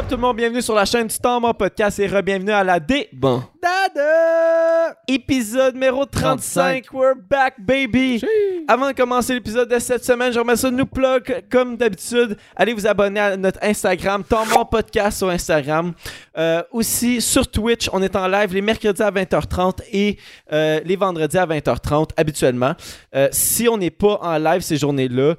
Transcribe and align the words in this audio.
up 0.00 0.08
tout 0.08 0.14
le 0.14 0.20
monde? 0.22 0.36
Bienvenue 0.36 0.62
sur 0.62 0.74
la 0.74 0.86
chaîne 0.86 1.08
du 1.08 1.18
temps, 1.18 1.40
mon 1.40 1.52
podcast 1.52 1.98
et 1.98 2.06
re-bienvenue 2.06 2.52
à 2.52 2.64
la 2.64 2.80
D. 2.80 3.08
Bon. 3.12 3.42
Dada! 3.62 4.96
Épisode 5.06 5.74
numéro 5.74 6.06
35. 6.06 6.84
35. 6.84 6.92
We're 6.92 7.14
back, 7.14 7.54
baby! 7.58 8.22
Avant 8.66 8.88
de 8.88 8.94
commencer 8.94 9.34
l'épisode 9.34 9.68
de 9.68 9.78
cette 9.78 10.02
semaine, 10.02 10.32
j'aimerais 10.32 10.56
ça 10.56 10.70
nous 10.70 10.86
plug, 10.86 11.44
comme 11.50 11.76
d'habitude. 11.76 12.38
Allez 12.56 12.72
vous 12.72 12.86
abonner 12.86 13.20
à 13.20 13.36
notre 13.36 13.58
Instagram, 13.62 14.24
Temps 14.24 14.46
Podcast 14.64 15.18
sur 15.18 15.28
Instagram. 15.28 15.92
Euh, 16.38 16.62
aussi, 16.72 17.20
sur 17.20 17.50
Twitch, 17.50 17.90
on 17.92 18.00
est 18.02 18.16
en 18.16 18.26
live 18.26 18.54
les 18.54 18.62
mercredis 18.62 19.02
à 19.02 19.10
20h30 19.10 19.80
et 19.92 20.16
euh, 20.52 20.80
les 20.82 20.96
vendredis 20.96 21.36
à 21.36 21.46
20h30, 21.46 22.10
habituellement. 22.16 22.74
Euh, 23.14 23.28
si 23.32 23.68
on 23.68 23.76
n'est 23.76 23.90
pas 23.90 24.18
en 24.22 24.38
live 24.38 24.62
ces 24.62 24.78
journées-là, 24.78 25.34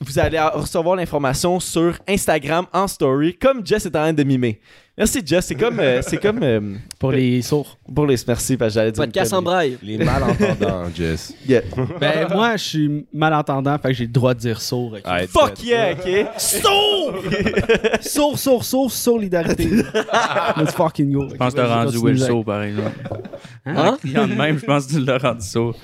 vous 0.00 0.18
allez 0.18 0.40
recevoir 0.40 0.96
l'information 0.96 1.60
sur 1.60 1.98
Instagram 2.08 2.66
en 2.72 2.88
story, 2.88 3.36
comme 3.36 3.66
Jess 3.66 3.84
est 3.84 3.96
en 3.96 4.00
train 4.00 4.12
de 4.12 4.22
mimer. 4.24 4.60
Merci 5.00 5.22
Jess, 5.24 5.46
c'est 5.46 5.54
comme, 5.54 5.80
euh, 5.80 6.02
c'est 6.02 6.18
comme 6.18 6.42
euh, 6.42 6.60
Pour 6.98 7.10
les 7.10 7.40
sourds. 7.40 7.78
pour 7.94 8.04
les 8.04 8.16
merci 8.28 8.58
parce 8.58 8.74
que 8.74 8.74
j'allais 8.74 8.92
dire. 8.92 9.02
une 9.02 9.08
Podcast 9.08 9.32
en 9.32 9.40
braille. 9.40 9.78
Les 9.82 9.96
malentendants, 9.96 10.90
Jess. 10.94 11.32
Yeah. 11.48 11.62
Ben, 11.98 12.28
moi, 12.30 12.58
je 12.58 12.64
suis 12.64 13.06
malentendant, 13.10 13.78
fait 13.78 13.88
que 13.88 13.94
j'ai 13.94 14.04
le 14.04 14.12
droit 14.12 14.34
de 14.34 14.40
dire 14.40 14.60
sourd. 14.60 14.98
ok? 15.02 15.26
Fuck 15.28 15.64
yeah, 15.64 15.92
ok. 15.92 16.26
Sourd! 16.36 17.14
sourd, 18.02 18.38
sourd, 18.38 18.62
sourd, 18.62 18.92
solidarité. 18.92 19.70
Let's 20.58 20.74
fucking 20.74 21.10
go. 21.10 21.28
Je 21.30 21.36
pense 21.36 21.54
que 21.54 21.60
t'as 21.60 21.82
rendu 21.82 21.96
Wilson, 21.96 22.42
par 22.42 22.62
exemple. 22.62 22.98
Hein? 23.64 23.96
Il 24.04 24.12
y 24.12 24.18
en 24.18 24.24
a 24.24 24.26
même, 24.26 24.58
je 24.58 24.66
pense 24.66 24.84
que 24.84 24.92
tu 24.92 25.00
l'as 25.00 25.16
rendu 25.16 25.46
sourd. 25.46 25.76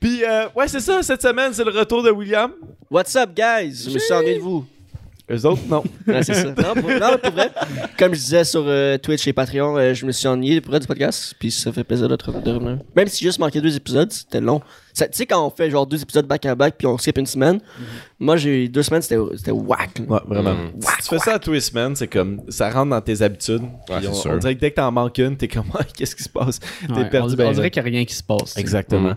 Puis 0.00 0.24
euh, 0.24 0.46
ouais, 0.56 0.66
c'est 0.66 0.80
ça. 0.80 1.04
Cette 1.04 1.22
semaine, 1.22 1.52
c'est 1.52 1.62
le 1.62 1.70
retour 1.70 2.02
de 2.02 2.10
William. 2.10 2.50
What's 2.90 3.14
up, 3.14 3.30
guys? 3.32 3.84
Je 3.88 3.94
me 3.94 3.98
suis 4.00 4.12
ennuyé 4.12 4.38
de 4.38 4.42
vous. 4.42 4.66
Eux 5.30 5.44
autres, 5.44 5.62
non. 5.68 5.82
Ouais, 6.06 6.22
c'est 6.22 6.34
ça. 6.34 6.44
Non, 6.44 6.80
pour, 6.80 6.88
non, 6.88 7.18
pour 7.20 7.32
vrai. 7.32 7.50
Comme 7.98 8.14
je 8.14 8.20
disais 8.20 8.44
sur 8.44 8.64
euh, 8.66 8.96
Twitch 8.96 9.26
et 9.26 9.32
Patreon, 9.32 9.76
euh, 9.76 9.92
je 9.92 10.06
me 10.06 10.12
suis 10.12 10.28
ennuyé 10.28 10.60
pour 10.60 10.78
du 10.78 10.86
podcast. 10.86 11.34
Puis 11.38 11.50
ça 11.50 11.72
fait 11.72 11.82
plaisir 11.82 12.08
de, 12.08 12.14
revenir. 12.14 12.78
Même 12.94 13.08
si 13.08 13.20
j'ai 13.20 13.28
juste 13.28 13.40
manqué 13.40 13.60
deux 13.60 13.74
épisodes, 13.74 14.12
c'était 14.12 14.40
long. 14.40 14.60
Tu 14.96 15.04
sais, 15.12 15.26
quand 15.26 15.46
on 15.46 15.50
fait 15.50 15.70
genre 15.70 15.86
deux 15.86 16.00
épisodes 16.02 16.26
back 16.26 16.46
à 16.46 16.54
back 16.54 16.74
puis 16.78 16.86
on 16.86 16.96
skip 16.96 17.18
une 17.18 17.26
semaine, 17.26 17.60
moi 18.18 18.36
j'ai 18.36 18.66
deux 18.68 18.82
semaines, 18.82 19.02
c'était 19.02 19.20
c'était 19.36 19.50
whack. 19.50 19.98
là. 19.98 20.04
Ouais, 20.08 20.20
vraiment. 20.26 20.54
Mm. 20.54 20.72
Si 21.00 21.08
tu 21.08 21.14
fais 21.14 21.18
ça 21.18 21.34
à 21.34 21.38
tous 21.38 21.52
les 21.52 21.60
semaines, 21.60 21.94
c'est 21.94 22.08
comme 22.08 22.40
ça 22.48 22.70
rentre 22.70 22.90
dans 22.90 23.00
tes 23.02 23.20
habitudes. 23.20 23.60
Ouais, 23.62 23.68
Puis 23.88 23.96
c'est 24.02 24.08
on, 24.08 24.14
sûr. 24.14 24.30
on 24.32 24.36
dirait 24.38 24.54
que 24.54 24.60
dès 24.60 24.70
que 24.70 24.76
t'en 24.76 24.90
manques 24.90 25.18
une, 25.18 25.36
t'es 25.36 25.48
comme, 25.48 25.66
Ah, 25.78 25.82
qu'est-ce 25.94 26.16
qui 26.16 26.22
se 26.22 26.28
passe? 26.30 26.58
T'es 26.60 26.92
Ouais, 26.94 27.10
perdu. 27.10 27.34
on, 27.34 27.36
ben 27.36 27.48
on 27.48 27.52
dirait 27.52 27.70
qu'il 27.70 27.82
n'y 27.82 27.88
a 27.88 27.92
rien 27.92 28.04
qui 28.06 28.14
se 28.14 28.22
passe. 28.22 28.56
Exactement. 28.56 29.10
Mm. 29.10 29.16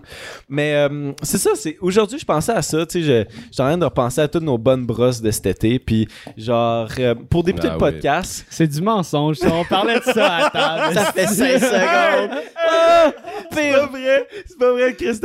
Mais 0.49 0.73
euh, 0.75 1.11
c'est 1.23 1.37
ça, 1.37 1.51
c'est 1.55 1.77
aujourd'hui 1.79 2.19
je 2.19 2.25
pensais 2.25 2.51
à 2.51 2.61
ça, 2.61 2.85
tu 2.85 3.01
sais, 3.01 3.05
je 3.05 3.25
j'étais 3.49 3.61
en 3.61 3.65
train 3.67 3.77
de 3.77 3.85
repenser 3.85 4.19
à 4.21 4.27
toutes 4.27 4.43
nos 4.43 4.57
bonnes 4.57 4.85
brosses 4.85 5.21
de 5.21 5.31
cet 5.31 5.45
été, 5.47 5.79
puis 5.79 6.07
genre 6.35 6.89
euh, 6.99 7.15
pour 7.29 7.43
débuter 7.43 7.67
Ah 7.71 7.77
le 7.77 7.83
oui. 7.85 7.91
podcast, 7.91 8.45
C'est 8.49 8.67
du 8.67 8.81
mensonge. 8.81 9.37
ça. 9.37 9.47
On 9.53 9.63
parlait 9.63 9.99
de 9.99 10.03
ça 10.03 10.35
à 10.35 10.49
table. 10.49 10.93
Ça 10.95 11.05
fait 11.13 11.27
5 11.27 11.59
secondes. 11.59 12.41
Ah! 12.69 13.11
c'est 13.51 13.71
pas 13.71 13.85
vrai, 13.87 14.27
c'est 14.45 14.57
pas 14.59 14.71
vrai, 14.73 14.93
Chris, 14.95 15.19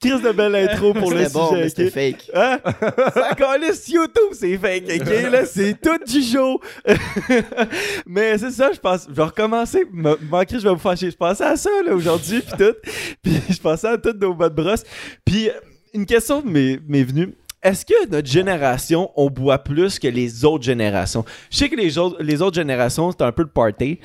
Chris 0.00 0.20
de 0.22 0.32
belle 0.32 0.54
intro 0.56 0.92
pour 0.94 1.10
le 1.12 1.28
bon, 1.32 1.52
mais 1.52 1.68
sujet. 1.68 1.68
c'était 1.68 1.86
ok? 1.86 1.92
fake. 2.18 2.30
Hein? 2.34 2.58
Ça 3.14 3.34
calisse 3.34 3.88
YouTube, 3.88 4.32
c'est 4.32 4.56
fake, 4.58 4.84
ok? 5.00 5.30
Là, 5.32 5.46
c'est 5.46 5.80
tout 5.80 5.98
du 6.06 6.22
show. 6.22 6.60
Mais 8.06 8.38
c'est 8.38 8.50
ça, 8.50 8.72
je 8.72 8.78
pense. 8.80 9.06
Je 9.08 9.14
vais 9.14 9.22
recommencer. 9.22 9.84
Manquer, 9.92 10.58
je 10.58 10.64
vais 10.64 10.74
vous 10.74 10.78
fâcher. 10.78 11.10
Je 11.10 11.16
pensais 11.16 11.44
à 11.44 11.56
ça, 11.56 11.70
là, 11.84 11.94
aujourd'hui, 11.94 12.40
puis 12.40 12.56
tout. 12.56 12.74
Puis 13.22 13.40
je 13.50 13.60
pensais 13.60 13.88
à 13.88 13.98
toutes 13.98 14.20
nos 14.20 14.34
bonnes 14.34 14.52
brosses. 14.54 14.84
Puis 15.24 15.48
euh, 15.48 15.52
une 15.92 16.06
question 16.06 16.42
m'est 16.44 16.78
m'est 16.86 17.04
venue. 17.04 17.34
Est-ce 17.62 17.86
que 17.86 18.08
notre 18.08 18.28
génération, 18.28 19.10
on 19.16 19.30
boit 19.30 19.58
plus 19.58 19.98
que 19.98 20.08
les 20.08 20.44
autres 20.44 20.64
générations? 20.64 21.24
Je 21.50 21.56
sais 21.56 21.68
que 21.70 21.76
les 21.76 21.96
autres, 21.96 22.22
les 22.22 22.42
autres 22.42 22.56
générations, 22.56 23.10
c'est 23.10 23.22
un 23.22 23.32
peu 23.32 23.42
le 23.42 23.48
party. 23.48 23.98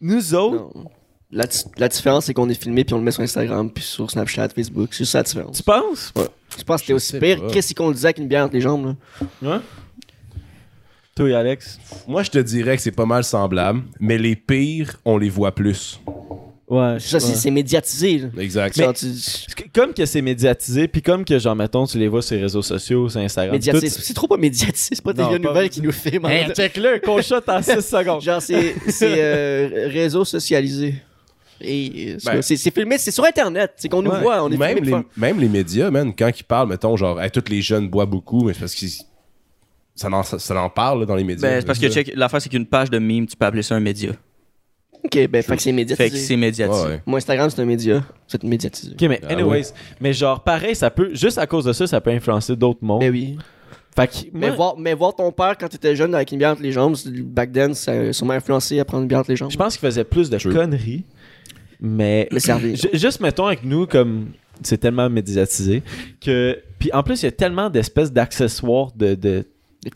Nous 0.00 0.34
autres, 0.34 0.70
Non. 0.74 0.90
La, 1.30 1.44
la 1.76 1.88
différence, 1.88 2.24
c'est 2.24 2.32
qu'on 2.34 2.48
est 2.48 2.54
filmé 2.60 2.84
puis 2.84 2.94
on 2.94 2.98
le 2.98 3.04
met 3.04 3.10
sur 3.10 3.22
Instagram 3.22 3.70
puis 3.70 3.84
sur 3.84 4.10
Snapchat, 4.10 4.48
Facebook. 4.48 4.88
C'est 4.92 4.98
juste 5.00 5.12
ça 5.12 5.18
la 5.18 5.24
différence. 5.24 5.56
tu 5.58 5.62
penses? 5.62 6.12
Je 6.56 6.62
pense 6.64 6.76
que 6.76 6.86
c'était 6.86 6.92
aussi 6.94 7.18
pire? 7.18 7.42
Qu'est-ce 7.52 7.74
qu'on 7.74 7.88
le 7.88 7.94
disait 7.94 8.06
avec 8.06 8.18
une 8.18 8.28
bière 8.28 8.44
entre 8.46 8.54
les 8.54 8.62
jambes, 8.62 8.96
là? 9.42 9.56
Ouais? 9.56 9.60
Toi 11.14 11.28
et 11.30 11.34
Alex? 11.34 11.78
Moi, 12.06 12.22
je 12.22 12.30
te 12.30 12.38
dirais 12.38 12.76
que 12.76 12.82
c'est 12.82 12.92
pas 12.92 13.04
mal 13.04 13.24
semblable, 13.24 13.82
mais 14.00 14.16
les 14.18 14.36
pires, 14.36 14.96
on 15.04 15.18
les 15.18 15.28
voit 15.28 15.54
plus. 15.54 16.00
Ouais. 16.68 16.96
Ça, 17.00 17.18
c'est 17.18 17.34
c'est 17.34 17.50
médiatisé, 17.50 18.18
là. 18.18 18.42
Exact. 18.42 18.74
Tu- 18.74 19.64
Comme 19.74 19.92
que 19.94 20.04
c'est 20.06 20.20
médiatisé, 20.22 20.86
puis 20.86 21.00
comme 21.02 21.24
que, 21.24 21.38
genre, 21.38 21.56
mettons, 21.56 21.86
tu 21.86 21.98
les 21.98 22.08
vois 22.08 22.20
sur 22.22 22.36
les 22.36 22.42
réseaux 22.42 22.62
sociaux, 22.62 23.08
sur 23.08 23.20
Instagram. 23.20 23.52
médiatisé. 23.54 23.88
tout- 23.96 24.02
C'est 24.02 24.14
trop 24.14 24.28
pas 24.28 24.36
médiatisé. 24.36 24.90
C'est 24.94 25.02
pas 25.02 25.12
des 25.14 25.22
pas- 25.22 25.38
nouvelles 25.38 25.70
qui 25.70 25.80
nous 25.82 25.92
filment. 25.92 26.26
en 26.26 26.28
Hey, 26.28 26.52
check-le, 26.54 27.00
qu'on 27.00 27.20
shot 27.22 27.36
en 27.48 27.62
6 27.62 27.80
secondes. 27.80 28.20
Genre, 28.22 28.40
c'est 28.42 28.74
c'est, 28.88 29.14
euh, 29.18 29.88
réseau 29.90 30.24
socialisé. 30.24 30.94
Et 31.60 32.14
euh, 32.14 32.18
Ben- 32.24 32.42
c'est 32.42 32.56
filmé, 32.72 32.98
c'est 32.98 33.10
sur 33.10 33.24
Internet. 33.24 33.72
C'est 33.76 33.88
qu'on 33.88 34.02
nous 34.02 34.10
voit, 34.12 34.42
on 34.44 34.50
est 34.50 34.56
même, 34.56 34.76
filmé 34.78 34.90
les, 34.98 35.20
même 35.20 35.40
les 35.40 35.48
médias, 35.48 35.90
man, 35.90 36.12
quand 36.16 36.30
ils 36.38 36.44
parlent, 36.44 36.68
mettons, 36.68 36.96
genre, 36.96 37.20
hey, 37.20 37.30
tous 37.30 37.48
les 37.50 37.60
jeunes 37.62 37.88
boivent 37.88 38.08
beaucoup, 38.10 38.44
mais 38.44 38.52
c'est 38.54 38.60
parce 38.60 38.74
que 38.74 38.86
ça 39.96 40.08
en, 40.08 40.22
ça, 40.22 40.38
ça 40.38 40.60
en 40.62 40.70
parle 40.70 41.00
là, 41.00 41.06
dans 41.06 41.16
les 41.16 41.24
médias. 41.24 41.48
Ben, 41.48 41.60
c'est 41.60 41.66
parce 41.66 41.78
que 41.78 42.16
l'affaire, 42.18 42.40
c'est 42.40 42.48
qu'une 42.48 42.66
page 42.66 42.90
de 42.90 42.98
meme, 42.98 43.26
tu 43.26 43.36
peux 43.36 43.46
appeler 43.46 43.62
ça 43.62 43.74
un 43.74 43.80
média. 43.80 44.12
Ok, 45.04 45.28
ben, 45.28 45.42
fait 45.42 45.56
que 45.56 45.62
c'est 45.62 45.70
Fait 45.70 45.70
que 45.70 45.76
médiatisé. 45.76 46.18
c'est 46.18 46.36
médiatisé. 46.36 46.82
Ouais, 46.84 46.88
ouais. 46.90 47.02
Mon 47.06 47.16
Instagram, 47.16 47.48
c'est 47.50 47.60
un 47.62 47.64
média. 47.64 48.02
C'est 48.26 48.42
médiatisé. 48.42 48.92
Ok, 48.92 49.02
mais 49.08 49.20
Ah 49.24 49.32
anyways, 49.32 49.66
mais 50.00 50.12
genre, 50.12 50.42
pareil, 50.42 50.74
ça 50.74 50.90
peut, 50.90 51.10
juste 51.14 51.38
à 51.38 51.46
cause 51.46 51.64
de 51.64 51.72
ça, 51.72 51.86
ça 51.86 52.00
peut 52.00 52.10
influencer 52.10 52.56
d'autres 52.56 52.80
mondes. 52.82 53.00
Ben 53.00 53.10
oui. 53.12 53.36
Fait 53.96 54.06
que, 54.06 54.12
Mais, 54.32 54.48
moi, 54.48 54.56
voir, 54.56 54.76
mais 54.78 54.94
voir 54.94 55.14
ton 55.14 55.32
père 55.32 55.56
quand 55.58 55.68
t'étais 55.68 55.96
jeune 55.96 56.14
avec 56.14 56.30
une 56.30 56.38
bière 56.38 56.50
entre 56.52 56.62
les 56.62 56.70
jambes, 56.72 56.94
back 57.24 57.50
then, 57.52 57.74
ça 57.74 57.92
a 57.92 58.12
sûrement 58.12 58.34
influencé 58.34 58.78
à 58.78 58.84
prendre 58.84 59.02
une 59.02 59.08
bière 59.08 59.20
entre 59.20 59.30
les 59.30 59.36
jambes. 59.36 59.50
je 59.50 59.56
pense 59.56 59.76
qu'il 59.76 59.86
faisait 59.86 60.04
plus 60.04 60.30
de 60.30 60.38
True. 60.38 60.52
conneries, 60.52 61.04
mais. 61.80 62.28
Le 62.30 62.38
servir. 62.40 62.76
Ju- 62.76 62.88
Juste 62.92 63.20
mettons 63.20 63.46
avec 63.46 63.64
nous, 63.64 63.86
comme 63.86 64.28
c'est 64.62 64.78
tellement 64.78 65.08
médiatisé, 65.10 65.82
que. 66.20 66.58
Puis 66.78 66.90
en 66.92 67.02
plus, 67.02 67.22
il 67.22 67.26
y 67.26 67.28
a 67.28 67.32
tellement 67.32 67.70
d'espèces 67.70 68.12
d'accessoires 68.12 68.90
de. 68.94 69.14
de 69.14 69.44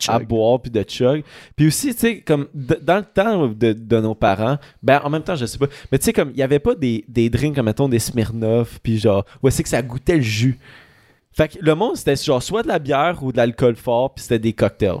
à 0.07 0.17
boire 0.17 0.61
puis 0.61 0.71
de 0.71 0.81
chug. 0.87 1.23
Puis 1.57 1.67
aussi, 1.67 1.93
tu 1.93 1.99
sais, 1.99 2.19
comme 2.21 2.47
dans 2.53 2.95
le 2.97 3.03
temps 3.03 3.47
de, 3.47 3.73
de 3.73 3.99
nos 3.99 4.15
parents, 4.15 4.57
ben 4.81 5.01
en 5.03 5.09
même 5.09 5.21
temps, 5.23 5.35
je 5.35 5.45
sais 5.45 5.57
pas, 5.57 5.67
mais 5.91 5.99
tu 5.99 6.05
sais, 6.05 6.13
comme 6.13 6.31
il 6.31 6.37
y 6.37 6.41
avait 6.41 6.59
pas 6.59 6.73
des, 6.73 7.03
des 7.09 7.29
drinks 7.29 7.53
comme 7.55 7.65
mettons 7.65 7.89
des 7.89 7.99
Smirnoff, 7.99 8.79
puis 8.81 8.97
genre, 8.97 9.25
ouais, 9.43 9.51
c'est 9.51 9.61
que 9.61 9.67
ça 9.69 9.81
goûtait 9.81 10.15
le 10.15 10.21
jus? 10.21 10.57
Fait 11.33 11.49
que 11.49 11.57
le 11.59 11.75
monde, 11.75 11.97
c'était 11.97 12.15
genre 12.15 12.41
soit 12.41 12.63
de 12.63 12.69
la 12.69 12.79
bière 12.79 13.21
ou 13.23 13.31
de 13.33 13.37
l'alcool 13.37 13.75
fort, 13.75 14.13
puis 14.15 14.23
c'était 14.23 14.39
des 14.39 14.53
cocktails. 14.53 14.99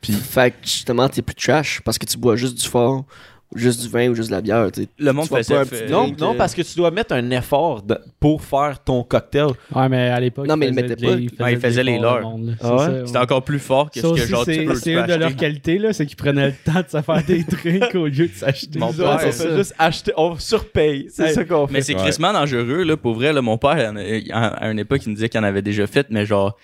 Puis, 0.00 0.12
fait 0.12 0.52
que 0.52 0.56
justement, 0.62 1.08
t'es 1.08 1.20
plus 1.22 1.34
trash 1.34 1.80
parce 1.84 1.98
que 1.98 2.06
tu 2.06 2.16
bois 2.16 2.36
juste 2.36 2.56
du 2.62 2.66
fort, 2.68 3.04
juste 3.54 3.82
du 3.82 3.88
vin 3.88 4.08
ou 4.10 4.14
juste 4.14 4.30
de 4.30 4.34
la 4.34 4.40
bière. 4.40 4.70
t'sais. 4.72 4.88
Le 4.98 5.12
monde 5.12 5.26
fait- 5.26 5.42
petit 5.64 5.90
Non, 5.92 6.12
non, 6.18 6.34
parce 6.34 6.54
que 6.54 6.62
tu 6.62 6.76
dois 6.76 6.90
mettre 6.90 7.14
un 7.14 7.30
effort 7.30 7.82
de- 7.82 7.98
pour 8.20 8.42
faire 8.42 8.82
ton 8.84 9.02
cocktail. 9.02 9.48
Ouais, 9.74 9.88
mais 9.88 10.08
à 10.08 10.20
l'époque. 10.20 10.46
Non, 10.46 10.56
mais 10.56 10.68
ils 10.68 10.74
faisaient 10.74 10.82
mettaient 10.88 11.28
pas. 11.36 11.50
ils 11.50 11.58
faisaient 11.58 11.84
les 11.84 11.98
leurs. 11.98 12.20
là. 12.20 12.28
Ah 12.62 12.78
ça, 12.78 13.06
C'était 13.06 13.18
encore 13.18 13.42
plus 13.42 13.58
fort 13.58 13.90
que 13.90 14.00
Ça 14.00 14.08
ce 14.08 14.12
que 14.14 14.20
aussi, 14.20 14.28
genre 14.28 14.44
tu 14.44 14.54
c'est 14.54 14.64
peux, 14.64 14.90
une 15.00 15.06
de 15.06 15.14
leurs 15.14 15.22
acheter. 15.28 15.34
qualités, 15.40 15.78
là, 15.78 15.92
c'est 15.92 16.06
qu'ils 16.06 16.16
prenaient 16.16 16.46
le 16.48 16.54
temps 16.72 16.80
de 16.80 16.88
se 16.88 17.02
faire 17.02 17.24
des 17.24 17.42
drinks 17.80 17.94
au 17.94 18.06
lieu 18.06 18.28
de 18.28 18.32
s'acheter. 18.34 18.78
Mon 18.78 18.92
père, 18.92 19.12
on 19.14 19.18
fait 19.18 19.32
ça. 19.32 19.56
juste 19.56 19.74
acheter, 19.78 20.12
on 20.16 20.36
surpaye. 20.38 21.06
C'est 21.10 21.32
ça 21.34 21.44
qu'on 21.44 21.66
fait. 21.66 21.72
Mais 21.74 21.80
c'est 21.82 21.94
crissement 21.94 22.32
dangereux, 22.32 22.82
là. 22.84 22.96
Pour 22.96 23.14
vrai, 23.14 23.32
là, 23.32 23.42
mon 23.42 23.58
père, 23.58 23.92
à 24.32 24.70
une 24.70 24.78
époque, 24.78 25.00
il 25.06 25.10
me 25.10 25.14
disait 25.14 25.28
qu'il 25.28 25.40
en 25.40 25.44
avait 25.44 25.62
déjà 25.62 25.86
fait, 25.86 26.06
mais 26.10 26.26
genre, 26.26 26.56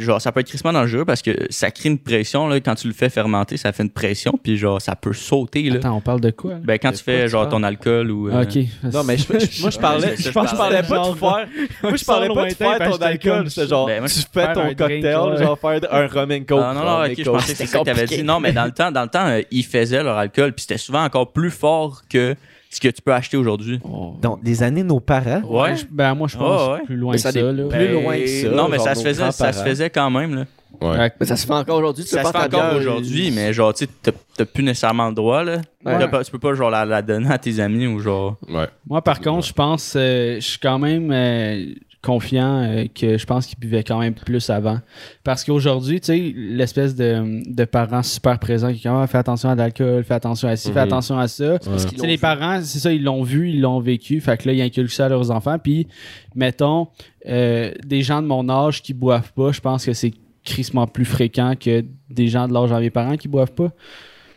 genre, 0.00 0.20
ça 0.20 0.32
peut 0.32 0.40
être 0.40 0.48
crissement 0.48 0.72
dangereux 0.72 1.04
parce 1.04 1.22
que 1.22 1.32
ça 1.50 1.70
crée 1.70 1.88
une 1.90 1.98
pression, 1.98 2.48
là. 2.48 2.60
Quand 2.60 2.74
tu 2.74 2.86
le 2.88 2.94
fais 2.94 3.10
fermenter, 3.10 3.56
ça 3.56 3.72
fait 3.72 3.82
une 3.82 3.90
pression, 3.90 4.38
puis 4.42 4.56
genre, 4.56 4.80
ça 4.80 4.96
peut 4.96 5.12
sauter, 5.12 5.64
là. 5.70 5.76
Attends, 5.76 5.96
on 5.96 6.00
parle 6.00 6.15
de 6.20 6.30
quoi? 6.30 6.52
là? 6.52 6.58
Ben, 6.62 6.78
quand 6.78 6.92
tu 6.92 7.02
fais, 7.02 7.28
genre, 7.28 7.48
ton 7.48 7.62
alcool 7.62 8.10
ou. 8.10 8.28
Ah, 8.32 8.36
euh, 8.38 8.42
ok. 8.42 8.92
Non, 8.92 9.04
mais 9.04 9.16
je- 9.16 9.24
je- 9.38 9.60
moi, 9.62 9.70
je 9.70 9.78
parlais, 9.78 10.16
je 10.16 10.22
je 10.22 10.30
pense 10.30 10.44
que 10.46 10.50
je 10.52 10.56
parlais 10.56 10.82
pas 10.82 10.98
de 11.10 11.14
faire. 11.16 11.46
Moi, 11.82 11.96
je 11.96 12.04
parlais 12.04 12.28
pas 12.28 12.44
de 12.46 12.54
faire 12.54 12.90
ton 12.90 12.96
alcool. 12.96 13.50
C'est 13.50 13.66
genre, 13.68 13.86
Ben, 13.86 14.00
moi, 14.00 14.08
tu 14.08 14.14
fais 14.20 14.26
faire 14.32 14.52
ton 14.52 14.62
drink, 14.62 14.78
cocktail, 14.78 15.16
ouais. 15.16 15.36
genre 15.38 15.58
faire 15.58 15.80
un 15.90 16.06
rum 16.06 16.30
and 16.32 16.44
coke. 16.48 16.60
Ah, 16.62 16.74
non, 16.74 16.80
non, 16.84 16.96
rum 16.96 17.04
ok, 17.04 17.14
je 17.18 17.22
coke. 17.24 17.32
pensais 17.34 17.52
que 17.52 17.58
c'est 17.58 17.66
ça 17.66 17.78
que 17.80 17.84
t'avais 17.84 18.06
dit. 18.06 18.22
Non, 18.22 18.40
mais 18.40 18.52
dans 18.52 18.64
le 18.64 18.72
temps, 18.72 18.90
dans 18.92 19.02
le 19.02 19.08
temps, 19.08 19.26
euh, 19.26 19.40
ils 19.50 19.64
faisaient 19.64 20.02
leur 20.02 20.16
alcool, 20.16 20.52
puis 20.52 20.62
c'était 20.62 20.78
souvent 20.78 21.04
encore 21.04 21.32
plus 21.32 21.50
fort 21.50 22.02
que 22.08 22.34
ce 22.68 22.80
que 22.80 22.88
tu 22.88 23.00
peux 23.00 23.14
acheter 23.14 23.36
aujourd'hui. 23.36 23.80
Donc, 24.20 24.42
des 24.42 24.62
années, 24.62 24.82
nos 24.82 25.00
parents? 25.00 25.40
Ouais. 25.48 25.76
Je- 25.76 25.84
Ben, 25.90 26.14
moi, 26.14 26.28
je 26.28 26.36
pense 26.36 26.68
ouais. 26.78 26.84
plus 26.84 26.96
loin 26.96 27.12
Mais 27.12 27.16
que 27.16 27.22
ça 27.22 27.30
ça, 27.32 27.40
dé- 27.40 27.52
là. 27.52 27.68
Plus 27.68 27.92
loin 27.92 28.18
que 28.18 28.26
ça, 28.26 28.48
Non, 28.48 28.68
mais 28.68 28.76
genre 28.76 28.86
ça 28.86 28.94
se 28.94 28.98
nos 29.00 29.04
faisait, 29.06 29.22
ça 29.22 29.32
se 29.32 29.42
grands-parents. 29.42 29.64
faisait 29.64 29.90
quand 29.90 30.10
même, 30.10 30.34
là. 30.34 30.44
Ouais. 30.80 30.98
Ouais. 30.98 31.12
Mais 31.20 31.26
ça 31.26 31.36
se 31.36 31.46
fait 31.46 31.52
encore 31.52 31.78
aujourd'hui. 31.78 32.04
Tu 32.04 32.10
Ça 32.10 32.20
peux 32.22 32.26
se 32.26 32.32
faire 32.32 32.42
fait 32.42 32.48
ta 32.48 32.56
encore 32.58 32.70
bière, 32.70 32.80
aujourd'hui, 32.80 33.30
mais 33.30 33.52
genre, 33.52 33.72
tu 33.74 33.84
sais, 33.84 34.12
t'as- 34.36 34.44
plus 34.44 34.62
nécessairement 34.64 35.08
le 35.08 35.14
droit, 35.14 35.42
là. 35.44 35.60
Ouais. 35.84 36.08
Pas- 36.08 36.22
tu 36.24 36.30
peux 36.30 36.38
pas, 36.38 36.54
genre, 36.54 36.70
la, 36.70 36.84
la 36.84 37.00
donner 37.02 37.30
à 37.30 37.38
tes 37.38 37.58
amis 37.60 37.86
ou 37.86 37.98
genre. 38.00 38.36
Ouais. 38.48 38.66
Moi, 38.86 39.00
par 39.02 39.20
contre, 39.20 39.46
je 39.46 39.52
pense, 39.52 39.94
euh, 39.96 40.36
je 40.36 40.40
suis 40.46 40.58
quand 40.58 40.78
même 40.78 41.10
euh, 41.10 41.64
confiant 42.02 42.62
euh, 42.62 42.84
que 42.94 43.16
je 43.18 43.26
pense 43.26 43.46
qu'ils 43.46 43.58
buvaient 43.58 43.82
quand 43.82 43.98
même 43.98 44.14
plus 44.14 44.48
avant. 44.50 44.78
Parce 45.24 45.42
qu'aujourd'hui, 45.42 46.00
tu 46.00 46.06
sais, 46.06 46.32
l'espèce 46.36 46.94
de, 46.94 47.42
de 47.52 47.64
parents 47.64 48.02
super 48.02 48.38
présents 48.38 48.68
qui 48.68 48.74
disent 48.74 48.86
ah, 48.86 49.06
fais 49.08 49.18
attention 49.18 49.48
à 49.48 49.54
l'alcool, 49.54 50.04
fais 50.04 50.14
attention 50.14 50.48
à 50.48 50.54
ci, 50.56 50.68
fais 50.68 50.80
Mhm. 50.80 50.86
attention 50.86 51.18
à 51.18 51.26
ça. 51.28 51.58
parce 51.58 51.84
qu'ils 51.86 51.94
Tu 51.94 52.00
sais, 52.00 52.02
l'ont 52.06 52.08
les 52.12 52.18
parents, 52.18 52.60
c'est 52.62 52.78
ça, 52.78 52.92
ils 52.92 53.02
l'ont 53.02 53.22
vu, 53.22 53.48
ils 53.50 53.60
l'ont 53.60 53.80
vécu. 53.80 54.20
Fait 54.20 54.36
que 54.36 54.46
là, 54.48 54.52
ils 54.54 54.60
inculquent 54.62 54.92
ça 54.92 55.06
à 55.06 55.08
leurs 55.08 55.30
enfants. 55.30 55.58
Puis, 55.58 55.88
mettons, 56.34 56.88
euh, 57.26 57.72
des 57.84 58.02
gens 58.02 58.22
de 58.22 58.26
mon 58.28 58.48
âge 58.48 58.82
qui 58.82 58.92
boivent 58.94 59.32
pas, 59.32 59.50
je 59.52 59.60
pense 59.60 59.84
que 59.84 59.92
c'est 59.94 60.12
crissement 60.46 60.86
plus 60.86 61.04
fréquent 61.04 61.54
que 61.58 61.84
des 62.08 62.28
gens 62.28 62.48
de 62.48 62.54
l'âge 62.54 62.70
de 62.70 62.76
mes 62.76 62.90
parents 62.90 63.16
qui 63.18 63.28
boivent 63.28 63.52
pas. 63.52 63.70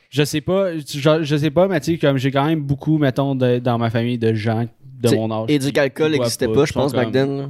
Je 0.09 0.23
sais 0.23 0.41
pas, 0.41 0.75
je, 0.77 1.19
je 1.23 1.35
sais 1.37 1.51
pas, 1.51 1.67
mais 1.67 1.79
tu 1.79 1.93
sais, 1.93 1.97
comme 1.99 2.17
j'ai 2.17 2.31
quand 2.31 2.45
même 2.45 2.61
beaucoup, 2.61 2.97
mettons, 2.97 3.35
de- 3.35 3.59
dans 3.59 3.77
ma 3.77 3.89
famille 3.89 4.17
de 4.17 4.33
gens 4.33 4.65
de 5.01 5.07
T'sais, 5.07 5.15
mon 5.15 5.31
âge. 5.31 5.45
Et 5.49 5.59
du 5.59 5.71
boivent 5.71 6.09
n'existait 6.09 6.47
pas, 6.47 6.65
je 6.65 6.73
pense, 6.73 6.91
back 6.93 7.11
then. 7.11 7.37
là. 7.37 7.49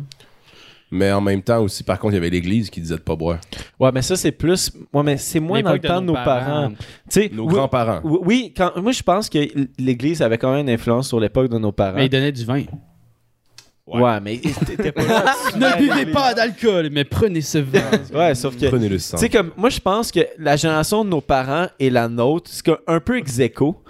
Mais 0.91 1.11
en 1.11 1.21
même 1.21 1.41
temps 1.43 1.61
aussi, 1.61 1.83
par 1.83 1.99
contre, 1.99 2.13
il 2.13 2.15
y 2.15 2.17
avait 2.17 2.31
l'église 2.31 2.69
qui 2.71 2.81
disait 2.81 2.95
de 2.95 3.01
pas 3.01 3.15
boire. 3.15 3.37
Ouais, 3.79 3.91
mais 3.93 4.01
ça, 4.01 4.15
c'est 4.15 4.31
plus. 4.31 4.71
Ouais, 4.91 5.03
mais 5.03 5.17
c'est 5.17 5.39
moins 5.39 5.61
dans 5.61 5.73
le 5.73 5.79
temps 5.79 6.01
de 6.01 6.07
nos 6.07 6.13
parents. 6.13 6.69
Tu 6.69 6.75
sais, 7.09 7.29
Nos 7.31 7.45
oui- 7.45 7.53
grands-parents. 7.53 8.01
oui, 8.03 8.17
Oui, 8.25 8.53
quand, 8.57 8.71
moi, 8.81 8.91
je 8.91 9.03
pense 9.03 9.29
que 9.29 9.37
l'Église 9.77 10.21
avait 10.23 10.39
quand 10.39 10.51
même 10.51 10.61
une 10.67 10.73
influence 10.73 11.07
sur 11.07 11.19
l'époque 11.19 11.49
de 11.51 11.59
nos 11.59 11.71
parents. 11.71 11.95
Mais 11.95 12.07
ils 12.07 12.09
donnaient 12.09 12.31
du 12.31 12.43
vin. 12.43 12.63
Ouais, 13.97 14.19
mais 14.21 14.37
t'étais 14.37 14.91
pas 14.91 15.03
là. 15.05 15.25
ne 15.55 15.77
buvez 15.79 16.11
pas 16.11 16.33
d'alcool, 16.33 16.89
mais 16.91 17.03
prenez 17.03 17.41
ce 17.41 17.57
vin. 17.59 17.81
Ouais, 18.13 18.35
sauf 18.35 18.55
que. 18.57 18.67
Prenez 18.67 18.89
le 18.89 18.97
Tu 18.97 19.01
sang. 19.03 19.17
sais, 19.17 19.29
comme 19.29 19.51
moi, 19.57 19.69
je 19.69 19.79
pense 19.79 20.11
que 20.11 20.19
la 20.37 20.55
génération 20.55 21.03
de 21.03 21.09
nos 21.09 21.21
parents 21.21 21.67
et 21.79 21.89
la 21.89 22.07
nôtre, 22.07 22.49
c'est 22.53 22.63
un 22.87 22.99
peu 22.99 23.17
ex 23.17 23.39
aequo. 23.39 23.81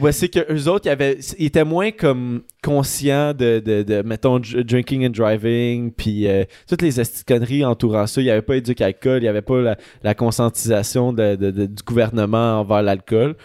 Ouais, 0.00 0.10
c'est 0.10 0.28
que 0.28 0.40
eux 0.52 0.68
autres, 0.68 0.86
ils, 0.86 0.90
avaient, 0.90 1.16
ils 1.38 1.46
étaient 1.46 1.62
moins 1.64 1.92
comme 1.92 2.42
conscients 2.60 3.32
de, 3.32 3.62
de, 3.64 3.84
de, 3.84 4.02
mettons, 4.02 4.40
dr- 4.40 4.64
drinking 4.64 5.06
and 5.06 5.10
driving, 5.10 5.92
puis 5.92 6.26
euh, 6.26 6.42
toutes 6.68 6.82
les 6.82 6.90
conneries 7.24 7.64
entourant 7.64 8.08
ça. 8.08 8.20
Il 8.20 8.24
n'y 8.24 8.30
avait 8.30 8.42
pas 8.42 8.56
éduqué 8.56 8.82
alcool, 8.82 9.18
il 9.18 9.22
n'y 9.22 9.28
avait 9.28 9.42
pas 9.42 9.60
la, 9.60 9.76
la 10.02 10.14
conscientisation 10.14 11.12
de- 11.12 11.36
de- 11.36 11.52
de- 11.52 11.66
du 11.66 11.82
gouvernement 11.84 12.58
envers 12.60 12.82
l'alcool. 12.82 13.36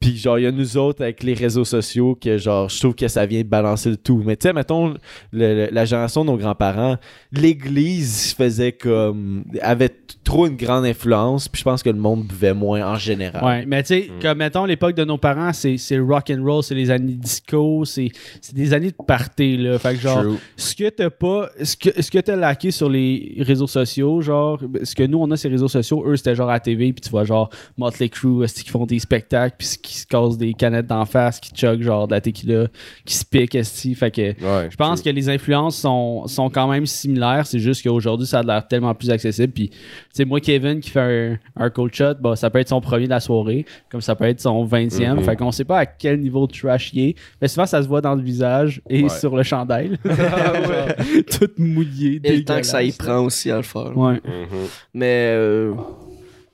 Puis 0.00 0.16
genre, 0.16 0.38
il 0.38 0.44
y 0.44 0.46
a 0.46 0.50
nous 0.50 0.78
autres 0.78 1.02
avec 1.02 1.22
les 1.22 1.34
réseaux 1.34 1.66
sociaux 1.66 2.16
que 2.18 2.38
genre, 2.38 2.70
je 2.70 2.78
trouve 2.80 2.94
que 2.94 3.06
ça 3.06 3.26
vient 3.26 3.42
balancer 3.44 3.90
le 3.90 3.98
tout. 3.98 4.22
Mais 4.24 4.34
tu 4.34 4.48
sais, 4.48 4.54
mettons, 4.54 4.88
le- 4.88 4.96
le- 5.32 5.68
la 5.70 5.84
génération 5.84 6.24
de 6.24 6.30
nos 6.30 6.38
grands-parents, 6.38 6.96
l'église 7.32 8.32
faisait 8.32 8.72
comme. 8.72 9.44
avait 9.60 9.90
trop 10.24 10.46
une 10.46 10.56
grande 10.56 10.84
influence, 10.86 11.48
puis 11.48 11.58
je 11.60 11.64
pense 11.64 11.82
que 11.82 11.90
le 11.90 11.98
monde 11.98 12.24
buvait 12.26 12.54
moins 12.54 12.86
en 12.86 12.96
général. 12.96 13.44
Ouais, 13.44 13.66
mais 13.66 13.82
tu 13.82 13.88
sais, 13.88 14.10
comme 14.22 14.38
mettons 14.38 14.64
l'époque 14.64 14.94
de 14.94 15.04
nos 15.04 15.18
parents, 15.18 15.52
c'est 15.52 15.76
c'est 15.76 15.98
rock 15.98 16.30
and 16.30 16.42
roll, 16.44 16.62
c'est 16.62 16.74
les 16.74 16.90
années 16.90 17.12
disco, 17.14 17.84
c'est 17.84 18.08
c'est 18.40 18.54
des 18.54 18.72
années 18.72 18.90
de 18.92 19.04
party 19.06 19.56
là. 19.58 19.78
Fait 19.78 19.94
que 19.94 20.00
genre 20.00 20.22
True. 20.22 20.36
ce 20.56 20.74
que 20.76 20.88
t'as 20.88 21.10
pas 21.10 21.50
ce 21.62 21.76
que 21.76 22.00
ce 22.02 22.10
que 22.10 22.18
t'as 22.18 22.36
laqué 22.36 22.70
sur 22.70 22.88
les 22.88 23.36
réseaux 23.40 23.66
sociaux, 23.66 24.20
genre 24.22 24.58
ce 24.82 24.94
que 24.94 25.02
nous 25.02 25.18
on 25.18 25.30
a 25.30 25.36
ces 25.36 25.48
réseaux 25.48 25.68
sociaux, 25.68 26.04
eux 26.06 26.16
c'était 26.16 26.34
genre 26.34 26.48
à 26.48 26.54
la 26.54 26.60
TV 26.60 26.92
puis 26.92 27.02
tu 27.02 27.10
vois 27.10 27.24
genre 27.24 27.50
Motley 27.76 28.08
Crue 28.08 28.46
qui 28.46 28.70
font 28.70 28.86
des 28.86 28.98
spectacles 28.98 29.56
puis 29.58 29.66
qui 29.90 29.98
se 29.98 30.06
cassent 30.06 30.38
des 30.38 30.54
canettes 30.54 30.86
d'en 30.86 31.04
face, 31.04 31.40
qui 31.40 31.50
chug 31.54 31.82
genre 31.82 32.06
de 32.06 32.14
la 32.14 32.20
tequila, 32.20 32.66
qui 33.04 33.14
se 33.14 33.24
piquent 33.24 33.54
esti, 33.56 33.94
fait 33.94 34.10
que 34.10 34.20
Ouais, 34.40 34.68
je 34.70 34.76
pense 34.76 35.02
que 35.02 35.10
les 35.10 35.28
influences 35.28 35.76
sont, 35.78 36.26
sont 36.26 36.48
quand 36.48 36.68
même 36.68 36.86
similaires. 36.86 37.46
C'est 37.46 37.58
juste 37.58 37.82
qu'aujourd'hui, 37.82 38.26
ça 38.26 38.38
a 38.38 38.42
l'air 38.42 38.66
tellement 38.68 38.94
plus 38.94 39.10
accessible. 39.10 39.52
Puis, 39.52 39.68
tu 39.70 39.76
sais, 40.12 40.24
moi, 40.24 40.40
Kevin 40.40 40.80
qui 40.80 40.90
fait 40.90 41.38
un, 41.56 41.64
un 41.64 41.70
cold 41.70 41.92
shot, 41.94 42.14
bah, 42.20 42.36
ça 42.36 42.50
peut 42.50 42.58
être 42.60 42.68
son 42.68 42.80
premier 42.80 43.06
de 43.06 43.10
la 43.10 43.20
soirée, 43.20 43.66
comme 43.90 44.00
ça 44.00 44.14
peut 44.14 44.24
être 44.24 44.40
son 44.40 44.64
20e. 44.64 45.14
Mhm. 45.16 45.24
Fait 45.24 45.36
qu'on 45.36 45.50
sait 45.52 45.64
pas 45.64 45.78
à 45.78 45.86
quel 45.86 46.20
niveau 46.20 46.46
de 46.46 46.52
trash 46.52 46.92
il 46.92 47.00
est. 47.10 47.14
Mais 47.42 47.48
souvent, 47.48 47.66
ça 47.66 47.82
se 47.82 47.88
voit 47.88 48.00
dans 48.00 48.14
le 48.14 48.22
visage 48.22 48.80
et 48.88 49.02
Ouais. 49.02 49.08
sur 49.08 49.34
le 49.36 49.42
chandail. 49.42 49.98
Genre, 50.04 50.14
tout 51.30 51.50
mouillé. 51.58 52.20
Et 52.22 52.36
le 52.36 52.44
temps 52.44 52.56
que 52.58 52.66
ça 52.66 52.82
y 52.82 52.92
prend 52.92 53.18
aussi 53.24 53.50
à 53.50 53.56
le 53.56 53.62
faire. 53.62 53.96
Ouais. 53.96 54.14
Mhm. 54.14 54.66
Mais 54.94 55.32
euh, 55.34 55.72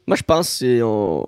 moi, 0.07 0.17
je 0.17 0.23
pense 0.23 0.49
que 0.49 0.55
c'est- 0.55 0.83
on 0.83 1.25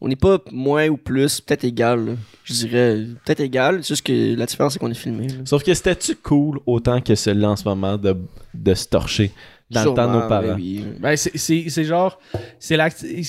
on 0.00 0.08
n'est 0.08 0.16
pas 0.16 0.38
moins 0.52 0.88
ou 0.88 0.96
plus, 0.96 1.40
peut-être 1.40 1.64
égal. 1.64 2.06
là. 2.06 2.12
Je 2.44 2.52
dirais 2.54 3.04
peut-être 3.24 3.40
égal, 3.40 3.78
c'est 3.82 3.88
juste 3.94 4.06
que 4.06 4.34
la 4.36 4.46
différence, 4.46 4.72
c'est 4.74 4.78
qu'on 4.78 4.90
est 4.90 4.94
filmé. 4.94 5.28
là. 5.28 5.34
Sauf 5.44 5.62
que 5.64 5.74
c'était-tu 5.74 6.14
cool 6.16 6.60
autant 6.66 7.00
que 7.00 7.14
celui-là 7.14 7.50
en 7.50 7.56
ce 7.56 7.64
moment 7.64 7.96
de, 7.96 8.16
de 8.54 8.74
se 8.74 8.86
torcher 8.86 9.32
dans 9.70 9.84
le 9.84 9.86
temps 9.94 10.06
de 10.06 10.12
nos 10.12 10.12
Sûrement, 10.20 10.28
parents? 10.28 10.54
oui. 10.54 10.84
Ben, 11.00 11.16
c'est- 11.16 11.36
c'est 11.36 11.64
c'est 11.68 11.84
genre, 11.84 12.18
c'est 12.58 12.78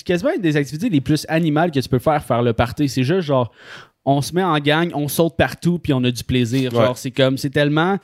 quasiment 0.06 0.31
une 0.36 0.42
des 0.42 0.56
activités 0.56 0.89
les 0.89 1.01
plus 1.01 1.25
animales 1.27 1.71
que 1.71 1.80
tu 1.80 1.89
peux 1.89 2.00
faire, 2.00 2.24
faire 2.24 2.42
le 2.44 2.54
party. 2.54 2.88
C'est 2.88 3.04
juste 3.04 3.22
genre, 3.27 3.51
on 4.06 4.22
se 4.22 4.33
met 4.33 4.44
en 4.44 4.57
gang, 4.60 4.89
on 4.94 5.07
saute 5.10 5.36
partout, 5.38 5.77
puis 5.80 5.92
on 5.94 6.04
a 6.06 6.12
du 6.12 6.24
plaisir. 6.24 6.72
Genre, 6.72 6.81
Ouais. 6.92 6.95
c'est 6.95 7.12
comme, 7.12 7.38
c'est 7.38 7.50
tellement, 7.50 7.98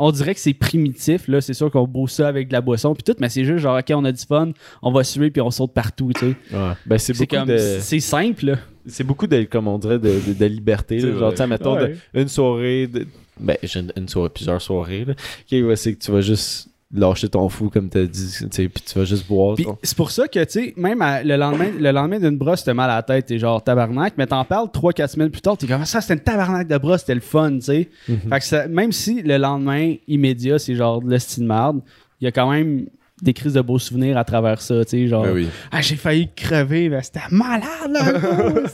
on 0.00 0.10
dirait 0.10 0.34
que 0.34 0.40
c'est 0.40 0.54
primitif, 0.54 1.28
là. 1.28 1.40
C'est 1.40 1.54
sûr 1.54 1.70
qu'on 1.70 1.86
beau 1.86 2.06
ça 2.08 2.26
avec 2.26 2.48
de 2.48 2.52
la 2.54 2.60
boisson, 2.60 2.94
puis 2.94 3.02
tout, 3.04 3.14
mais 3.20 3.28
c'est 3.28 3.44
juste 3.44 3.58
genre, 3.58 3.78
ok, 3.78 3.92
on 3.94 4.04
a 4.04 4.12
du 4.12 4.24
fun, 4.24 4.50
on 4.82 4.90
va 4.90 5.04
suer, 5.04 5.30
puis 5.30 5.40
on 5.42 5.50
saute 5.50 5.72
partout, 5.74 6.10
tu 6.14 6.20
sais. 6.30 6.36
Ouais. 6.56 6.72
Ben, 6.86 6.98
c'est 6.98 7.26
comme, 7.26 7.46
de. 7.48 7.58
c'est 7.80 8.00
simple, 8.00 8.46
là. 8.46 8.56
C'est 8.86 9.04
beaucoup 9.04 9.26
de, 9.26 9.42
comme 9.44 9.68
on 9.68 9.78
dirait, 9.78 9.98
de, 9.98 10.08
de, 10.26 10.32
de 10.32 10.46
liberté. 10.46 10.98
là. 10.98 11.18
Genre, 11.18 11.30
tu 11.32 11.36
sais, 11.36 11.46
mettons, 11.46 11.76
de- 11.76 11.80
Ouais. 11.84 11.96
une 12.14 12.28
soirée. 12.28 12.86
De, 12.86 13.06
ben, 13.38 13.56
j'ai 13.62 13.80
une, 13.80 13.92
une 13.96 14.08
soirée, 14.08 14.30
plusieurs 14.30 14.60
soirées. 14.62 15.04
Là. 15.04 15.12
Ok, 15.12 15.52
ouais, 15.68 15.76
c'est 15.76 15.94
que 15.94 16.02
tu 16.02 16.10
vas 16.10 16.22
juste 16.22 16.69
lâcher 16.92 17.28
ton 17.28 17.48
fou, 17.48 17.70
comme 17.70 17.88
t'as 17.88 18.02
dit, 18.02 18.34
tu 18.40 18.46
sais, 18.50 18.68
puis 18.68 18.82
tu 18.84 18.98
vas 18.98 19.04
juste 19.04 19.26
boire. 19.28 19.56
C'est 19.82 19.96
pour 19.96 20.10
ça 20.10 20.26
que, 20.26 20.42
tu 20.44 20.50
sais, 20.50 20.74
même 20.76 21.00
à- 21.02 21.22
le 21.22 21.36
lendemain, 21.36 21.68
le 21.78 21.90
lendemain 21.92 22.18
d'une 22.18 22.36
brosse, 22.36 22.64
t'as 22.64 22.74
mal 22.74 22.90
à 22.90 22.96
la 22.96 23.02
tête, 23.04 23.26
t'es 23.26 23.38
genre 23.38 23.62
tabarnak, 23.62 24.14
mais 24.18 24.26
t'en 24.26 24.44
parles 24.44 24.68
3-4 24.72 25.08
semaines 25.10 25.30
plus 25.30 25.40
tard, 25.40 25.56
t'es 25.56 25.68
comme 25.68 25.84
ça, 25.84 26.00
c'était 26.00 26.14
une 26.14 26.20
tabarnak 26.20 26.66
de 26.66 26.76
brosse, 26.78 27.00
c'était 27.02 27.14
le 27.14 27.20
fun, 27.20 27.52
tu 27.54 27.60
sais. 27.60 27.88
Fait 28.06 28.38
que 28.40 28.44
ça- 28.44 28.66
même 28.66 28.90
si 28.90 29.22
le 29.22 29.36
lendemain 29.36 29.94
immédiat, 30.08 30.58
c'est 30.58 30.74
genre 30.74 31.00
de 31.00 31.08
l'estime 31.10 31.46
marde, 31.46 31.80
il 32.20 32.24
y 32.24 32.28
a 32.28 32.32
quand 32.32 32.50
même 32.50 32.86
des 33.22 33.34
crises 33.34 33.52
de 33.54 33.60
beaux 33.60 33.78
souvenirs 33.78 34.16
à 34.18 34.24
travers 34.24 34.60
ça, 34.60 34.84
tu 34.84 34.90
sais, 34.90 35.06
genre, 35.06 35.22
Ben 35.24 35.32
oui. 35.34 35.48
ah, 35.70 35.80
j'ai 35.82 35.94
failli 35.96 36.28
crever, 36.34 36.88
mais 36.88 37.02
c'était 37.02 37.20
malade, 37.30 37.66
là. 37.92 38.02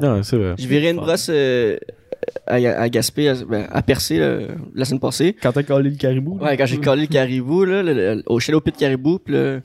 Non, 0.00 0.22
c'est 0.24 0.36
vrai. 0.36 0.54
Je 0.58 0.66
virais 0.66 0.90
une 0.90 0.96
brosse 0.96 1.28
euh, 1.30 1.76
à, 2.46 2.54
à 2.54 2.88
Gaspé, 2.88 3.28
à, 3.28 3.34
ben, 3.34 3.66
à 3.70 3.82
Percé 3.82 4.18
là, 4.18 4.38
la 4.74 4.84
semaine 4.84 5.00
passée. 5.00 5.36
Quand 5.42 5.52
t'as 5.52 5.62
collé 5.62 5.90
le 5.90 5.96
caribou. 5.96 6.38
là. 6.38 6.44
Ouais, 6.46 6.56
quand 6.56 6.66
j'ai 6.66 6.78
collé 6.78 7.02
le 7.02 7.08
caribou, 7.08 7.64
là, 7.64 7.82
le- 7.82 7.92
le- 7.94 8.22
au 8.26 8.60
Pit 8.60 8.76
Caribou, 8.76 9.18
puis 9.18 9.34
le, 9.34 9.62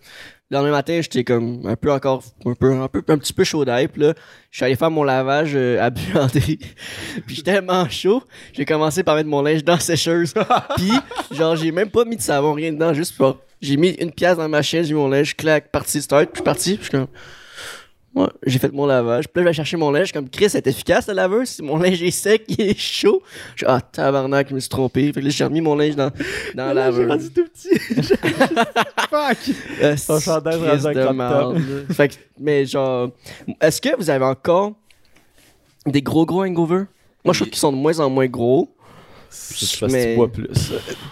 le 0.51 0.57
lendemain 0.57 0.71
matin, 0.71 0.99
j'étais 1.01 1.23
comme 1.23 1.61
un 1.65 1.75
peu 1.75 1.91
encore, 1.91 2.23
un 2.45 2.53
peu, 2.55 2.73
un 2.73 2.87
peu, 2.87 3.03
un 3.07 3.17
petit 3.17 3.33
peu 3.33 3.43
chaud 3.43 3.63
d'ail, 3.65 3.87
puis 3.87 4.01
là, 4.01 4.13
je 4.49 4.57
suis 4.57 4.65
allé 4.65 4.75
faire 4.75 4.89
mon 4.89 5.03
lavage 5.03 5.51
euh, 5.53 5.79
à 5.79 5.91
puis 5.91 6.57
j'étais 7.27 7.53
tellement 7.53 7.87
chaud, 7.89 8.23
j'ai 8.53 8.65
commencé 8.65 9.03
par 9.03 9.15
mettre 9.15 9.29
mon 9.29 9.41
linge 9.43 9.63
dans 9.63 9.73
la 9.73 9.79
sécheuse, 9.79 10.33
puis 10.77 10.91
genre, 11.31 11.55
j'ai 11.55 11.71
même 11.71 11.89
pas 11.89 12.03
mis 12.05 12.15
de 12.15 12.21
savon, 12.21 12.53
rien 12.53 12.71
dedans, 12.73 12.93
juste 12.93 13.15
pour, 13.15 13.37
j'ai 13.61 13.77
mis 13.77 13.89
une 13.89 14.11
pièce 14.11 14.37
dans 14.37 14.49
ma 14.49 14.61
chaîne, 14.63 14.83
j'ai 14.83 14.93
mis 14.93 14.99
mon 14.99 15.09
linge, 15.09 15.35
clac, 15.35 15.69
parti, 15.71 16.01
start, 16.01 16.29
puis 16.31 16.31
je 16.33 16.37
suis 16.39 16.43
parti, 16.43 16.69
puis 16.75 16.85
je 16.85 16.89
suis 16.89 16.91
comme, 16.97 17.07
Ouais, 18.15 18.25
j'ai 18.45 18.57
fait 18.57 18.71
mon 18.73 18.87
lavage. 18.87 19.27
Puis 19.27 19.35
là, 19.43 19.43
je 19.43 19.47
vais 19.49 19.53
chercher 19.53 19.77
mon 19.77 19.91
linge. 19.91 20.11
Comme 20.11 20.27
Chris, 20.29 20.49
c'est 20.49 20.65
efficace, 20.65 21.05
la 21.07 21.13
laveuse. 21.13 21.47
Si 21.49 21.61
mon 21.61 21.77
linge 21.77 22.01
est 22.01 22.09
sec, 22.11 22.43
il 22.47 22.59
est 22.61 22.77
chaud. 22.77 23.21
Je 23.55 23.59
suis, 23.59 23.65
ah, 23.67 23.79
tabarnak, 23.81 24.49
je 24.49 24.55
me 24.55 24.59
suis 24.59 24.67
trompé. 24.69 25.13
Fait 25.13 25.19
que 25.21 25.25
là, 25.25 25.29
j'ai 25.29 25.43
remis 25.43 25.61
mon 25.61 25.75
linge 25.75 25.95
dans, 25.95 26.09
dans 26.55 26.65
la 26.73 26.73
laveuse. 26.73 27.31
tout 27.33 27.45
petit. 27.45 27.69
Fuck. 29.09 29.55
Euh, 29.81 29.95
Ton 30.07 30.19
chandail 30.19 30.55
rendu 30.57 31.21
un. 31.21 31.93
Fait 31.93 32.09
que, 32.09 32.15
mais 32.39 32.65
genre, 32.65 33.11
est-ce 33.61 33.79
que 33.81 33.95
vous 33.95 34.09
avez 34.09 34.25
encore 34.25 34.73
des 35.85 36.01
gros 36.01 36.25
gros 36.25 36.43
hangovers? 36.43 36.85
Moi, 37.23 37.33
je 37.33 37.39
trouve 37.39 37.49
qu'ils 37.49 37.59
sont 37.59 37.71
de 37.71 37.77
moins 37.77 37.99
en 37.99 38.09
moins 38.09 38.27
gros. 38.27 38.69
Que 39.29 39.85
Mais- 39.91 40.11
tu 40.13 40.15
bois 40.15 40.31
plus. 40.31 40.47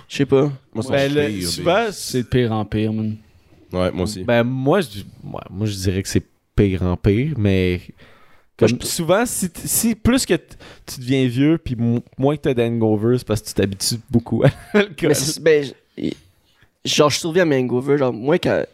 Je 0.07 0.15
sais 0.17 0.25
pas. 0.25 0.51
Moi, 0.73 0.83
c'est 0.83 0.89
Ben, 0.91 1.13
le- 1.13 1.27
pire, 1.27 1.47
souvent, 1.49 1.85
C'est 1.91 2.23
de 2.23 2.27
pire 2.27 2.51
en 2.51 2.65
pire, 2.65 2.91
man. 2.91 3.15
Ouais, 3.71 3.91
moi 3.91 4.03
aussi. 4.05 4.23
Ben, 4.23 4.43
moi, 4.43 4.81
je, 4.81 4.99
ouais, 4.99 5.41
moi, 5.51 5.67
je 5.67 5.73
dirais 5.75 6.01
que 6.01 6.09
c'est 6.09 6.25
pire 6.57 6.83
en 6.83 6.97
pire, 6.97 7.33
mais. 7.37 7.79
Comme 8.57 8.71
Moi, 8.71 8.79
je- 8.81 8.87
souvent, 8.87 9.25
si, 9.27 9.49
t- 9.51 9.61
si 9.67 9.93
plus 9.93 10.25
que 10.25 10.33
tu 10.33 10.99
deviens 10.99 11.27
vieux, 11.27 11.59
puis 11.63 11.75
mo- 11.75 12.03
moins 12.17 12.35
que 12.35 12.41
t'as 12.41 12.53
d'hangovers, 12.55 13.19
c'est 13.19 13.27
parce 13.27 13.41
que 13.41 13.47
tu 13.49 13.53
t'habitues 13.53 13.97
beaucoup 14.09 14.43
à 14.43 14.49
l'alcool. 14.73 15.13
Ben, 15.41 15.63
genre, 16.83 17.09
je 17.09 17.19
survis 17.19 17.39
à 17.41 17.45
mes 17.45 17.57
hangovers, 17.59 17.97
genre, 17.99 18.13
moins 18.13 18.37
qu'à. 18.39 18.65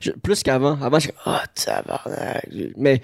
je- 0.00 0.12
Plus 0.12 0.42
qu'avant. 0.44 0.80
Avant, 0.80 0.98
je 1.00 1.08
ah, 1.26 1.42
tabarnak. 1.54 2.46
Mais 2.76 3.00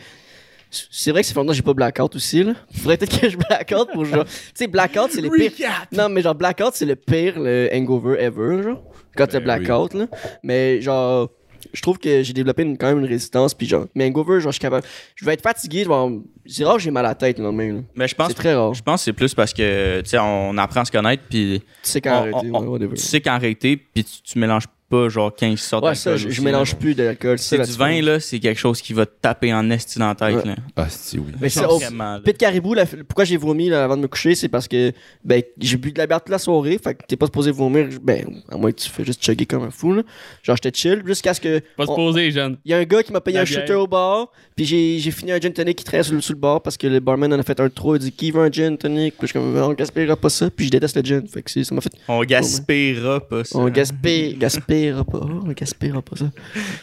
c'est 0.70 1.10
vrai 1.10 1.22
que 1.22 1.26
c'est 1.26 1.34
longtemps 1.34 1.48
que 1.48 1.54
j'ai 1.56 1.62
pas 1.62 1.74
blackout 1.74 2.14
aussi, 2.14 2.44
là. 2.44 2.54
Faudrait 2.72 2.98
peut-être 2.98 3.20
que 3.20 3.28
je 3.28 3.36
blackout 3.36 3.88
pour 3.92 4.04
genre. 4.04 4.24
Tu 4.24 4.30
sais, 4.54 4.66
blackout, 4.68 5.10
c'est 5.10 5.20
le 5.20 5.30
pire. 5.30 5.50
Non, 5.90 6.08
mais 6.08 6.22
genre, 6.22 6.34
blackout, 6.36 6.70
c'est 6.74 6.86
le 6.86 6.94
pire, 6.96 7.34
le 7.40 7.68
hangover 7.72 8.16
ever, 8.20 8.62
genre. 8.62 8.82
Quand 9.16 9.26
t'as 9.26 9.40
Ben 9.40 9.60
blackout, 9.60 9.94
là. 9.94 10.06
Mais 10.44 10.80
genre. 10.80 11.30
Je 11.72 11.80
trouve 11.82 11.98
que 11.98 12.22
j'ai 12.22 12.32
développé 12.32 12.62
une- 12.62 12.76
quand 12.78 12.86
même 12.88 13.00
une 13.00 13.04
résistance, 13.06 13.52
puis 13.54 13.66
genre, 13.66 13.86
mes 13.94 14.06
hangovers, 14.06 14.40
genre, 14.40 14.52
je 14.52 14.56
suis 14.56 14.60
capable. 14.60 14.86
Je 15.16 15.24
vais 15.24 15.34
être 15.34 15.42
fatigué, 15.42 15.82
avoir- 15.82 16.08
c'est 16.46 16.64
rare 16.64 16.76
que 16.76 16.82
j'ai 16.82 16.90
mal 16.90 17.04
à 17.04 17.08
la 17.10 17.14
tête 17.14 17.38
le 17.38 17.44
lendemain, 17.44 17.72
là. 17.74 17.80
Mais 17.94 18.08
je 18.08 18.14
pense, 18.14 18.28
C'est 18.28 18.34
très 18.34 18.54
rare. 18.54 18.72
je 18.74 18.82
pense 18.82 19.00
que 19.00 19.04
c'est 19.06 19.12
plus 19.12 19.34
parce 19.34 19.52
que, 19.52 20.00
tu 20.00 20.08
sais, 20.10 20.18
on 20.20 20.56
apprend 20.58 20.80
à 20.80 20.84
se 20.84 20.92
connaître, 20.92 21.22
puis 21.28 21.60
Tu 21.82 21.90
sais 21.90 22.00
quand 22.00 22.10
on- 22.10 22.32
arrêter, 22.34 22.50
on- 22.52 22.60
ouais, 22.62 22.66
whatever. 22.68 22.94
tu 22.96 23.02
sais 23.02 23.20
quand 23.20 23.32
arrêter, 23.32 23.76
puis 23.76 24.04
tu, 24.04 24.22
tu 24.22 24.38
mélanges 24.38 24.64
pas 24.88 25.08
genre 25.08 25.34
15 25.34 25.58
sortes 25.60 25.84
Ouais, 25.84 25.94
ça, 25.94 26.16
je, 26.16 26.28
aussi, 26.28 26.40
mélange 26.40 26.72
là. 26.72 26.78
plus 26.78 26.94
d'alcool. 26.94 27.38
C'est 27.38 27.58
du 27.60 27.72
vin, 27.72 28.00
là, 28.00 28.20
c'est 28.20 28.38
quelque 28.40 28.58
chose 28.58 28.80
qui 28.80 28.92
va 28.94 29.04
te 29.06 29.12
taper 29.20 29.52
en 29.52 29.68
esti 29.70 29.98
dans 29.98 30.08
la 30.08 30.14
tête, 30.14 30.34
Ouais. 30.36 30.44
là. 30.46 30.56
Ah, 30.76 30.86
c'est 30.88 31.18
oui. 31.18 31.32
Mais 31.40 31.48
c'est 31.48 31.64
au-. 31.64 31.78
Pit 32.24 32.36
Caribou, 32.38 32.74
la- 32.74 32.86
pourquoi 32.86 33.24
j'ai 33.24 33.36
vomi 33.36 33.68
là, 33.68 33.84
avant 33.84 33.96
de 33.96 34.02
me 34.02 34.08
coucher, 34.08 34.34
c'est 34.34 34.48
parce 34.48 34.66
que 34.66 34.92
ben, 35.24 35.42
j'ai 35.58 35.76
bu 35.76 35.92
de 35.92 35.98
la 35.98 36.06
bière 36.06 36.20
toute 36.20 36.30
la 36.30 36.38
soirée, 36.38 36.78
fait 36.82 36.94
que 36.94 37.02
t'es 37.06 37.16
pas 37.16 37.26
supposé 37.26 37.50
vomir, 37.50 37.88
ben, 38.02 38.24
à 38.50 38.56
moins 38.56 38.72
que 38.72 38.80
tu 38.80 38.88
fais 38.88 39.04
juste 39.04 39.22
chugger 39.24 39.46
comme 39.46 39.64
un 39.64 39.70
fou, 39.70 39.92
là. 39.92 40.02
Genre, 40.42 40.56
j'étais 40.56 40.76
chill, 40.76 41.02
jusqu'à 41.06 41.34
ce 41.34 41.40
que. 41.40 41.60
Pas 41.76 41.84
on- 41.88 41.94
poser, 41.94 42.30
jeune. 42.30 42.56
Il 42.64 42.70
y 42.70 42.74
a 42.74 42.78
un 42.78 42.84
gars 42.84 43.02
qui 43.02 43.12
m'a 43.12 43.20
payé 43.20 43.34
La 43.36 43.42
un 43.42 43.44
bière. 43.44 43.60
shooter 43.60 43.74
au 43.74 43.86
bar, 43.86 44.30
puis 44.56 44.64
j'ai 44.64 44.98
j'ai 44.98 45.10
fini 45.10 45.32
un 45.32 45.38
gin 45.40 45.52
tonic 45.52 45.76
qui 45.76 45.84
traînait 45.84 46.02
sur 46.02 46.14
le, 46.14 46.20
sous 46.20 46.32
le 46.32 46.38
bar 46.38 46.62
parce 46.62 46.76
que 46.76 46.86
le 46.86 47.00
barman 47.00 47.32
en 47.32 47.38
a 47.38 47.42
fait 47.42 47.60
un 47.60 47.68
trop, 47.68 47.94
il 47.96 47.98
dit 47.98 48.12
qui 48.12 48.30
veut 48.30 48.40
un 48.40 48.50
gin 48.50 48.76
tonic, 48.78 49.14
puis 49.18 49.26
je 49.26 49.32
suis 49.32 49.32
comme 49.38 49.54
on 49.56 49.72
gaspillera 49.74 50.16
pas 50.16 50.30
ça, 50.30 50.48
puis 50.50 50.66
je 50.66 50.70
déteste 50.70 50.96
le 50.96 51.02
gin, 51.02 51.26
fait 51.28 51.42
que 51.42 51.62
ça 51.62 51.74
m'a 51.74 51.80
fait 51.82 51.92
On 52.08 52.22
gaspillera 52.24 53.20
pas 53.20 53.44
ça. 53.44 53.58
on 53.58 53.68
gaspille, 53.68 54.34
gaspille, 54.36 54.77
gaspillera 54.80 55.04
pas. 55.04 55.20
Oh, 55.22 55.40
on 55.46 55.52
gaspillera 55.52 56.02
pas 56.02 56.16
ça. 56.16 56.26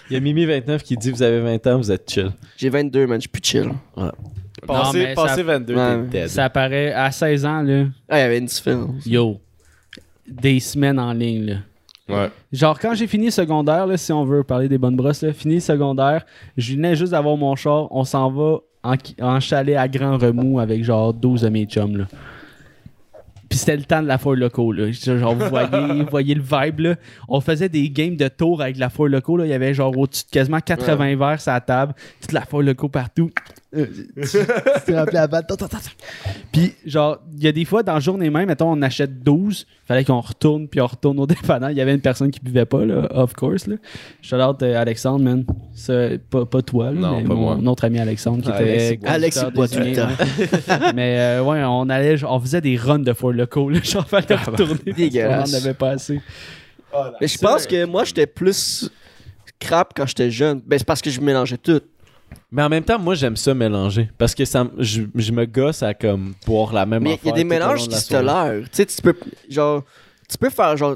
Il 0.10 0.14
y 0.14 0.18
a 0.18 0.20
Mimi29 0.20 0.82
qui 0.84 0.96
dit 0.98 1.12
Vous 1.12 1.24
avez 1.24 1.40
20 1.42 1.68
ans, 1.68 1.78
vous 1.78 1.92
êtes 1.92 2.10
chill. 2.12 2.32
J'ai 2.58 2.70
22, 2.70 3.08
man, 3.08 3.18
je 3.18 3.22
suis 3.22 3.30
plus 3.30 3.42
chill. 3.44 3.70
Passez, 4.66 4.98
mais 4.98 5.14
passez 5.14 5.36
ça- 5.38 5.44
22, 5.44 5.76
Ouais. 5.76 5.96
t'es 6.12 6.20
dead. 6.22 6.28
Ça 6.30 6.46
apparaît 6.46 6.92
à 6.94 7.12
16 7.12 7.46
ans, 7.46 7.62
là. 7.62 7.86
Ah, 8.10 8.18
il 8.18 8.22
y 8.22 8.24
avait 8.24 8.38
une 8.40 8.46
différence. 8.46 9.06
Yo. 9.06 9.40
Des 10.28 10.60
semaines 10.60 11.00
en 11.00 11.14
ligne, 11.14 11.46
là. 11.46 11.56
Ouais. 12.08 12.30
Genre, 12.52 12.80
quand 12.80 12.94
j'ai 12.94 13.08
fini 13.08 13.32
secondaire, 13.32 13.86
là, 13.88 13.98
si 13.98 14.12
on 14.14 14.24
veut 14.26 14.44
parler 14.44 14.68
des 14.70 14.78
bonnes 14.78 14.96
brosses, 14.96 15.22
là, 15.24 15.34
fini 15.34 15.60
secondaire, 15.60 16.26
je 16.56 16.74
venais 16.76 16.96
juste 16.96 17.12
d'avoir 17.12 17.36
mon 17.36 17.56
char, 17.56 17.88
on 17.92 18.04
s'en 18.04 18.30
va 18.32 18.60
en, 18.84 18.96
en 19.22 19.40
chalet 19.40 19.76
à 19.76 19.88
Grand 19.88 20.18
Remous 20.18 20.60
avec 20.60 20.84
genre 20.84 21.14
12 21.14 21.42
de 21.42 21.50
mes 21.50 21.66
chums, 21.66 21.98
là. 21.98 22.06
Puis 23.56 23.60
c'était 23.62 23.78
le 23.78 23.84
temps 23.84 24.02
de 24.02 24.08
la 24.08 24.18
foire 24.18 24.36
loco, 24.36 24.74
là. 24.74 24.92
Genre, 24.92 25.34
vous 25.34 25.48
voyez, 25.48 25.70
vous 26.04 26.10
voyez 26.12 26.36
le 26.36 26.42
vibe, 26.42 26.80
là. 26.80 26.96
On 27.30 27.40
faisait 27.40 27.70
des 27.70 27.90
games 27.90 28.18
de 28.18 28.28
tour 28.28 28.62
avec 28.62 28.76
la 28.76 28.90
foire 28.90 29.08
loco, 29.08 29.38
là. 29.38 29.46
Il 29.46 29.50
y 29.50 29.54
avait 29.54 29.74
genre 29.74 29.98
au-dessus 29.98 30.26
de 30.26 30.30
quasiment 30.32 30.60
80 30.60 31.16
verres 31.16 31.40
sur 31.40 31.54
la 31.54 31.62
table, 31.62 31.94
toute 32.20 32.34
la 32.34 32.42
foire 32.42 32.64
loco 32.64 32.90
partout. 32.90 33.32
Euh, 33.76 33.86
t'es 34.86 34.96
rappelé 34.96 35.18
à 35.18 35.28
tant. 35.28 35.56
Puis, 36.52 36.74
genre, 36.86 37.20
il 37.36 37.44
y 37.44 37.48
a 37.48 37.52
des 37.52 37.66
fois, 37.66 37.84
dans 37.84 37.94
la 37.96 38.00
journée 38.00 38.30
même, 38.30 38.48
mettons, 38.48 38.72
on 38.72 38.82
achète 38.82 39.22
12, 39.22 39.66
fallait 39.86 40.06
qu'on 40.06 40.22
retourne, 40.22 40.68
puis 40.68 40.80
on 40.82 40.88
retourne 40.88 41.20
au 41.20 41.28
dépanneur. 41.28 41.72
Il 41.72 41.78
y 41.78 41.82
avait 41.82 41.94
une 41.94 42.02
personne 42.02 42.32
qui 42.32 42.40
buvait 42.40 42.66
pas, 42.66 42.86
là, 42.86 43.08
of 43.12 43.34
course, 43.34 43.68
là. 43.68 43.76
Shout 44.22 44.36
out 44.38 44.62
euh, 44.64 44.80
Alexandre, 44.80 45.24
man. 45.24 45.46
C'est 45.74 46.22
pas, 46.30 46.46
pas 46.46 46.62
toi, 46.62 46.92
là, 46.92 47.00
Non, 47.00 47.18
mais 47.18 47.24
pas 47.28 47.34
mon 47.36 47.56
moi. 47.58 47.72
autre 47.72 47.86
ami 47.86 48.00
Alexandre, 48.00 48.44
qui 48.44 48.52
Alex, 48.52 48.84
était. 48.92 49.08
Alex, 49.08 49.46
boit 49.54 49.68
tout 49.68 49.80
le 49.80 49.96
temps. 49.96 50.08
mais 50.96 51.18
euh, 51.20 51.44
ouais, 51.44 51.62
on 51.66 51.90
allait, 51.90 52.24
on 52.24 52.40
faisait 52.40 52.62
des 52.62 52.78
runs 52.78 53.00
de 53.00 53.14
four 53.14 53.34
locaux, 53.34 53.70
là. 53.70 53.80
Genre, 53.84 54.08
fallait 54.08 54.36
retourner. 54.36 54.76
parce 54.86 54.98
Dégueulasse. 54.98 55.52
qu'on 55.52 55.58
en 55.58 55.62
avait 55.62 55.74
pas 55.74 55.90
assez. 55.92 56.22
Mais 57.20 57.28
je 57.28 57.38
pense 57.38 57.68
que 57.68 57.86
moi, 57.86 58.06
j'étais 58.06 58.26
plus 58.28 58.90
crap 59.60 59.94
quand 59.96 60.06
j'étais 60.06 60.32
jeune. 60.32 60.62
Ben, 60.66 60.78
c'est 60.80 60.86
parce 60.88 61.02
que 61.02 61.10
je 61.10 61.20
mélangeais 61.20 61.58
tout. 61.58 61.82
Mais 62.52 62.62
en 62.64 62.70
même 62.70 62.84
temps, 62.84 62.98
moi, 63.00 63.16
j'aime 63.16 63.36
ça 63.36 63.54
mélanger. 63.54 64.10
Parce 64.18 64.34
que 64.34 64.46
ça, 64.46 64.66
je, 64.78 65.04
je 65.16 65.32
me 65.32 65.46
gosse 65.46 65.84
à 65.84 65.94
comme 65.94 66.34
boire 66.46 66.72
la 66.74 66.86
même 66.86 67.04
Mais 67.04 67.20
il 67.24 67.28
y 67.28 67.32
a 67.32 67.34
des 67.36 67.44
mélanges 67.44 67.88
qui 67.88 67.96
se 67.96 68.10
tolèrent. 68.10 68.64
Tu 68.64 68.70
sais, 68.72 68.86
tu 68.86 69.02
peux, 69.02 69.16
genre, 69.50 69.84
tu 70.30 70.38
peux 70.38 70.50
faire, 70.50 70.78
genre, 70.78 70.96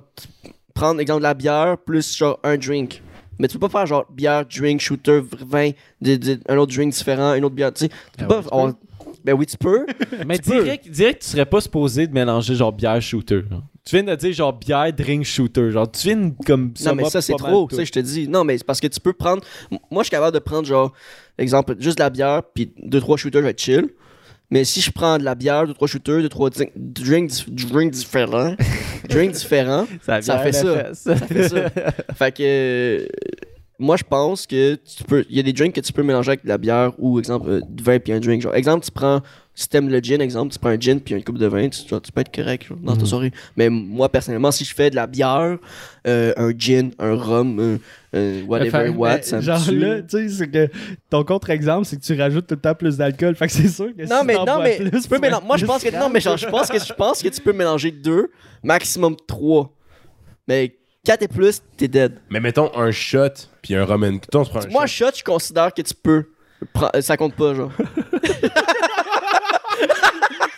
prendre, 0.74 1.02
exemple, 1.02 1.20
de 1.20 1.24
la 1.24 1.34
bière 1.34 1.78
plus, 1.78 2.16
genre, 2.16 2.40
un 2.44 2.56
drink. 2.58 3.02
Mais 3.40 3.48
tu 3.48 3.58
peux 3.58 3.68
pas 3.68 3.80
faire, 3.80 3.88
genre, 3.88 4.06
bière, 4.12 4.46
drink, 4.46 4.80
shooter, 4.80 5.22
vin, 5.48 5.72
de- 6.02 6.16
de- 6.16 6.40
un 6.48 6.58
autre 6.58 6.74
drink 6.74 6.94
différent, 6.94 7.34
une 7.34 7.44
autre 7.46 7.56
bière, 7.56 7.74
tu 7.74 7.86
sais. 7.86 7.90
Tu 8.18 8.26
peux 8.26 8.36
Ah 8.38 8.42
pas. 8.42 8.48
on- 8.52 8.74
Ben 9.26 9.34
oui, 9.34 9.46
tu 9.46 9.58
peux. 9.58 9.86
Mais 10.28 10.38
Tu 10.40 10.50
peux. 10.50 10.64
direct, 10.64 10.90
direct, 10.90 11.22
tu 11.24 11.28
serais 11.30 11.46
pas 11.46 11.60
supposé 11.60 12.08
de 12.08 12.14
mélanger 12.14 12.56
genre 12.56 12.72
bière 12.72 13.02
shooter. 13.02 13.42
Tu 13.86 13.96
viens 13.96 14.04
de 14.04 14.16
dire 14.16 14.34
genre 14.34 14.54
bière 14.54 14.92
drink 14.94 15.24
shooter. 15.26 15.72
Genre, 15.72 15.90
tu 15.92 16.08
viens 16.08 16.32
comme 16.46 16.74
Non, 16.86 16.96
mais 16.96 17.10
ça, 17.10 17.22
c'est 17.22 17.34
trop. 17.34 17.68
Tu 17.68 17.76
sais, 17.76 17.86
je 17.86 17.92
te 17.92 18.00
dis. 18.00 18.28
Non, 18.28 18.44
mais 18.44 18.58
c'est 18.58 18.64
parce 18.66 18.80
que 18.80 18.88
tu 18.88 19.00
peux 19.00 19.14
prendre. 19.14 19.44
Moi, 19.90 20.04
je 20.04 20.08
suis 20.08 20.12
capable 20.12 20.34
de 20.34 20.40
prendre, 20.40 20.68
genre, 20.68 20.92
exemple, 21.38 21.76
juste 21.80 21.98
de 21.98 22.04
la 22.04 22.10
bière, 22.10 22.44
puis 22.54 22.74
deux, 22.78 23.00
trois 23.00 23.18
shooters, 23.18 23.42
je 23.42 23.46
vais 23.46 23.52
être 23.52 23.62
chill. 23.62 23.90
Mais 24.52 24.64
si 24.64 24.82
je 24.82 24.92
prends 24.92 25.18
de 25.18 25.24
la 25.24 25.36
bière, 25.36 25.68
deux, 25.68 25.74
trois 25.74 25.88
shooters, 25.88 26.22
deux, 26.22 26.30
trois 26.30 26.50
drinks 26.50 26.72
drinks, 26.76 27.48
drinks 27.50 27.92
différents, 27.92 28.56
différents, 29.10 29.86
Ça, 30.02 30.22
ça 30.22 30.40
fait 30.40 30.52
ça. 30.52 30.94
ça 30.94 31.16
fait 31.16 31.50
ça. 31.50 31.70
fait 32.16 32.36
que. 32.36 33.08
moi, 33.78 33.96
je 33.96 34.04
pense 34.04 34.48
que 34.48 34.76
tu 34.76 35.04
peux. 35.04 35.24
Il 35.30 35.38
y 35.38 35.40
a 35.40 35.44
des 35.44 35.54
drinks 35.54 35.74
que 35.76 35.82
tu 35.82 35.94
peux 35.94 36.04
mélanger 36.04 36.30
avec 36.30 36.44
de 36.44 36.50
la 36.50 36.58
bière 36.58 36.94
ou, 36.98 37.20
exemple, 37.20 37.50
euh, 37.50 37.62
du 37.70 37.84
vin 37.84 38.00
puis 38.00 38.12
un 38.12 38.20
drink. 38.20 38.42
Genre, 38.42 38.56
exemple, 38.56 38.84
tu 38.84 38.92
prends. 38.92 39.22
Si 39.60 39.68
t'aimes 39.68 39.90
le 39.90 40.00
gin, 40.00 40.22
exemple, 40.22 40.54
tu 40.54 40.58
prends 40.60 40.70
un 40.70 40.80
gin 40.80 41.02
puis 41.02 41.16
une 41.16 41.24
coupe 41.24 41.38
de 41.38 41.46
vin, 41.46 41.68
tu, 41.68 41.84
tu 41.84 42.12
peux 42.14 42.22
être 42.22 42.34
correct 42.34 42.66
genre, 42.66 42.78
dans 42.78 42.96
ta 42.96 43.04
soirée. 43.06 43.34
Mais 43.58 43.70
moi, 43.70 44.08
personnellement, 44.08 44.52
si 44.52 44.64
je 44.64 44.74
fais 44.74 44.90
de 44.90 44.96
la 44.96 45.06
bière, 45.06 45.58
euh, 46.08 46.34
un 46.38 46.52
gin, 46.58 46.92
un 46.98 47.14
rhum, 47.16 47.60
euh, 47.60 47.78
euh, 48.16 48.42
whatever 48.46 48.88
what, 48.88 49.24
ça 49.24 49.36
me 49.38 49.42
genre 49.42 49.62
tue. 49.62 49.78
là, 49.78 50.02
tu 50.02 50.18
sais, 50.18 50.30
c'est 50.30 50.48
que 50.50 50.70
ton 51.10 51.26
contre-exemple, 51.26 51.86
c'est 51.86 51.98
que 51.98 52.02
tu 52.06 52.18
rajoutes 52.18 52.48
tout 52.48 52.56
le 52.56 52.62
temps 52.62 52.74
plus 52.74 52.96
d'alcool. 52.96 53.36
Fait 53.36 53.48
que 53.48 53.52
c'est 53.52 53.68
sûr 53.68 53.88
que 53.94 54.04
Non, 54.04 54.22
si 54.22 54.26
mais, 54.28 54.36
non, 54.36 54.62
mais 54.64 54.78
plus, 54.78 55.02
tu 55.02 55.10
peux 55.10 55.20
mélanger. 55.20 55.46
Moi, 55.46 55.58
je 55.58 55.66
pense 55.66 55.84
que. 55.84 55.94
Non, 55.94 56.08
mais 56.10 56.22
genre, 56.22 56.38
je 56.38 56.48
pense 56.48 56.70
que 56.70 56.80
je 56.80 56.94
pense 56.94 57.22
que 57.22 57.28
tu 57.28 57.42
peux 57.42 57.52
mélanger 57.52 57.92
deux, 57.92 58.32
maximum 58.64 59.18
trois. 59.28 59.76
Mais 60.48 60.74
quatre 61.04 61.24
et 61.24 61.28
plus, 61.28 61.62
t'es 61.76 61.90
dead. 61.90 62.14
Mais 62.30 62.40
mettons 62.40 62.72
un 62.78 62.92
shot, 62.92 63.28
puis 63.62 63.76
un 63.76 63.84
rum 63.84 64.06
and... 64.06 64.20
Toi, 64.32 64.40
on 64.40 64.44
se 64.46 64.50
prend 64.52 64.60
un 64.64 64.70
Moi, 64.70 64.86
shot. 64.88 65.08
shot, 65.08 65.12
je 65.18 65.24
considère 65.26 65.74
que 65.74 65.82
tu 65.82 65.94
peux. 65.94 66.30
Prends- 66.74 66.92
Ça 67.02 67.18
compte 67.18 67.36
pas, 67.36 67.54
genre. 67.54 67.72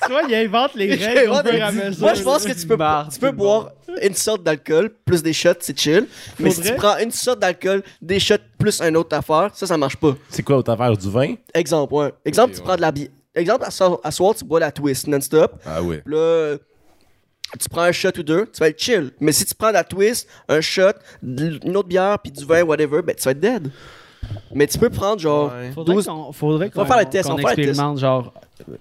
Tu 0.05 0.11
vois, 0.11 0.23
il 0.27 0.33
invente 0.33 0.75
les 0.75 0.93
règles 1.05 1.31
au 1.31 1.35
fur 1.35 1.53
et 1.53 1.61
à 1.61 1.71
mesure. 1.71 2.01
Moi, 2.01 2.13
je 2.13 2.23
pense 2.23 2.45
que 2.45 2.53
tu 2.53 2.67
peux, 2.67 2.77
Marre, 2.77 3.09
tu 3.09 3.19
peux 3.19 3.27
tout 3.27 3.33
le 3.33 3.37
boire 3.37 3.71
une 4.01 4.13
sorte 4.13 4.43
d'alcool 4.43 4.89
plus 5.05 5.21
des 5.21 5.33
shots, 5.33 5.59
c'est 5.59 5.77
chill. 5.77 6.07
Mais 6.39 6.51
si 6.51 6.61
tu 6.61 6.73
prends 6.75 6.97
une 6.97 7.11
sorte 7.11 7.39
d'alcool, 7.39 7.83
des 8.01 8.19
shots 8.19 8.35
plus 8.57 8.81
une 8.81 8.97
autre 8.97 9.15
affaire, 9.15 9.51
ça, 9.53 9.67
ça 9.67 9.77
marche 9.77 9.97
pas. 9.97 10.15
C'est 10.29 10.43
quoi 10.43 10.55
l'autre 10.55 10.71
affaire? 10.71 10.95
Du 10.95 11.09
vin? 11.09 11.35
Exemple, 11.53 11.93
ouais. 11.93 12.13
Exemple, 12.25 12.53
tu 12.53 12.59
ouais. 12.59 12.65
prends 12.65 12.75
de 12.75 12.81
la 12.81 12.91
bière. 12.91 13.09
Exemple, 13.33 13.63
à 13.65 13.71
soir, 13.71 13.99
à 14.03 14.11
soir, 14.11 14.35
tu 14.35 14.43
bois 14.43 14.59
la 14.59 14.71
twist 14.71 15.07
non-stop. 15.07 15.53
Ah 15.65 15.81
oui. 15.81 15.99
Puis 16.03 16.13
là, 16.13 16.57
tu 17.59 17.69
prends 17.69 17.81
un 17.81 17.91
shot 17.91 18.09
ou 18.17 18.23
deux, 18.23 18.45
tu 18.45 18.59
vas 18.59 18.69
être 18.69 18.81
chill. 18.81 19.11
Mais 19.19 19.31
si 19.31 19.45
tu 19.45 19.55
prends 19.55 19.69
de 19.69 19.73
la 19.73 19.83
twist, 19.83 20.27
un 20.49 20.61
shot, 20.61 20.93
une 21.23 21.75
autre 21.77 21.87
bière, 21.87 22.19
puis 22.19 22.31
du 22.31 22.45
vin, 22.45 22.63
whatever, 22.63 23.01
ben 23.01 23.15
tu 23.15 23.23
vas 23.23 23.31
être 23.31 23.39
dead. 23.39 23.71
Mais 24.53 24.67
tu 24.67 24.77
peux 24.77 24.89
prendre 24.89 25.19
genre 25.19 25.51
Ouais. 25.53 25.71
Faudrait 25.71 25.95
12 25.95 26.05
qu'on 26.07 26.31
faudrait 26.31 26.71
On 26.75 26.79
va 26.79 26.83
qu'on- 26.83 26.87
faire 26.93 26.99
le 27.03 27.09
test, 27.09 27.27
qu'on 27.29 27.35
on 27.35 27.37
faire 27.37 27.49
le 27.51 27.55
test. 27.55 27.69
expérimente, 27.69 27.99
genre, 27.99 28.33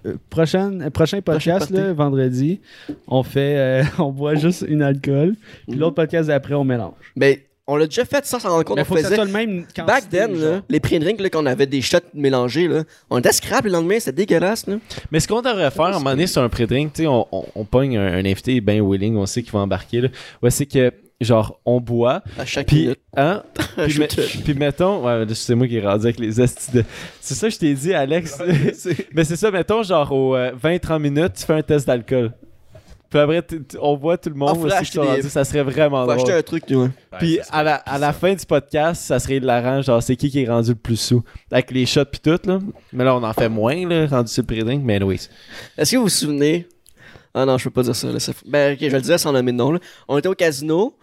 euh, 0.05 0.15
prochaine, 0.29 0.89
prochain 0.91 1.21
podcast, 1.21 1.69
là, 1.69 1.93
vendredi, 1.93 2.59
on 3.07 3.23
fait, 3.23 3.57
euh, 3.57 3.83
on 3.99 4.11
boit 4.11 4.35
juste 4.35 4.65
une 4.67 4.81
alcool, 4.81 5.35
puis 5.67 5.75
Mhm. 5.75 5.79
l'autre 5.81 5.95
podcast 5.95 6.27
d'après, 6.27 6.53
on 6.53 6.63
mélange. 6.63 6.93
Mais 7.15 7.45
on 7.67 7.75
l'a 7.77 7.85
déjà 7.85 8.03
fait 8.03 8.25
ça 8.25 8.37
sans 8.39 8.49
rendre 8.49 8.63
compte. 8.65 8.75
Mais 8.75 8.81
on 8.81 8.85
faut 8.85 8.95
que 8.95 9.01
ça 9.01 9.09
faisait- 9.09 9.23
le 9.23 9.31
même 9.31 9.61
quantité, 9.61 9.83
Back 9.83 10.09
then, 10.09 10.33
là, 10.39 10.61
les 10.67 10.79
pré-drinks, 10.81 11.21
là, 11.21 11.29
qu'on 11.29 11.45
avait 11.45 11.67
des 11.67 11.81
shots 11.81 11.97
mélangés, 12.13 12.67
là, 12.67 12.83
on 13.09 13.19
était 13.19 13.31
scrap 13.31 13.63
le 13.63 13.71
lendemain, 13.71 13.97
c'était 13.99 14.11
dégueulasse. 14.25 14.67
Là. 14.67 14.75
Mais 15.11 15.19
ce 15.21 15.27
qu'on 15.27 15.41
devrait 15.41 15.71
faire 15.71 15.85
à 15.85 15.89
un 15.89 15.93
moment 15.93 16.09
donné 16.11 16.27
sur 16.27 16.41
un 16.41 16.49
pré-drink, 16.49 16.91
tu 16.93 17.03
sais, 17.03 17.07
on, 17.07 17.25
on, 17.31 17.45
on 17.55 17.63
pogne 17.63 17.97
un, 17.97 18.13
un 18.13 18.25
invité 18.25 18.59
bien 18.61 18.83
willing, 18.83 19.15
on 19.15 19.25
sait 19.25 19.41
qu'il 19.41 19.53
va 19.53 19.59
embarquer. 19.59 20.01
Là. 20.01 20.09
Ouais, 20.41 20.49
c'est 20.49 20.65
que, 20.65 20.91
genre, 21.25 21.59
on 21.65 21.79
boit, 21.79 22.21
À 22.37 22.45
chaque 22.45 22.67
puis, 22.67 22.81
minute. 22.83 22.99
hein, 23.15 23.43
puis, 23.87 23.99
me- 23.99 24.43
puis 24.43 24.53
mettons, 24.53 25.05
ouais, 25.05 25.25
là, 25.25 25.33
c'est 25.35 25.55
moi 25.55 25.67
qui 25.67 25.77
ai 25.77 25.81
rendu 25.81 26.05
avec 26.05 26.19
les 26.19 26.39
astis 26.39 26.71
de... 26.71 26.83
C'est 27.19 27.35
ça 27.35 27.47
que 27.47 27.53
je 27.53 27.59
t'ai 27.59 27.73
dit, 27.73 27.93
Alex. 27.93 28.37
Mais 29.13 29.23
c'est 29.23 29.35
ça, 29.35 29.51
mettons, 29.51 29.83
genre, 29.83 30.11
aux 30.11 30.35
euh, 30.35 30.51
20-30 30.61 30.99
minutes, 30.99 31.33
tu 31.35 31.45
fais 31.45 31.53
un 31.53 31.61
test 31.61 31.87
d'alcool. 31.87 32.31
Puis 33.09 33.19
après, 33.19 33.41
t- 33.41 33.59
t- 33.61 33.77
on 33.81 33.97
voit 33.97 34.17
tout 34.17 34.29
le 34.29 34.35
On 34.35 34.39
monde 34.39 34.55
pourrait 34.61 34.79
aussi 34.79 34.91
qui 34.91 34.97
des- 35.21 35.21
ça 35.23 35.43
serait 35.43 35.63
vraiment 35.63 36.05
Faut 36.05 36.13
drôle. 36.13 36.21
acheter 36.21 36.31
un 36.33 36.41
truc, 36.43 36.65
tu 36.65 36.75
vois. 36.75 36.89
Puis 37.19 37.35
Ouais, 37.39 37.43
ça 37.43 37.53
à 37.55 37.63
la, 37.63 37.75
à 37.75 37.97
la 37.97 38.13
fin 38.13 38.33
du 38.33 38.45
podcast, 38.45 39.01
ça 39.01 39.19
serait 39.19 39.35
hilarant, 39.35 39.81
genre 39.81 40.01
c'est 40.01 40.15
qui 40.15 40.29
qui 40.29 40.43
est 40.43 40.47
rendu 40.47 40.69
le 40.69 40.75
plus 40.75 40.95
sous? 40.95 41.21
Avec 41.51 41.71
les 41.71 41.85
shots 41.85 42.05
puis 42.05 42.21
tout, 42.21 42.39
là. 42.47 42.59
Mais 42.93 43.03
là, 43.03 43.13
on 43.13 43.21
en 43.23 43.33
fait 43.33 43.49
moins, 43.49 43.85
là, 43.85 44.07
rendu 44.07 44.31
sur 44.31 44.45
le 44.49 44.75
mais 44.77 45.03
oui. 45.03 45.19
Est-ce 45.77 45.91
que 45.91 45.97
vous 45.97 46.03
vous 46.03 46.09
souvenez 46.09 46.67
Ah 47.33 47.45
non, 47.45 47.57
je 47.57 47.63
peux 47.65 47.69
pas 47.71 47.83
dire 47.83 47.95
ça. 47.95 48.11
Là, 48.11 48.19
ça- 48.19 48.33
Ben, 48.45 48.73
ok, 48.73 48.79
je 48.81 48.87
vais 48.87 48.97
le 48.97 49.01
dire 49.01 49.19
sans 49.19 49.31
nommer 49.31 49.51
de 49.51 49.57
nom. 49.57 49.71
Là. 49.71 49.79
On 50.07 50.17
était 50.17 50.27
au 50.27 50.35
casino, 50.35 50.97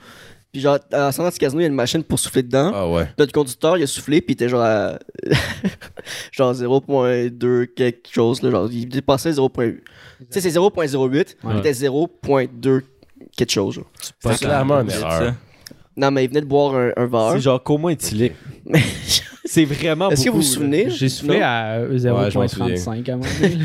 puis 0.52 0.60
genre, 0.60 0.78
à 0.92 0.96
la 0.98 1.12
sortie 1.12 1.32
du 1.32 1.38
casino, 1.38 1.60
il 1.60 1.64
y 1.64 1.66
a 1.66 1.68
une 1.68 1.74
machine 1.74 2.02
pour 2.04 2.18
souffler 2.18 2.42
dedans. 2.42 2.70
Ah 2.74 2.88
ouais. 2.88 3.08
Notre 3.18 3.32
conducteur, 3.32 3.76
il 3.78 3.82
a 3.82 3.86
soufflé, 3.86 4.20
puis 4.20 4.32
il 4.32 4.34
était 4.34 4.48
genre 4.48 4.62
à... 4.62 4.98
genre 6.32 6.52
0.2 6.54 7.66
quelque 7.74 8.08
chose. 8.12 8.42
Là, 8.42 8.50
genre, 8.50 8.68
il 8.70 8.88
dépassait 8.88 9.30
0.8. 9.32 9.76
Tu 10.18 10.26
sais, 10.30 10.40
c'est 10.40 10.50
0.08, 10.58 11.36
il 11.42 11.48
Ouais. 11.48 11.58
était 11.58 11.72
0.2 11.72 12.82
quelque 13.36 13.50
chose. 13.50 13.74
genre. 13.76 13.86
C'est 14.20 14.38
clairement 14.38 14.80
une 14.80 14.90
erreur. 14.90 15.12
ça. 15.12 15.34
Non, 15.96 16.10
mais 16.12 16.24
il 16.24 16.28
venait 16.28 16.42
de 16.42 16.46
boire 16.46 16.74
un, 16.76 16.90
un 16.96 17.06
verre. 17.06 17.30
C'est 17.32 17.40
genre 17.40 17.62
coma 17.62 17.90
éthylique. 17.92 18.34
Mais- 18.64 18.80
C'est 19.48 19.64
vraiment 19.64 20.10
Est-ce 20.10 20.24
que 20.24 20.30
vous 20.30 20.36
vous 20.36 20.42
souvenez? 20.42 20.90
J'ai 20.90 21.08
soufflé 21.08 21.38
Non? 21.38 21.44
à 21.46 21.78
Ouais, 21.80 21.98
je 21.98 22.08
m'en 22.38 22.46
0.35 22.46 23.10
à 23.10 23.14
un 23.14 23.16
moment 23.16 23.30
donné. 23.40 23.54
là. 23.56 23.64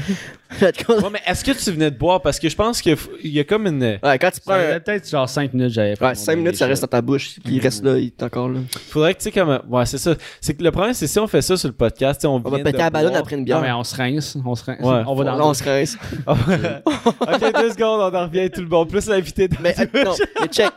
Ouais, 0.62 1.10
mais 1.12 1.22
est-ce 1.26 1.44
que 1.44 1.52
tu 1.52 1.72
venais 1.72 1.92
de 1.92 1.98
boire? 1.98 2.22
Parce 2.22 2.40
que 2.40 2.48
je 2.48 2.56
pense 2.56 2.82
qu'il 2.82 2.96
y 3.24 3.40
a 3.40 3.44
comme 3.44 3.66
une... 3.68 3.82
Ouais, 3.82 4.20
quand 4.20 4.32
tu 4.32 4.40
prends 4.40 4.54
Ça 4.54 4.60
un... 4.60 4.62
faisait 4.68 4.80
peut-être 4.80 5.10
genre 5.10 5.28
5 5.28 5.54
minutes, 5.54 5.72
j'avais 5.74 5.96
fait 5.96 6.04
Ouais, 6.06 6.10
mon 6.12 6.16
5 6.16 6.36
minutes, 6.38 6.56
ça 6.56 6.68
reste 6.68 6.82
dans 6.84 6.88
ta 6.88 7.02
bouche. 7.02 7.40
Puis 7.44 7.56
il 7.56 7.60
reste 7.60 7.84
là, 7.84 7.98
il 7.98 8.08
est 8.08 8.24
encore 8.24 8.50
là. 8.50 8.60
Faudrait 8.90 9.14
que, 9.14 9.20
tu 9.20 9.24
sais, 9.26 9.32
comme... 9.32 9.60
Ouais, 9.68 9.86
c'est 9.86 9.98
ça. 9.98 10.16
C'est 10.40 10.54
que 10.54 10.64
le 10.64 10.72
problème, 10.72 10.94
c'est 10.94 11.08
si 11.08 11.20
on 11.20 11.28
fait 11.28 11.42
ça 11.42 11.58
sur 11.58 11.68
le 11.68 11.74
podcast, 11.74 12.22
tu 12.22 12.24
sais, 12.24 12.28
on, 12.28 12.36
On 12.36 12.50
va 12.50 12.60
péter 12.60 12.78
la 12.78 12.90
ballonne 12.90 13.16
après 13.16 13.36
une 13.36 13.44
bière. 13.44 13.58
Non, 13.58 13.64
mais 13.64 13.72
on 13.74 13.84
se 13.84 13.96
rince. 13.96 14.38
On 14.46 14.56
se 14.56 14.64
rince. 14.64 14.80
Ouais. 14.80 15.02
On 15.08 15.16
va 15.16 15.24
dans 15.26 15.36
Là, 15.36 15.46
on 15.48 15.54
se 15.54 15.64
rince. 15.64 15.98
ok, 16.28 17.62
deux 17.62 17.72
secondes, 17.72 18.14
on 18.14 18.18
en 18.18 18.24
revient 18.28 18.50
tout 18.50 18.62
le 18.62 18.68
monde. 18.68 18.90
Plus 18.90 19.08
l'invité 19.08 19.48
de... 19.48 19.56
Mais, 19.62 19.76
euh, 19.80 20.04
non, 20.06 20.14
mais 20.40 20.48
check. 20.48 20.72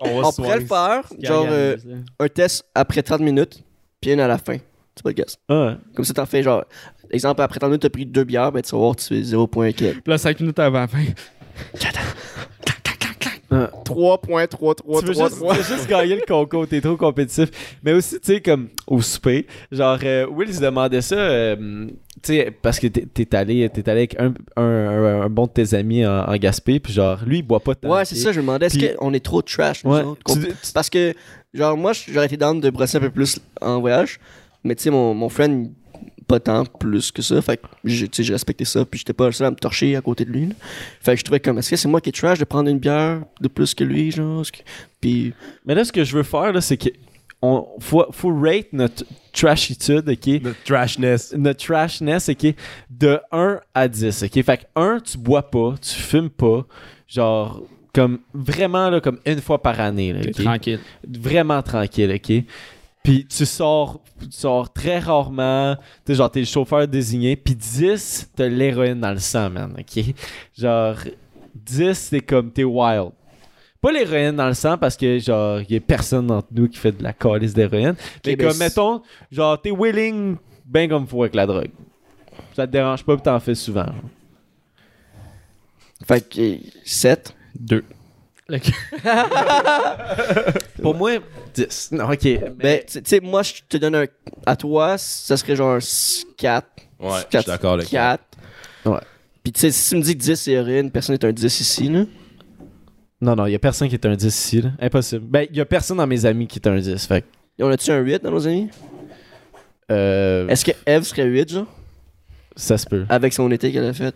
On 0.00 0.20
va 0.22 0.28
On 0.28 0.30
se 0.32 0.36
pourrait 0.40 0.60
le 0.60 0.66
faire, 0.66 1.02
genre 1.20 1.46
euh, 1.50 1.76
un 2.20 2.28
test 2.28 2.64
après 2.74 3.02
30 3.02 3.20
minutes, 3.20 3.62
puis 4.00 4.12
une 4.12 4.20
à 4.20 4.28
la 4.28 4.38
fin. 4.38 4.56
Tu 4.94 5.02
podcast. 5.02 5.38
Ah, 5.48 5.76
Comme 5.94 6.04
ça, 6.04 6.12
t'en 6.14 6.26
fais 6.26 6.42
genre. 6.42 6.64
Exemple, 7.10 7.40
après 7.40 7.58
30 7.58 7.70
minutes, 7.70 7.82
t'as 7.82 7.88
pris 7.90 8.04
deux 8.04 8.24
bières, 8.24 8.52
ben 8.52 8.60
tu 8.62 8.70
vas 8.72 8.78
voir, 8.78 8.96
tu 8.96 9.06
fais 9.06 9.20
0.4. 9.22 9.72
Puis 9.74 10.02
là, 10.06 10.18
5 10.18 10.40
minutes 10.40 10.58
avant 10.58 10.80
la 10.80 10.88
fin. 10.88 11.04
3.333. 13.50 15.00
tu 15.00 15.06
veux 15.06 15.12
juste, 15.14 15.38
tu 15.40 15.46
veux 15.46 15.62
juste 15.76 15.88
gagner 15.88 16.16
le 16.16 16.22
concours, 16.26 16.66
t'es 16.68 16.80
trop 16.82 16.96
compétitif. 16.96 17.48
Mais 17.82 17.92
aussi, 17.94 18.20
tu 18.20 18.34
sais, 18.34 18.40
comme 18.42 18.68
au 18.86 19.00
souper, 19.00 19.46
genre, 19.72 19.98
euh, 20.02 20.26
Will 20.26 20.52
se 20.54 20.60
demandait 20.60 21.00
ça, 21.00 21.16
euh, 21.16 21.86
tu 22.22 22.34
sais, 22.34 22.50
parce 22.62 22.78
que 22.78 22.88
t'es 22.88 23.34
allé, 23.34 23.68
t'es 23.70 23.88
allé 23.88 24.00
avec 24.00 24.20
un, 24.20 24.34
un, 24.56 24.62
un- 24.62 25.20
un 25.22 25.28
bon 25.30 25.46
de 25.46 25.52
tes 25.52 25.74
amis 25.74 26.04
en, 26.06 26.24
en 26.28 26.36
Gaspé, 26.36 26.78
puis 26.78 26.92
genre, 26.92 27.18
lui, 27.24 27.38
il 27.38 27.42
boit 27.42 27.60
pas 27.60 27.72
de 27.74 27.88
Ouais, 27.88 28.04
c'est 28.04 28.16
ça, 28.16 28.32
je 28.32 28.40
me 28.40 28.42
demandais, 28.46 28.66
est-ce 28.66 28.94
qu'on 28.96 29.14
est 29.14 29.24
trop 29.24 29.40
trash, 29.40 29.82
nous 29.84 29.92
Ouais. 29.94 30.02
autres? 30.02 30.22
Qu'on- 30.24 30.34
Tu- 30.34 30.48
tu- 30.48 30.72
Parce 30.74 30.90
que 30.90 31.14
Genre, 31.54 31.76
moi, 31.76 31.92
j'aurais 31.92 32.26
été 32.26 32.36
down 32.36 32.60
de 32.60 32.70
brosser 32.70 32.98
un 32.98 33.00
peu 33.00 33.10
plus 33.10 33.40
en 33.60 33.80
voyage. 33.80 34.18
Mais 34.64 34.74
tu 34.74 34.82
sais, 34.84 34.90
mon, 34.90 35.14
mon 35.14 35.28
friend, 35.28 35.70
pas 36.26 36.40
tant 36.40 36.64
plus 36.66 37.10
que 37.10 37.22
ça. 37.22 37.40
Fait 37.40 37.56
que 37.56 37.66
j'ai- 37.84 38.06
tu 38.08 38.16
sais, 38.16 38.22
j'ai 38.24 38.32
respecté 38.34 38.64
ça. 38.66 38.84
Puis 38.84 38.98
j'étais 38.98 39.14
pas 39.14 39.26
le 39.26 39.32
seul 39.32 39.46
à 39.46 39.50
me 39.50 39.56
torcher 39.56 39.96
à 39.96 40.00
côté 40.02 40.24
de 40.26 40.30
lui. 40.30 40.46
là. 40.48 40.54
Fait 41.00 41.12
que 41.14 41.18
je 41.20 41.24
trouvais 41.24 41.40
comme, 41.40 41.58
est-ce 41.58 41.70
que 41.70 41.76
c'est 41.76 41.88
moi 41.88 42.00
qui 42.00 42.10
est 42.10 42.12
trash 42.12 42.38
de 42.38 42.44
prendre 42.44 42.68
une 42.68 42.78
bière 42.78 43.22
de 43.40 43.48
plus 43.48 43.74
que 43.74 43.82
lui, 43.84 44.10
genre? 44.10 44.42
Que- 44.44 44.58
Puis, 45.00 45.32
Mais 45.64 45.74
là, 45.74 45.84
ce 45.84 45.92
que 45.92 46.04
je 46.04 46.14
veux 46.16 46.22
faire, 46.22 46.52
là, 46.52 46.60
c'est 46.60 46.76
que 46.76 46.90
on 47.40 47.66
faut, 47.78 48.04
faut 48.10 48.34
rate 48.36 48.66
notre 48.72 49.04
trashitude, 49.32 50.08
ok? 50.08 50.26
Le 50.42 50.54
trashness. 50.64 51.32
Notre 51.36 51.64
trashness, 51.64 52.28
ok? 52.28 52.52
De 52.90 53.20
1 53.32 53.60
à 53.74 53.86
10, 53.88 54.22
ok? 54.24 54.42
Fait 54.42 54.58
que 54.58 54.64
1, 54.74 54.98
tu 55.00 55.16
bois 55.16 55.48
pas, 55.48 55.74
tu 55.80 55.94
fumes 55.94 56.30
pas, 56.30 56.66
genre, 57.06 57.62
comme 57.92 58.20
vraiment, 58.34 58.90
là, 58.90 59.00
comme 59.00 59.18
une 59.26 59.40
fois 59.40 59.62
par 59.62 59.80
année, 59.80 60.12
là, 60.12 60.20
tranquille. 60.32 60.80
Vraiment 61.06 61.62
tranquille, 61.62 62.12
ok? 62.14 62.44
Puis 63.02 63.26
tu 63.26 63.46
sors, 63.46 64.02
tu 64.20 64.26
sors 64.30 64.72
très 64.72 64.98
rarement, 64.98 65.76
tu 65.76 66.12
sais, 66.12 66.14
genre, 66.14 66.30
t'es 66.30 66.40
le 66.40 66.46
chauffeur 66.46 66.86
désigné, 66.86 67.36
puis 67.36 67.54
10, 67.54 68.32
t'as 68.36 68.48
l'héroïne 68.48 69.00
dans 69.00 69.12
le 69.12 69.18
sang, 69.18 69.48
man, 69.50 69.74
ok? 69.78 70.04
Genre, 70.58 70.96
10, 71.54 71.94
c'est 71.94 72.20
comme, 72.20 72.50
t'es 72.50 72.64
wild. 72.64 73.10
Pas 73.80 73.92
l'héroïne 73.92 74.34
dans 74.34 74.48
le 74.48 74.54
sang 74.54 74.76
parce 74.76 74.96
que, 74.96 75.18
genre, 75.20 75.60
y 75.68 75.76
a 75.76 75.80
personne 75.80 76.26
d'entre 76.26 76.48
nous 76.50 76.68
qui 76.68 76.78
fait 76.78 76.92
de 76.92 77.02
la 77.02 77.12
calice 77.12 77.54
d'héroïne. 77.54 77.94
Mais 78.26 78.36
comme, 78.36 78.56
mettons, 78.58 79.02
genre, 79.30 79.60
t'es 79.60 79.70
willing 79.70 80.36
ben 80.68 80.88
comme 80.88 81.06
faut 81.06 81.22
avec 81.22 81.34
la 81.34 81.46
drogue. 81.46 81.70
Ça 82.54 82.66
te 82.66 82.72
dérange 82.72 83.04
pas, 83.04 83.14
puis 83.14 83.22
t'en 83.22 83.40
fais 83.40 83.54
souvent. 83.54 83.86
fait 86.04 86.28
que 86.28 86.58
7. 86.84 87.34
Deux. 87.58 87.84
Pour 90.82 90.94
moi, 90.94 91.18
10. 91.54 91.90
Non, 91.92 92.10
ok. 92.10 92.28
Ben, 92.56 92.80
tu 92.86 93.00
sais, 93.04 93.20
moi, 93.20 93.42
je 93.42 93.52
te 93.68 93.76
donne 93.76 93.94
un. 93.94 94.04
À 94.46 94.56
toi, 94.56 94.96
ça 94.98 95.36
serait 95.36 95.56
genre 95.56 95.74
un 95.76 95.78
4. 96.36 96.66
Ouais, 97.00 97.08
je 97.32 97.38
suis 97.38 97.46
d'accord 97.46 97.74
avec 97.74 97.88
toi. 97.88 97.98
4. 97.98 98.24
Ouais. 98.86 99.00
Puis 99.42 99.52
tu 99.52 99.60
sais, 99.60 99.70
si 99.70 99.90
tu 99.90 99.96
me 99.96 100.02
dis 100.02 100.16
que 100.16 100.22
10 100.22 100.34
c'est 100.34 100.52
héroïne, 100.52 100.90
personne 100.90 101.14
n'est 101.20 101.24
un 101.26 101.32
10 101.32 101.60
ici, 101.60 101.88
là. 101.88 102.04
Non, 103.20 103.34
non, 103.34 103.46
y 103.46 103.54
a 103.54 103.58
personne 103.58 103.88
qui 103.88 103.94
est 103.94 104.06
un 104.06 104.14
10 104.14 104.26
ici, 104.26 104.62
là. 104.62 104.70
Impossible. 104.80 105.24
Ben, 105.26 105.46
y 105.52 105.60
a 105.60 105.64
personne 105.66 105.96
dans 105.98 106.06
mes 106.06 106.24
amis 106.26 106.46
qui 106.46 106.58
est 106.58 106.66
un 106.68 106.78
10. 106.78 107.06
Fait 107.06 107.24
Et 107.58 107.62
on 107.64 107.68
a-tu 107.68 107.90
un 107.90 107.98
8 107.98 108.22
dans 108.22 108.30
nos 108.30 108.46
amis? 108.46 108.70
euh, 109.90 110.48
Est-ce 110.48 110.64
que 110.64 110.72
Eve 110.86 111.02
serait 111.04 111.24
8, 111.24 111.50
genre? 111.52 111.66
ça 112.56 112.76
se 112.78 112.86
peut. 112.86 113.04
Avec 113.08 113.32
son 113.32 113.50
été 113.52 113.70
qu'elle 113.72 113.84
a 113.86 113.92
fait. 113.92 114.14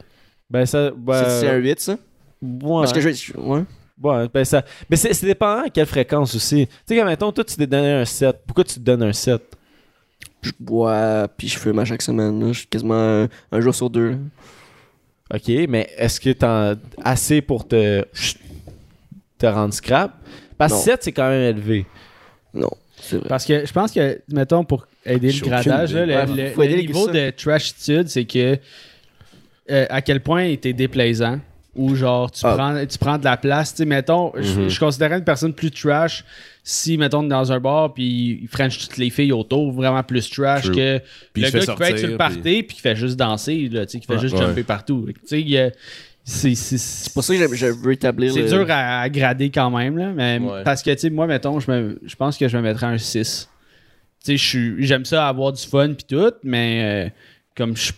Ben, 0.51 0.67
ça. 0.67 0.91
Ben, 0.97 1.23
C'est- 1.25 1.41
C'est 1.41 1.49
un 1.49 1.57
8, 1.57 1.81
ça? 1.81 1.97
Ouais. 2.43 2.81
Parce 2.83 2.93
que 2.93 3.01
je. 3.01 3.33
Ouais. 3.37 3.63
Ouais, 4.03 4.27
ben 4.35 4.45
ça. 4.45 4.65
Mais 4.91 4.97
c'est 4.97 5.13
c'est 5.15 5.27
dépendant 5.27 5.65
à 5.65 5.71
quelle 5.71 5.87
fréquence 5.87 6.35
aussi. 6.35 6.67
Tu 6.67 6.73
sais, 6.87 6.97
comme 6.97 7.07
mettons, 7.07 7.31
toi, 7.31 7.45
tu 7.45 7.55
t'es 7.55 7.67
donné 7.67 7.93
un 7.93 8.05
7. 8.05 8.37
Pourquoi 8.47 8.65
tu 8.65 8.75
te 8.75 8.81
donnes 8.81 9.03
un 9.05 9.13
7 9.13 9.41
Je 10.43 10.51
bois, 10.59 11.29
puis 11.37 11.47
je 11.49 11.59
fume 11.59 11.79
à 11.79 11.85
chaque 11.85 12.03
semaine, 12.03 12.41
là. 12.41 12.53
Je 12.53 12.59
suis 12.61 12.67
quasiment 12.67 12.95
un, 13.23 13.29
un 13.53 13.61
jour 13.61 13.75
sur 13.75 13.89
deux, 13.91 14.11
là. 14.11 14.17
Ok, 15.35 15.49
mais 15.69 15.89
est-ce 15.97 16.21
que 16.21 16.31
t'en 16.31 16.75
assez 17.05 17.41
pour 17.43 17.67
te. 17.69 18.05
te 19.39 19.47
rendre 19.47 19.73
scrap? 19.73 20.13
Parce 20.59 20.73
que 20.73 20.79
Non. 20.79 20.83
7, 20.85 21.03
c'est 21.05 21.13
quand 21.13 21.29
même 21.29 21.57
élevé. 21.57 21.87
Non, 22.55 22.71
c'est 23.01 23.17
vrai. 23.19 23.29
Parce 23.29 23.45
que 23.47 23.65
je 23.65 23.73
pense 23.73 23.93
que, 23.93 24.21
mettons, 24.33 24.65
pour 24.65 24.87
aider 25.07 25.33
le 25.33 25.41
gradage, 25.47 25.95
là, 25.95 26.07
le, 26.27 26.57
Ouais, 26.57 26.69
le- 26.69 26.77
niveau 26.83 27.09
de 27.09 27.31
trashitude, 27.31 28.09
c'est 28.09 28.25
que 28.25 28.59
euh, 29.71 29.87
à 29.89 30.03
quel 30.03 30.21
point 30.23 30.45
il 30.45 30.53
était 30.55 30.73
déplaisant 30.73 31.39
ou 31.75 31.95
genre 31.95 32.31
tu, 32.31 32.41
Ah. 32.45 32.55
prends, 32.55 32.87
tu 32.87 32.99
prends 32.99 33.19
de 33.19 33.25
la 33.25 33.37
place. 33.37 33.73
Tu 33.73 33.79
sais, 33.79 33.85
mettons, 33.87 34.33
je- 34.37 34.61
Mhm. 34.61 34.69
je, 34.69 34.79
considérais 34.79 35.19
une 35.19 35.25
personne 35.25 35.55
plus 35.55 35.71
trash 35.71 36.25
si, 36.63 36.99
mettons, 36.99 37.23
dans 37.23 37.51
un 37.51 37.61
bar 37.61 37.95
puis 37.95 38.41
il 38.43 38.49
french 38.49 38.79
toutes 38.79 38.99
les 38.99 39.09
filles 39.11 39.33
autour, 39.33 39.73
vraiment 39.73 40.03
plus 40.03 40.29
trash 40.31 40.65
True. 40.65 40.75
que 40.77 40.99
Puis 41.33 41.43
le 41.43 41.51
gars 41.51 41.61
fait 41.61 41.67
qui 41.67 41.77
peut 41.77 41.85
être 41.85 41.99
sur 41.99 42.09
le 42.09 42.17
party 42.19 42.63
puis 42.63 42.77
qui 42.77 42.81
fait 42.81 42.95
juste 42.97 43.17
dancer, 43.17 43.69
là, 43.71 43.87
tu 43.87 43.93
sais, 43.93 44.01
qui 44.01 44.07
fait 44.07 44.15
Ouais. 44.15 44.19
juste 44.21 44.37
Ouais. 44.37 44.47
jumper 44.47 44.63
partout. 44.65 45.07
C'est- 46.25 46.55
c'est 46.55 46.55
C'est 46.79 47.13
pour 47.13 47.25
ça 47.25 47.35
que 47.35 47.57
je, 47.57 47.67
veux 47.67 47.93
établir 47.93 48.33
c'est 48.33 48.43
le- 48.43 48.49
dur 48.49 48.67
à, 48.69 49.01
à 49.01 49.09
grader 49.09 49.51
quand 49.51 49.71
même, 49.71 49.97
là, 49.99 50.13
mais 50.15 50.39
Ouais. 50.39 50.63
parce 50.63 50.81
que, 50.83 50.91
tu 50.93 50.99
sais, 51.01 51.11
moi, 51.11 51.27
mettons, 51.27 51.59
je, 51.59 51.69
me, 51.71 51.99
je 52.05 52.15
pense 52.15 52.37
que 52.39 52.47
je 52.47 52.57
me 52.57 52.63
mettrais 52.63 52.87
un 52.87 52.99
6. 52.99 53.49
Tu 54.25 54.27
sais, 54.27 54.37
je 54.37 54.47
suis- 54.49 54.87
j'aime 54.87 55.05
ça 55.05 55.27
avoir 55.27 55.53
du 55.53 55.61
fun 55.67 55.95
puis 55.95 56.05
tout, 56.09 56.31
mais 56.45 57.07
euh, 57.07 57.11
comme 57.57 57.77
je. 57.77 57.87
sais, 57.87 57.93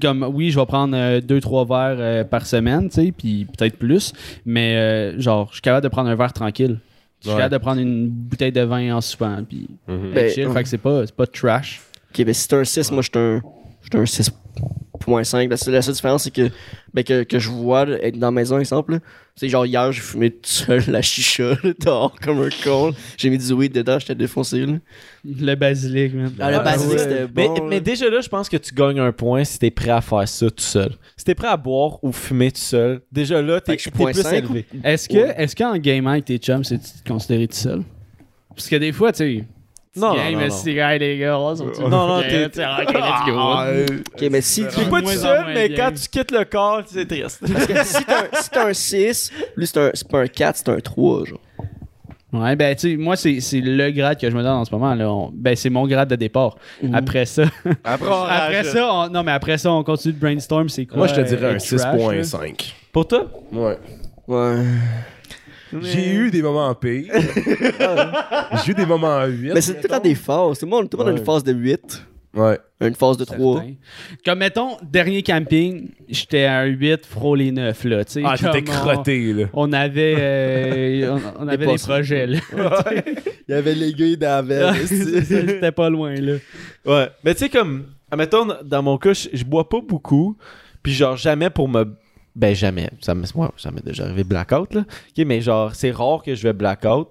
comme, 0.00 0.22
oui, 0.32 0.50
je 0.50 0.58
vais 0.58 0.66
prendre 0.66 0.96
2-3 1.20 1.66
verres 1.66 1.96
euh, 1.98 2.24
par 2.24 2.46
semaine, 2.46 2.88
tu 2.88 2.94
sais, 3.06 3.12
puis 3.16 3.46
peut-être 3.56 3.78
plus, 3.78 4.12
mais 4.44 4.76
euh, 4.76 5.20
genre, 5.20 5.48
je 5.50 5.54
suis 5.54 5.62
capable 5.62 5.84
de 5.84 5.88
prendre 5.88 6.08
un 6.10 6.14
verre 6.14 6.32
tranquille. 6.32 6.78
Je 7.20 7.28
suis 7.28 7.30
Ouais. 7.30 7.36
capable 7.42 7.52
de 7.54 7.58
prendre 7.64 7.80
une 7.80 8.08
bouteille 8.08 8.52
de 8.52 8.60
vin 8.60 8.94
en 8.96 9.00
soupant, 9.00 9.38
puis 9.48 9.68
Mhm. 9.88 10.12
Ben, 10.14 10.24
être 10.26 10.34
chill, 10.34 10.46
ouais. 10.48 10.52
fait 10.54 10.62
que 10.62 10.68
c'est 10.68 10.78
pas, 10.78 11.06
c'est 11.06 11.14
pas 11.16 11.26
trash. 11.26 11.80
Ok, 12.10 12.24
ben 12.24 12.34
si 12.34 12.46
t'es 12.48 12.56
un 12.56 12.64
6, 12.64 12.90
moi 12.92 13.02
j'étais 13.02 13.18
un, 13.18 13.40
j'étais 13.82 13.98
un 13.98 14.06
6.5. 15.06 15.48
La 15.48 15.56
seule, 15.56 15.74
la 15.74 15.82
seule 15.82 15.94
différence, 15.94 16.24
c'est 16.24 16.30
que, 16.34 16.50
ben, 16.94 17.04
que, 17.04 17.22
que 17.22 17.38
je 17.38 17.48
vois 17.50 17.84
là, 17.84 17.96
être 18.02 18.18
dans 18.18 18.28
la 18.28 18.30
maison, 18.32 18.58
exemple. 18.58 18.98
C'est 19.38 19.48
genre 19.50 19.66
hier, 19.66 19.92
j'ai 19.92 20.00
fumé 20.00 20.30
tout 20.30 20.38
seul 20.44 20.82
la 20.88 21.02
chicha 21.02 21.50
là, 21.62 21.72
dehors 21.78 22.14
comme 22.22 22.40
un 22.40 22.48
con. 22.64 22.92
J'ai 23.18 23.28
mis 23.28 23.36
du 23.36 23.52
weed 23.52 23.72
dedans, 23.72 23.98
j'étais 23.98 24.14
défoncé. 24.14 24.64
Là. 24.64 24.78
Le 25.24 25.54
basilic, 25.54 26.14
man. 26.14 26.32
Ah, 26.40 26.50
le 26.50 26.56
Ah, 26.56 26.60
basilic, 26.60 26.92
ouais. 26.94 26.98
c'était 26.98 27.26
Mais, 27.36 27.46
bon. 27.48 27.66
mais 27.68 27.74
là. 27.76 27.80
déjà 27.80 28.08
là, 28.08 28.20
je 28.22 28.28
pense 28.30 28.48
que 28.48 28.56
tu 28.56 28.74
gagnes 28.74 28.98
un 28.98 29.12
point 29.12 29.44
si 29.44 29.58
t'es 29.58 29.70
prêt 29.70 29.90
à 29.90 30.00
faire 30.00 30.26
ça 30.26 30.46
tout 30.50 30.54
seul. 30.64 30.92
Si 31.18 31.24
t'es 31.24 31.34
prêt 31.34 31.48
à 31.48 31.56
boire 31.58 32.02
ou 32.02 32.12
fumer 32.12 32.50
tout 32.50 32.60
seul, 32.60 33.02
déjà 33.12 33.42
là, 33.42 33.60
t'es 33.60 33.76
plus 33.76 34.14
cinq 34.14 34.32
élevé. 34.44 34.64
Est-ce 34.82 35.06
que, 35.08 35.14
Ouais. 35.18 35.34
est-ce 35.36 35.54
qu'en 35.54 35.76
gaming 35.76 36.08
avec 36.08 36.24
tes 36.24 36.38
chums, 36.38 36.64
c'est 36.64 36.78
te 36.78 37.06
considéré 37.06 37.46
tout 37.46 37.56
seul? 37.56 37.82
Parce 38.48 38.68
que 38.68 38.76
des 38.76 38.92
fois, 38.92 39.12
tu 39.12 39.18
sais. 39.18 39.44
Non, 39.96 40.14
game, 40.14 40.24
non, 40.26 40.32
non, 40.32 40.38
mais 40.38 40.50
si 40.50 40.70
hey, 40.78 40.98
les 40.98 41.18
gars, 41.18 41.26
là, 41.38 41.54
sont 41.56 41.88
Non, 41.88 42.06
non, 42.06 42.20
t'es- 42.22 42.48
t'es. 42.50 42.64
Ok, 42.64 42.92
let's 42.92 43.26
go. 43.26 43.94
Ok, 44.14 44.28
mais 44.30 44.40
si 44.40 44.66
tu. 44.66 44.74
T'es 44.76 44.90
pas 44.90 45.00
tout 45.02 45.08
seul, 45.08 45.44
mais 45.54 45.70
quand 45.74 45.90
tu 45.94 46.08
quittes 46.08 46.30
le 46.30 46.44
corps, 46.44 46.82
c'est 46.86 47.06
triste. 47.06 47.40
Parce 47.52 47.66
que 47.66 47.84
si 47.84 48.04
t'es 48.04 48.12
un, 48.12 48.40
si 48.42 48.50
t'es 48.50 48.58
un 48.58 48.72
6, 48.72 49.32
lui 49.56 49.66
c'est 49.66 50.08
pas 50.08 50.20
un 50.20 50.26
4, 50.26 50.56
c'est 50.56 50.68
un 50.68 50.78
3. 50.80 51.24
Genre. 51.24 51.38
Ouais, 52.32 52.56
ben, 52.56 52.74
tu 52.74 52.90
sais, 52.90 52.96
moi, 52.96 53.16
c'est 53.16 53.40
c'est 53.40 53.60
le 53.60 53.90
grade 53.90 54.20
que 54.20 54.28
je 54.28 54.36
me 54.36 54.42
donne 54.42 54.52
en 54.56 54.64
ce 54.64 54.70
moment. 54.74 54.94
Là. 54.94 55.10
On- 55.10 55.30
ben, 55.32 55.56
c'est 55.56 55.70
mon 55.70 55.86
grade 55.86 56.08
de 56.10 56.16
départ. 56.16 56.56
Mhm. 56.82 56.94
Après 56.94 57.24
ça, 57.24 57.44
Après, 57.84 58.06
après 58.30 58.64
ça, 58.64 58.92
on- 58.92 59.08
non, 59.08 59.22
mais 59.22 59.32
après 59.32 59.56
ça, 59.56 59.72
on 59.72 59.82
continue 59.84 60.12
de 60.14 60.18
brainstorm. 60.20 60.68
C'est 60.68 60.84
quoi 60.86 60.98
Moi, 60.98 61.06
je 61.06 61.14
te 61.14 61.20
euh, 61.20 61.22
dirais 61.22 61.46
un 61.52 61.54
être 61.54 61.64
trash, 61.76 61.80
là? 61.82 62.22
6.5. 62.22 62.74
Pour 62.92 63.06
toi? 63.08 63.26
Ouais. 63.52 63.78
Ouais. 64.28 64.64
J'ai 65.82 66.12
eu 66.14 66.30
des 66.30 66.42
moments 66.42 66.74
pires. 66.74 67.12
J'ai 68.64 68.72
eu 68.72 68.74
des 68.74 68.86
moments 68.86 69.24
8. 69.24 69.52
Mais 69.54 69.60
c'est 69.60 69.74
tout 69.74 69.80
le 69.84 69.88
temps 69.88 70.00
des 70.00 70.14
phases. 70.14 70.58
Tout 70.58 70.66
le 70.66 70.70
monde, 70.70 70.88
tout 70.90 70.96
le 70.96 71.04
monde 71.04 71.14
a 71.14 71.18
une 71.18 71.24
phase 71.24 71.42
de 71.44 71.52
8, 71.52 72.04
Ouais. 72.34 72.58
une 72.82 72.94
phase 72.94 73.16
de 73.16 73.24
3. 73.24 73.60
Certain. 73.60 73.74
Comme, 74.24 74.38
mettons, 74.40 74.76
dernier 74.82 75.22
camping, 75.22 75.88
j'étais 76.08 76.44
à 76.44 76.58
un 76.60 76.64
8, 76.66 77.06
frôle 77.06 77.38
les 77.38 77.50
9, 77.50 77.84
là. 77.84 78.04
tu 78.04 78.12
sais, 78.12 78.22
Ah, 78.24 78.36
t'étais 78.36 78.62
crotté, 78.62 79.32
là. 79.32 79.46
On 79.54 79.72
avait, 79.72 80.14
euh, 80.18 81.16
on, 81.38 81.44
on 81.44 81.48
avait 81.48 81.66
des 81.66 81.78
projets, 81.78 82.26
là. 82.26 82.38
Il 83.48 83.52
y 83.52 83.54
avait 83.54 83.74
l'aiguille 83.74 84.16
dans 84.18 84.46
la 84.46 84.74
C'était 84.74 85.72
pas 85.72 85.88
loin, 85.88 86.14
là. 86.14 86.34
Ouais. 86.84 87.08
Mais 87.24 87.34
tu 87.34 87.40
sais, 87.44 87.48
comme, 87.48 87.86
admettons, 88.10 88.46
dans 88.64 88.82
mon 88.82 88.98
cas, 88.98 89.14
je, 89.14 89.28
je 89.32 89.44
bois 89.44 89.68
pas 89.68 89.80
beaucoup. 89.80 90.36
Puis 90.82 90.92
genre, 90.92 91.16
jamais 91.16 91.50
pour 91.50 91.68
me. 91.68 91.96
Ben, 92.36 92.54
jamais. 92.54 92.90
Ça 93.00 93.14
m'est 93.14 93.34
ouais, 93.34 93.48
ça 93.56 93.70
m'est 93.70 93.82
déjà 93.82 94.04
arrivé 94.04 94.22
blackout, 94.22 94.74
là. 94.74 94.82
Ok, 94.82 95.24
mais 95.24 95.40
genre, 95.40 95.74
c'est 95.74 95.90
rare 95.90 96.22
que 96.22 96.34
je 96.34 96.42
vais 96.42 96.52
blackout. 96.52 97.08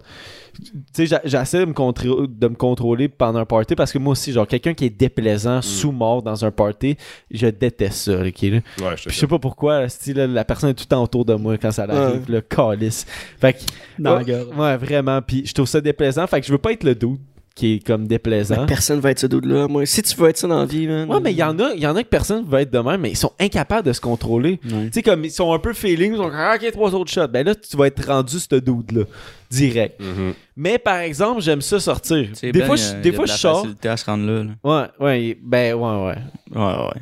Tu 0.93 1.07
sais, 1.07 1.19
j'essaie 1.25 1.65
de 1.65 2.25
de 2.27 2.47
me 2.47 2.55
contrôler 2.55 3.09
pendant 3.09 3.39
un 3.39 3.45
party 3.45 3.75
parce 3.75 3.91
que 3.91 3.97
moi 3.97 4.11
aussi, 4.11 4.31
genre, 4.31 4.47
quelqu'un 4.47 4.75
qui 4.75 4.85
est 4.85 4.89
déplaisant, 4.89 5.63
sous-mort 5.63 6.21
dans 6.21 6.45
un 6.45 6.51
party, 6.51 6.95
je 7.31 7.47
déteste 7.47 7.97
ça, 7.97 8.19
ok, 8.19 8.41
là. 8.43 8.49
Ouais, 8.49 8.61
je 8.95 9.05
Puis 9.05 9.15
je 9.15 9.19
sais 9.19 9.27
pas 9.27 9.39
pourquoi, 9.39 9.89
style, 9.89 10.17
là, 10.17 10.27
la 10.27 10.45
personne 10.45 10.69
est 10.69 10.75
tout 10.75 10.85
le 10.85 10.89
temps 10.89 11.03
autour 11.03 11.25
de 11.25 11.33
moi 11.33 11.57
quand 11.57 11.71
ça 11.71 11.83
arrive, 11.89 12.29
le 12.29 12.41
calice. 12.41 13.05
Fait 13.39 13.53
que. 13.53 13.59
La 13.97 14.21
ouais, 14.21 14.77
vraiment. 14.77 15.21
Puis 15.23 15.43
je 15.47 15.53
trouve 15.53 15.67
ça 15.67 15.81
déplaisant. 15.81 16.27
Fait 16.27 16.39
que 16.39 16.45
je 16.45 16.51
veux 16.51 16.59
pas 16.59 16.71
être 16.71 16.83
le 16.83 16.93
dude 16.93 17.17
qui 17.55 17.75
est 17.75 17.87
comme 17.87 18.05
déplaisant. 18.05 18.65
Personne 18.65 18.99
va 18.99 19.11
être 19.11 19.19
ce 19.19 19.27
dude-là. 19.27 19.69
Moi, 19.69 19.85
si 19.85 20.01
tu 20.01 20.13
veux 20.17 20.27
être 20.27 20.37
ça 20.37 20.45
dans 20.47 20.59
la 20.59 20.65
vie, 20.65 20.87
man. 20.87 21.09
Ouais, 21.09 21.21
mais 21.21 21.31
il 21.31 21.37
y 21.37 21.43
en 21.43 21.57
a, 21.59 21.71
il 21.73 21.79
y 21.81 21.87
en 21.87 21.95
a 21.95 22.03
que 22.03 22.09
personne 22.09 22.43
veut 22.45 22.59
être 22.59 22.69
de 22.71 22.79
même, 22.79 22.99
mais 22.99 23.11
ils 23.11 23.15
sont 23.17 23.31
incapables 23.39 23.87
de 23.87 23.93
se 23.93 24.01
contrôler. 24.01 24.59
Tu 24.61 24.69
sais, 24.91 25.01
comme 25.01 25.23
ils 25.23 25.31
sont 25.31 25.53
un 25.53 25.59
peu 25.59 25.71
feeling, 25.71 26.11
ils 26.11 26.17
sont 26.17 26.23
comme, 26.23 26.35
ah, 26.35 26.57
ok, 26.61 26.69
trois 26.73 26.93
autres 26.93 27.09
shots. 27.11 27.29
Ben 27.29 27.45
là, 27.45 27.55
tu 27.55 27.77
vas 27.77 27.87
être 27.87 28.05
rendu 28.07 28.39
ce 28.39 28.55
dude-là, 28.55 29.03
direct. 29.49 29.99
Mhm. 30.01 30.33
Mais 30.57 30.77
par 30.77 30.97
exemple, 30.97 31.41
j'aime 31.41 31.61
ça 31.61 31.79
sortir. 31.79 32.27
Des 32.41 32.51
Ben, 32.51 32.65
fois, 32.65 32.75
y 32.75 32.79
je, 32.79 32.93
des 32.95 32.99
il 32.99 33.05
y 33.05 33.09
a 33.09 33.13
fois, 33.15 33.23
de 33.23 33.27
je 33.29 33.33
la 33.33 33.37
sors. 33.37 33.57
facilité 33.61 33.87
à 33.89 33.95
se 33.97 34.05
rendre 34.05 34.25
là. 34.25 34.43
là. 34.43 34.89
Ouais, 34.99 35.05
ouais, 35.05 35.37
ben, 35.41 35.73
ouais, 35.75 36.05
ouais. 36.07 36.17
Ouais, 36.61 36.61
ouais. 36.61 37.01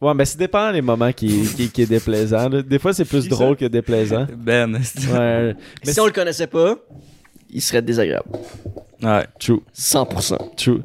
Ouais, 0.00 0.14
mais 0.14 0.24
ça 0.24 0.36
dépend 0.38 0.72
des 0.72 0.82
moments 0.82 1.12
qui, 1.12 1.42
qui, 1.56 1.68
qui 1.70 1.82
est 1.82 1.86
déplaisant. 1.86 2.48
là. 2.48 2.62
Des 2.62 2.78
fois, 2.80 2.92
c'est 2.92 3.04
plus 3.04 3.28
drôle 3.28 3.56
que 3.56 3.64
déplaisant. 3.66 4.26
Ben, 4.36 4.78
c'est- 4.82 5.06
Ouais, 5.12 5.54
mais 5.86 5.92
si 5.92 6.00
on 6.00 6.06
le 6.06 6.12
connaissait 6.12 6.48
pas, 6.48 6.76
il 7.52 7.60
serait 7.62 7.82
désagréable. 7.82 8.28
ouais. 9.02 9.26
true. 9.38 9.60
100%. 9.76 10.54
True. 10.56 10.82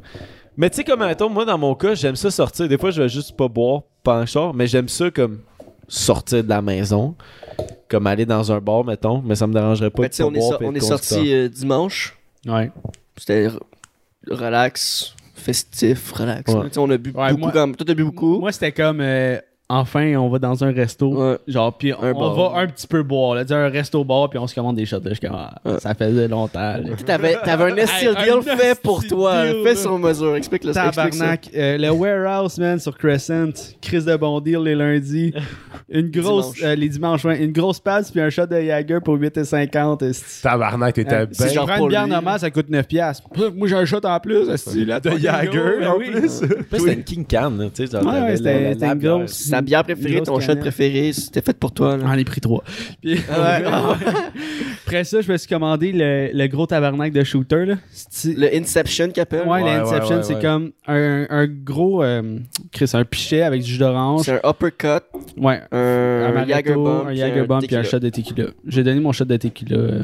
Mais 0.56 0.69
tu 0.69 0.77
sais, 0.77 0.84
comme 0.84 0.99
mettons, 1.01 1.30
moi 1.30 1.45
dans 1.45 1.58
mon 1.58 1.75
cas, 1.75 1.93
j'aime 1.95 2.15
ça 2.15 2.32
sortir. 2.32 2.67
Des 2.67 2.77
fois, 2.77 2.91
je 2.91 3.01
vais 3.01 3.10
juste 3.10 3.36
pas 3.38 3.47
boire 3.47 3.82
pendant 4.03 4.21
que 4.21 4.27
je 4.27 4.32
sors, 4.32 4.53
mais 4.53 4.65
j'aime 4.67 4.89
ça 4.89 5.12
comme 5.12 5.39
sortir 5.88 6.43
de 6.43 6.49
la 6.49 6.62
maison. 6.62 7.15
comme 7.89 8.06
aller 8.08 8.25
dans 8.25 8.51
un 8.51 8.60
bar, 8.60 8.84
mettons, 8.84 9.21
mais 9.21 9.36
ça 9.36 9.47
me 9.47 9.53
dérangerait 9.53 9.89
pas 9.89 10.01
Ben, 10.01 10.08
de 10.10 10.13
tu 10.13 10.17
sais, 10.17 10.23
pas 10.23 10.30
on 10.30 10.34
est, 10.34 10.41
so- 10.41 10.58
on 10.62 10.97
sorti 10.97 11.34
euh, 11.34 11.47
dimanche. 11.47 12.17
Ouais. 12.45 12.69
C'était 13.15 13.47
relax, 14.30 15.15
festif, 15.36 16.12
relax. 16.12 16.51
Ouais. 16.53 16.63
Tu 16.67 16.73
sais, 16.73 16.80
On 16.80 16.89
a 16.89 16.97
bu 16.97 17.12
Ouais, 17.12 17.30
beaucoup 17.30 17.39
moi- 17.43 17.51
comme. 17.51 17.75
Toi, 17.75 17.86
t'as 17.86 17.93
bu 17.93 18.03
beaucoup? 18.03 18.39
Moi, 18.39 18.51
c'était 18.51 18.71
comme. 18.73 18.99
euh, 19.01 19.39
enfin, 19.69 20.15
on 20.15 20.30
va 20.30 20.39
dans 20.39 20.63
un 20.63 20.71
resto. 20.71 21.10
Ouais. 21.13 21.38
Genre, 21.47 21.77
puis 21.77 21.93
on, 21.93 21.97
on 22.03 22.34
va 22.34 22.60
un 22.62 22.67
petit 22.67 22.88
peu 22.88 23.03
boire. 23.03 23.36
Là, 23.36 23.43
un 23.49 23.69
resto 23.69 24.03
bar, 24.03 24.30
puis 24.30 24.39
on 24.39 24.47
se 24.47 24.56
commande 24.56 24.75
des 24.75 24.86
shots. 24.86 24.99
Là, 25.03 25.12
je 25.13 25.27
ah, 25.30 25.56
Ouais. 25.65 25.80
Ça 25.80 25.93
faisait 25.93 26.27
longtemps. 26.27 26.60
là. 26.60 26.80
T'avais, 27.06 27.36
t'avais 27.43 27.63
un 27.71 27.75
Hey, 27.77 27.86
deal 28.15 28.34
un 28.34 28.41
fait 28.58 28.82
pour 28.82 29.03
toi, 29.06 29.45
deal, 29.45 29.63
fait 29.63 29.73
là. 29.73 29.75
sur 29.75 29.97
mesure. 29.99 30.36
Explique-le 30.36 30.69
explique 30.71 30.93
ça. 30.93 31.10
Tabarnak. 31.10 31.49
Euh, 31.56 31.77
le 31.77 31.89
warehouse, 31.91 32.58
man, 32.60 32.80
sur 32.80 32.97
Crescent. 32.97 33.51
Chris 33.82 34.03
de 34.03 34.15
bon 34.15 34.39
deal 34.39 34.60
les 34.63 34.75
lundis. 34.75 35.34
Une 35.89 36.10
grosse. 36.10 36.53
Dimanche. 36.53 36.63
euh, 36.63 36.75
les 36.75 36.89
dimanches, 36.89 37.25
ouais. 37.25 37.43
Une 37.43 37.51
grosse 37.51 37.80
passe, 37.80 38.12
puis 38.12 38.19
un 38.21 38.30
shot 38.30 38.45
de 38.47 38.60
Jagger 38.62 38.99
pour 39.03 39.15
8,50. 39.17 40.03
esti. 40.10 40.41
Tabarnak, 40.43 40.95
t'étais 40.95 41.13
Euh, 41.15 41.25
bien. 41.25 41.47
si 41.47 41.53
je 41.56 41.60
prends 41.60 41.77
une 41.77 41.88
bière 41.89 42.08
normale, 42.08 42.39
ça 42.39 42.49
coûte 42.51 42.69
9$. 42.69 42.84
piastres. 42.84 43.27
Moi, 43.56 43.67
j'ai 43.67 43.75
un 43.75 43.86
shot 43.86 43.99
en 44.03 44.19
plus. 44.19 44.47
là, 44.86 44.99
De 44.99 45.17
Jagger, 45.17 45.86
en 45.88 45.97
oui. 45.97 46.12
plus. 46.12 46.41
C'était 46.71 46.93
une 46.93 47.03
King 47.03 47.25
Can, 47.30 47.51
la- 47.58 47.69
c'était 47.73 48.01
la- 48.01 48.73
la 48.88 48.93
une 48.93 48.99
grosse. 48.99 49.32
Ta 49.58 49.62
bière 49.62 49.84
préférée, 49.84 50.22
ton 50.22 50.39
shot 50.39 50.56
préféré, 50.58 51.13
c'était 51.13 51.41
fait 51.41 51.58
pour 51.58 51.72
toi. 51.72 51.98
J'en 52.00 52.13
ai 52.13 52.24
pris 52.24 52.41
trois. 52.41 52.63
Puis, 53.02 53.20
Ah 53.32 53.60
ouais. 53.62 53.65
après 54.86 55.04
ça, 55.04 55.22
je 55.22 55.32
me 55.32 55.38
suis 55.38 55.48
commandé 55.48 55.91
le, 55.91 56.30
le 56.34 56.48
gros 56.48 56.65
tabarnak 56.65 57.12
de 57.12 57.24
shooter. 57.24 57.65
Là. 57.65 57.76
Le 58.26 58.56
Inception 58.56 59.10
qu'il 59.10 59.22
appelle. 59.22 59.41
Ouais, 59.48 59.62
Ouais, 59.62 59.63
l'Inception, 59.63 60.10
ouais, 60.12 60.15
ouais, 60.17 60.24
c'est 60.24 60.36
ouais. 60.36 60.41
comme 60.41 60.72
un, 60.88 61.26
un 61.30 61.48
gros. 61.48 62.04
euh, 62.04 62.38
Chris, 62.72 62.89
un 62.93 63.04
pichet 63.06 63.41
avec 63.41 63.62
du 63.63 63.72
jus 63.72 63.78
d'orange. 63.80 64.22
C'est 64.26 64.39
un 64.43 64.50
uppercut, 64.50 65.04
Ouais. 65.38 65.62
un, 65.72 65.78
Un 65.78 66.46
Jager 66.48 66.72
Amaretto, 66.74 66.84
bomb, 66.84 67.08
un 67.08 67.13
Jager 67.15 67.43
bomb 67.43 67.60
puis 67.65 67.76
un 67.76 67.84
shot 67.84 68.00
de 68.00 68.10
tequila. 68.10 68.46
J'ai 68.67 68.84
donné 68.84 69.00
mon 69.00 69.12
shot 69.12 69.26
de 69.26 69.38
tequila. 69.38 69.78
euh, 69.78 70.04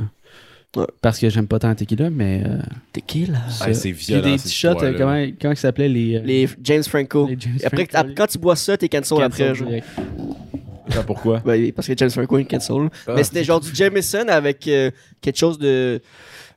Ouais. 0.76 0.86
Parce 1.02 1.20
que 1.20 1.30
j'aime 1.30 1.48
pas 1.48 1.60
tant 1.60 1.70
le 1.70 1.76
tequila, 1.76 2.10
mais. 2.10 2.44
euh, 2.46 2.58
Tequila. 2.94 3.38
c'est 3.50 3.92
Puis 3.92 3.92
violent, 3.92 4.24
des 4.32 4.36
petits 4.38 4.50
shots, 4.52 4.82
euh, 4.84 4.94
comment, 4.98 5.26
comment 5.40 5.56
ça 5.56 5.62
s'appelait 5.62 5.88
les. 5.90 6.16
euh, 6.18 6.22
Les 6.24 6.50
James 6.64 6.84
Franco. 6.84 7.28
les 7.28 7.38
James 7.40 7.58
Après, 7.64 7.86
Franco, 7.86 8.10
quand 8.18 8.28
tu 8.28 8.38
bois 8.40 8.56
ça, 8.56 8.76
t'es 8.78 8.90
cancel 8.90 9.22
après. 9.22 9.54
direct. 9.54 9.86
Ah, 10.96 11.04
Pourquoi? 11.06 11.40
Ben, 11.46 11.72
parce 11.72 11.88
que 11.88 11.94
James 11.96 12.10
Franco 12.10 12.38
est 12.40 12.46
cancel. 12.46 12.90
Ah. 13.08 13.14
Mais 13.16 13.24
c'était 13.24 13.44
genre 13.44 13.60
du 13.62 13.74
Jameson 13.74 14.26
avec 14.28 14.68
euh, 14.68 14.90
quelque 15.22 15.38
chose 15.38 15.58
de. 15.60 16.02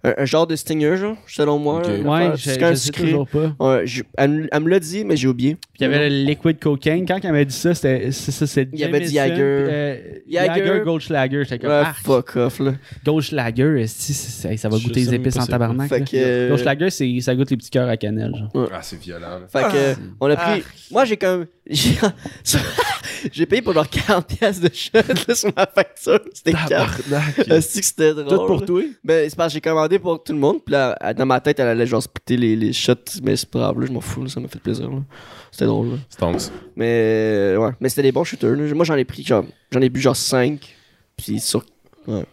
Un, 0.06 0.14
un 0.18 0.24
genre 0.24 0.46
de 0.46 0.54
stinger, 0.56 0.96
genre, 0.96 1.16
selon 1.26 1.58
moi. 1.58 1.78
Ok. 1.78 1.86
là, 1.88 1.92
Ouais, 2.30 2.30
je, 2.36 2.42
C'est 2.44 2.60
je 2.60 2.74
sais 2.74 2.76
sucré. 2.76 3.04
toujours 3.04 3.26
pas. 3.28 3.54
Ouais, 3.58 3.86
je- 3.86 4.02
elle, 4.16 4.30
me- 4.30 4.48
elle 4.52 4.60
me 4.62 4.70
l'a 4.70 4.78
dit, 4.78 5.04
mais 5.04 5.16
j'ai 5.16 5.26
oublié. 5.26 5.54
Puis 5.56 5.80
il 5.80 5.82
y 5.82 5.86
avait 5.86 6.08
le 6.08 6.24
liquid 6.24 6.58
cocaine. 6.60 7.04
Quand 7.06 7.18
elle 7.22 7.32
m'a 7.32 7.44
dit 7.44 7.54
ça, 7.54 7.74
c'était 7.74 8.12
c'est 8.12 8.30
ça, 8.30 8.46
c'est 8.46 8.68
Il 8.72 8.78
y 8.78 8.84
avait 8.84 9.00
du 9.00 9.06
Jameson, 9.08 9.34
Jagger. 9.34 9.42
euh, 9.42 9.96
Jagger. 10.30 10.64
Jagger, 10.64 10.80
Goldschlager. 10.84 11.42
J'étais 11.44 11.58
comme, 11.58 11.70
ah, 11.72 11.92
fuck 12.04 12.36
off, 12.36 12.60
là. 12.60 12.74
Goldschlager, 13.04 13.80
esti, 13.80 14.14
ça 14.14 14.68
va 14.68 14.76
Je 14.78 14.84
goûter 14.86 15.00
les 15.00 15.14
épices 15.14 15.36
en 15.38 15.46
tabarnak. 15.46 15.88
Fait 15.88 16.00
que. 16.02 16.10
euh, 16.14 16.48
Goldschlager, 16.50 16.90
c'est- 16.90 17.20
ça 17.20 17.34
goûte 17.34 17.50
les 17.50 17.56
petits 17.56 17.70
cœurs 17.70 17.88
à 17.88 17.96
cannelle. 17.96 18.32
Genre. 18.34 18.68
Ah, 18.72 18.80
c'est 18.82 19.00
violent. 19.00 19.40
là. 19.40 19.46
Fait 19.48 19.72
que, 19.72 20.00
on 20.20 20.30
a 20.30 20.36
pris. 20.36 20.62
Moi, 20.90 21.04
j'ai 21.04 21.16
comme. 21.16 21.46
J'ai 21.68 21.96
j'ai 23.32 23.46
payé 23.46 23.60
pour 23.62 23.72
genre 23.72 23.88
40 23.88 24.26
pièces 24.26 24.60
de 24.60 24.70
shot 24.72 24.98
là, 25.28 25.34
sur 25.34 25.50
ma 25.56 25.66
facture. 25.66 26.20
C'était 26.32 26.52
4. 26.52 26.68
Tabarnak. 26.68 27.38
Est-ce 27.50 27.78
que 27.80 27.84
c'était 27.84 28.14
drôle? 28.14 28.28
Tout 28.28 28.46
pour 28.46 28.64
toi? 28.64 28.82
Ben, 29.02 29.28
c'est 29.28 29.36
parce 29.36 29.48
que 29.52 29.54
j'ai 29.54 29.60
commandé 29.60 29.95
pour 29.98 30.22
tout 30.22 30.32
le 30.32 30.38
monde. 30.38 30.62
Puis 30.64 30.72
là, 30.72 30.96
elle- 31.00 31.14
dans 31.14 31.26
ma 31.26 31.40
tête, 31.40 31.58
elle 31.60 31.68
allait 31.68 31.86
genre 31.86 32.02
splitter 32.02 32.36
les, 32.36 32.56
les 32.56 32.72
shots. 32.72 32.94
Mais 33.22 33.36
c'est 33.36 33.48
pas 33.50 33.58
grave, 33.60 33.80
là, 33.80 33.86
je 33.86 33.92
m'en 33.92 34.00
fous. 34.00 34.22
là, 34.22 34.28
ça 34.28 34.40
m'a 34.40 34.48
fait 34.48 34.58
plaisir. 34.60 34.88
là. 34.90 34.98
C'était 35.50 35.66
drôle. 35.66 35.90
là. 35.90 35.96
Stonks. 36.10 36.50
Mais, 36.76 36.86
euh, 36.86 37.56
ouais. 37.58 37.70
Mais 37.80 37.88
c'était 37.88 38.02
des 38.02 38.12
bons 38.12 38.24
shooters. 38.24 38.54
là. 38.56 38.74
Moi, 38.74 38.84
j'en 38.84 38.96
ai 38.96 39.04
pris 39.04 39.22
genre. 39.24 39.44
J'en 39.70 39.80
ai 39.80 39.88
bu 39.88 40.00
genre 40.00 40.16
5. 40.16 40.74
Puis 41.16 41.40
sur. 41.40 41.64
Ouais. 42.06 42.24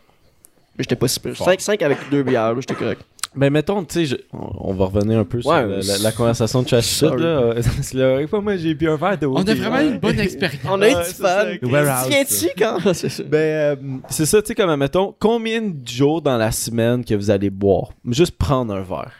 Mais 0.78 0.80
j'étais 0.84 0.96
pas 0.96 1.08
si 1.08 1.20
pire. 1.20 1.36
5, 1.38 1.62
5 1.62 1.82
avec 1.84 1.98
deux 2.10 2.24
bières, 2.24 2.54
là, 2.54 2.60
j'étais 2.60 2.74
correct. 2.76 3.02
Ben, 3.36 3.50
mettons, 3.52 3.84
tu 3.84 3.94
sais, 3.94 4.06
je- 4.06 4.16
on 4.32 4.74
va 4.74 4.86
revenir 4.86 5.18
un 5.18 5.26
peu 5.26 5.42
sur 5.42 5.50
Ouais, 5.50 5.66
la, 5.68 5.78
la- 5.78 5.98
la 6.04 6.12
conversation 6.12 6.62
de 6.62 6.68
Trash 6.68 6.86
Shit, 6.86 7.10
là. 7.16 7.56
C'est 7.82 7.96
la 7.98 8.28
fois, 8.28 8.42
moi, 8.42 8.58
j'ai 8.58 8.76
bu 8.76 8.88
un 8.88 8.96
verre 8.96 9.18
de 9.18 9.26
On 9.26 9.38
a 9.38 9.54
vraiment 9.56 9.80
une 9.80 9.98
bonne 9.98 10.20
expérience. 10.20 10.62
On 10.70 10.80
a 10.82 10.88
eu 10.90 10.94
du 10.94 11.00
c'est 11.06 11.14
fun. 11.16 11.28
ça, 11.28 11.46
Tu 11.58 11.66
warehouse, 11.66 12.10
viens-tu 12.10 12.48
quand? 12.58 12.78
C'est 12.94 13.10
ça. 13.10 13.24
Ben, 13.24 13.38
euh, 13.38 13.76
c'est 14.10 14.26
ça, 14.28 14.42
tu 14.42 14.50
sais, 14.50 14.56
comme, 14.56 14.76
mettons, 14.76 15.16
combien 15.20 15.62
de 15.62 15.88
jours 15.88 16.22
dans 16.22 16.38
la 16.38 16.52
semaine 16.52 17.04
que 17.04 17.16
vous 17.16 17.32
allez 17.32 17.50
boire? 17.50 17.90
Juste 18.08 18.38
prendre 18.38 18.74
un 18.74 18.82
verre. 18.84 19.12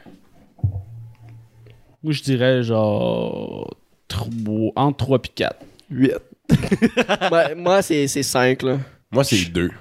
Moi, 2.04 2.14
je 2.14 2.22
dirais 2.22 2.62
genre. 2.64 3.76
trois- 4.08 4.28
entre 4.76 4.98
3 4.98 5.18
et 5.24 5.28
4. 5.34 5.56
8. 5.90 6.12
Ouais, 7.32 7.56
moi, 7.56 7.82
c'est 7.82 8.08
5, 8.08 8.62
là. 8.62 8.78
Moi, 9.12 9.24
c'est 9.24 9.52
deux. 9.52 9.72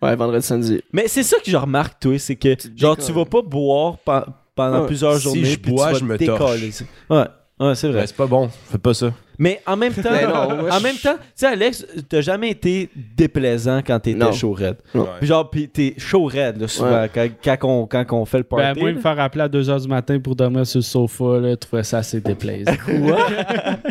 Ouais, 0.00 0.14
vendredi, 0.16 0.46
samedi. 0.46 0.80
Mais 0.92 1.08
c'est 1.08 1.22
ça 1.24 1.38
que 1.44 1.50
je 1.50 1.56
remarque, 1.56 1.98
toi, 2.00 2.18
c'est 2.18 2.36
que, 2.36 2.54
genre, 2.76 2.96
tu 2.96 3.10
vas 3.12 3.24
pas 3.24 3.42
boire 3.42 3.98
pe- 3.98 4.30
pendant 4.54 4.80
Ouais. 4.82 4.86
plusieurs 4.86 5.16
Si 5.16 5.22
journées. 5.22 5.44
je 5.44 5.58
puis 5.58 5.72
bois, 5.72 5.92
vas 5.92 5.98
je 5.98 6.04
me 6.04 6.16
décoller. 6.16 6.70
Ouais, 7.10 7.24
ouais, 7.60 7.74
c'est 7.74 7.88
vrai. 7.88 8.00
Ouais, 8.00 8.06
c'est 8.06 8.16
pas 8.16 8.26
bon. 8.26 8.48
Fais 8.70 8.78
pas 8.78 8.94
ça. 8.94 9.12
Mais 9.40 9.60
en 9.66 9.76
même 9.76 9.92
temps, 9.94 10.10
Ben 10.10 10.28
non, 10.28 10.56
moi, 10.62 10.70
en 10.74 10.78
je- 10.78 10.82
même 10.82 10.96
temps, 10.96 11.14
tu 11.16 11.22
sais, 11.34 11.46
Alex, 11.46 11.86
t'as 12.08 12.20
jamais 12.20 12.50
été 12.50 12.90
déplaisant 12.94 13.78
quand 13.86 13.98
t'étais 14.00 14.18
Non. 14.18 14.32
chaud 14.32 14.52
raide. 14.52 14.76
Ouais. 14.94 15.04
Puis 15.18 15.26
genre, 15.28 15.48
pis 15.50 15.68
t'es 15.68 15.94
chaud 15.96 16.24
raide, 16.26 16.60
là, 16.60 16.66
souvent, 16.68 17.02
Ouais. 17.02 17.10
quand, 17.12 17.28
quand, 17.58 17.68
on, 17.68 17.86
quand 17.86 18.04
on 18.12 18.24
fait 18.24 18.38
le 18.38 18.46
Ben, 18.50 18.56
party. 18.56 18.80
moi, 18.80 18.90
là. 18.90 18.96
me 18.96 19.00
faire 19.00 19.18
appeler 19.20 19.44
à 19.44 19.48
2h 19.48 19.80
du 19.82 19.88
matin 19.88 20.18
pour 20.20 20.34
dormir 20.36 20.66
sur 20.66 20.78
le 20.78 20.82
sofa, 20.82 21.38
là, 21.40 21.50
je 21.50 21.54
trouvais 21.54 21.82
ça 21.84 21.98
assez 21.98 22.20
déplaisant. 22.20 22.70
Ouais, 22.88 23.12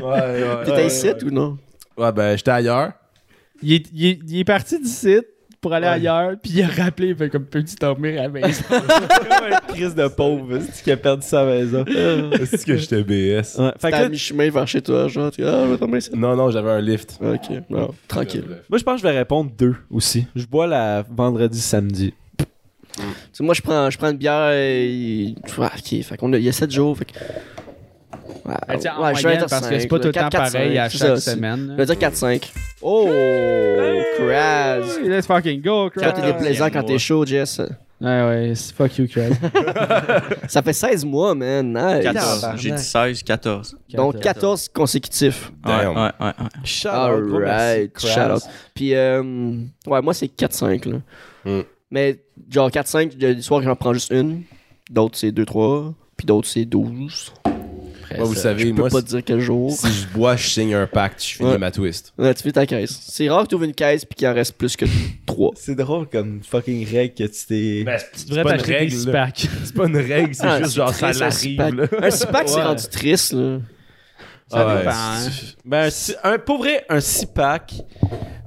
ouais. 0.02 0.64
T'étais 0.66 0.88
ici 0.88 1.10
ou 1.26 1.32
non? 1.32 1.58
Ouais, 1.98 2.12
ben, 2.12 2.38
j'étais 2.38 2.52
ailleurs. 2.52 2.92
il, 3.62 3.74
est, 3.74 3.86
il, 3.94 4.06
est, 4.06 4.20
il 4.28 4.40
est 4.40 4.44
parti 4.46 4.80
d'ici 4.80 5.18
pour 5.68 5.74
aller 5.74 5.88
ailleurs, 5.88 6.36
puis 6.42 6.54
il 6.54 6.64
a 6.64 6.68
rappelé, 6.68 7.10
il 7.10 7.16
fait 7.18 7.30
comme 7.30 7.44
peux-tu 7.44 7.76
dormir 7.76 8.22
à 8.22 8.24
la 8.24 8.30
maison? 8.30 8.64
comme 8.70 9.52
un 9.52 9.74
crise 9.74 9.94
de 9.94 10.08
pauvre, 10.08 10.60
c'est 10.72 10.82
qui 10.82 10.92
a 10.92 10.96
perdu 10.96 11.28
sa 11.28 11.44
maison? 11.44 11.84
Est-ce 12.32 12.66
que 12.66 12.78
j'étais 12.78 13.04
BS? 13.04 13.60
Ouais, 13.60 13.74
fait 13.78 13.92
que 13.92 13.96
là, 13.98 14.08
mi-chemin 14.08 14.50
vers 14.50 14.66
chez 14.66 14.82
toi, 14.82 15.10
genre, 15.10 15.30
tu 15.30 15.44
ah, 15.44 15.66
je 15.66 15.72
vais 15.72 15.78
tomber 15.78 15.98
ici. 15.98 16.12
Non, 16.14 16.38
non, 16.38 16.52
j'avais 16.52 16.72
un 16.72 16.80
lift. 16.80 17.20
Ok, 17.22 17.52
tranquille. 18.08 18.46
moi, 18.70 18.80
je 18.80 18.84
pense 18.86 19.02
que 19.02 19.08
je 19.08 19.12
vais 19.12 19.18
répondre 19.18 19.52
deux 19.58 19.76
aussi. 19.92 20.26
Je 20.38 20.46
bois 20.46 20.68
la 20.68 21.02
vendredi, 21.02 21.60
samedi. 21.60 22.14
Tu 22.96 23.04
sais, 23.34 23.44
moi, 23.44 23.54
je 23.54 23.62
prends, 23.62 23.90
je 23.90 23.98
prends 23.98 24.12
une 24.12 24.18
bière 24.18 24.52
et. 24.54 25.36
Ah, 25.60 25.72
ok, 25.78 26.02
fait 26.02 26.18
qu'on 26.18 26.32
a, 26.32 26.38
il 26.38 26.46
y 26.46 26.50
a 26.50 26.54
7 26.54 26.72
jours, 26.72 26.98
fait 26.98 27.06
que. 27.06 27.12
Ouais, 28.48 28.54
Ben, 28.68 28.92
en 28.98 29.04
ouais, 29.04 29.16
je 29.16 29.28
vais 29.28 29.34
être 29.34 29.44
à 29.44 29.48
parce 29.48 29.68
que 29.68 29.78
c'est 29.80 29.88
pas 29.88 30.00
tout 30.00 30.08
le 30.08 30.14
temps 30.14 30.30
4, 30.30 30.32
4, 30.32 30.52
pareil 30.54 30.78
à 30.78 30.90
5, 30.90 30.98
chaque 30.98 31.18
ça, 31.20 31.32
semaine. 31.34 31.68
Je 31.72 31.76
vais 31.76 31.86
dire 31.86 31.96
4-5. 31.96 32.52
Oh, 32.82 33.10
Kraz. 34.18 35.00
Hey, 35.02 35.10
Let's 35.10 35.28
fucking 35.28 35.62
go, 35.62 35.90
Quand 35.94 36.02
Crab. 36.02 36.16
t'es 36.16 36.22
déplaisant, 36.22 36.70
quand 36.72 36.84
t'es 36.84 36.98
chaud, 36.98 37.26
Jess. 37.26 37.60
Ouais, 38.00 38.08
ouais, 38.24 38.52
c'est 38.56 38.74
fuck 38.76 38.96
you, 39.00 39.08
Crab. 39.08 39.34
Ça 40.48 40.62
fait 40.62 40.72
16 40.74 41.04
mois, 41.04 41.34
man. 41.36 41.74
Nice. 41.74 42.04
14. 42.04 42.14
Tabarnak. 42.42 42.62
J'ai 42.62 42.72
dit 42.72 42.82
16, 42.84 43.24
14. 43.24 43.78
Donc 43.94 44.20
14 44.20 44.70
consécutifs. 44.70 45.52
Ouais, 45.66 45.72
Damn. 45.72 45.96
ouais, 45.96 46.02
ouais. 46.04 46.26
ouais. 46.28 46.34
Shout 46.64 46.88
out, 46.90 47.40
merci, 47.42 47.90
shout 47.98 48.08
Kraz. 48.08 48.36
out. 48.36 48.44
Puis, 48.76 48.94
euh, 48.94 49.24
ouais, 49.88 50.02
moi, 50.02 50.14
c'est 50.14 50.28
4-5, 50.28 50.86
là. 50.90 50.98
Mm. 51.44 51.62
Mais, 51.92 52.20
genre, 52.50 52.70
4-5, 52.70 53.12
il 53.16 53.24
y 53.24 53.26
a 53.26 53.34
des 53.34 53.42
soirs 53.42 53.62
que 53.62 53.66
j'en 53.66 53.76
prends 53.76 53.94
juste 53.94 54.12
une. 54.12 54.44
D'autres, 54.92 55.18
c'est 55.18 55.32
2-3. 55.32 55.94
Puis 56.16 56.26
d'autres, 56.26 56.48
c'est 56.48 56.66
12. 56.66 57.34
Moi, 58.16 58.26
vous 58.26 58.34
Je 58.36 58.40
savez, 58.40 58.66
peux 58.66 58.82
moi, 58.82 58.90
pas 58.90 59.02
te 59.02 59.08
dire 59.08 59.22
quel 59.26 59.40
jour. 59.40 59.72
si 59.72 59.88
je 59.92 60.08
bois, 60.08 60.36
je 60.36 60.48
signe 60.48 60.74
un 60.74 60.88
pacte, 60.88 61.22
je 61.22 61.36
finis 61.36 61.50
Ouais. 61.52 61.58
ma 61.58 61.72
twist. 61.72 62.14
Ouais, 62.18 62.34
tu 62.34 62.44
fais 62.44 62.52
ta 62.54 62.66
caisse. 62.66 62.98
C'est 63.08 63.28
rare 63.30 63.44
que 63.44 63.50
tu 63.50 63.56
ouvres 63.56 63.66
une 63.66 63.74
caisse 63.74 64.06
puis 64.06 64.16
qu'il 64.16 64.28
en 64.28 64.34
reste 64.34 64.54
plus 64.58 64.76
que 64.78 64.86
3. 65.26 65.52
C'est 65.56 65.76
drôle 65.76 66.08
comme 66.08 66.42
fucking 66.44 66.88
règle 66.90 67.14
que 67.16 67.24
tu 67.24 67.46
t'es. 67.48 67.86
Tu 68.18 68.26
devrais 68.34 68.58
t'acheter 68.58 68.86
des 68.86 68.90
six 68.92 69.06
packs. 69.08 69.48
C'est 69.64 69.74
pas 69.76 69.88
une 69.88 69.98
règle, 69.98 70.34
c'est 70.36 70.44
Ah, 70.46 70.60
juste 70.62 70.76
genre 70.76 70.94
ça 70.94 71.12
triste, 71.14 71.20
l'arrive. 71.60 71.90
Un 72.02 72.10
6-pack, 72.10 72.48
c'est 72.50 72.56
Ouais. 72.56 72.64
rendu 72.64 72.84
triste, 72.90 73.34
là. 73.34 73.60
Ça 74.50 74.58
Ah 74.60 74.68
ouais, 74.68 74.80
dépend. 74.80 74.92
c'est- 74.92 75.30
hein. 75.30 75.54
Ben, 75.66 75.84
un 75.86 75.90
six- 75.90 76.16
un, 76.24 76.38
pour 76.40 76.58
vrai, 76.60 76.86
un 76.88 77.00
6-pack 77.02 77.74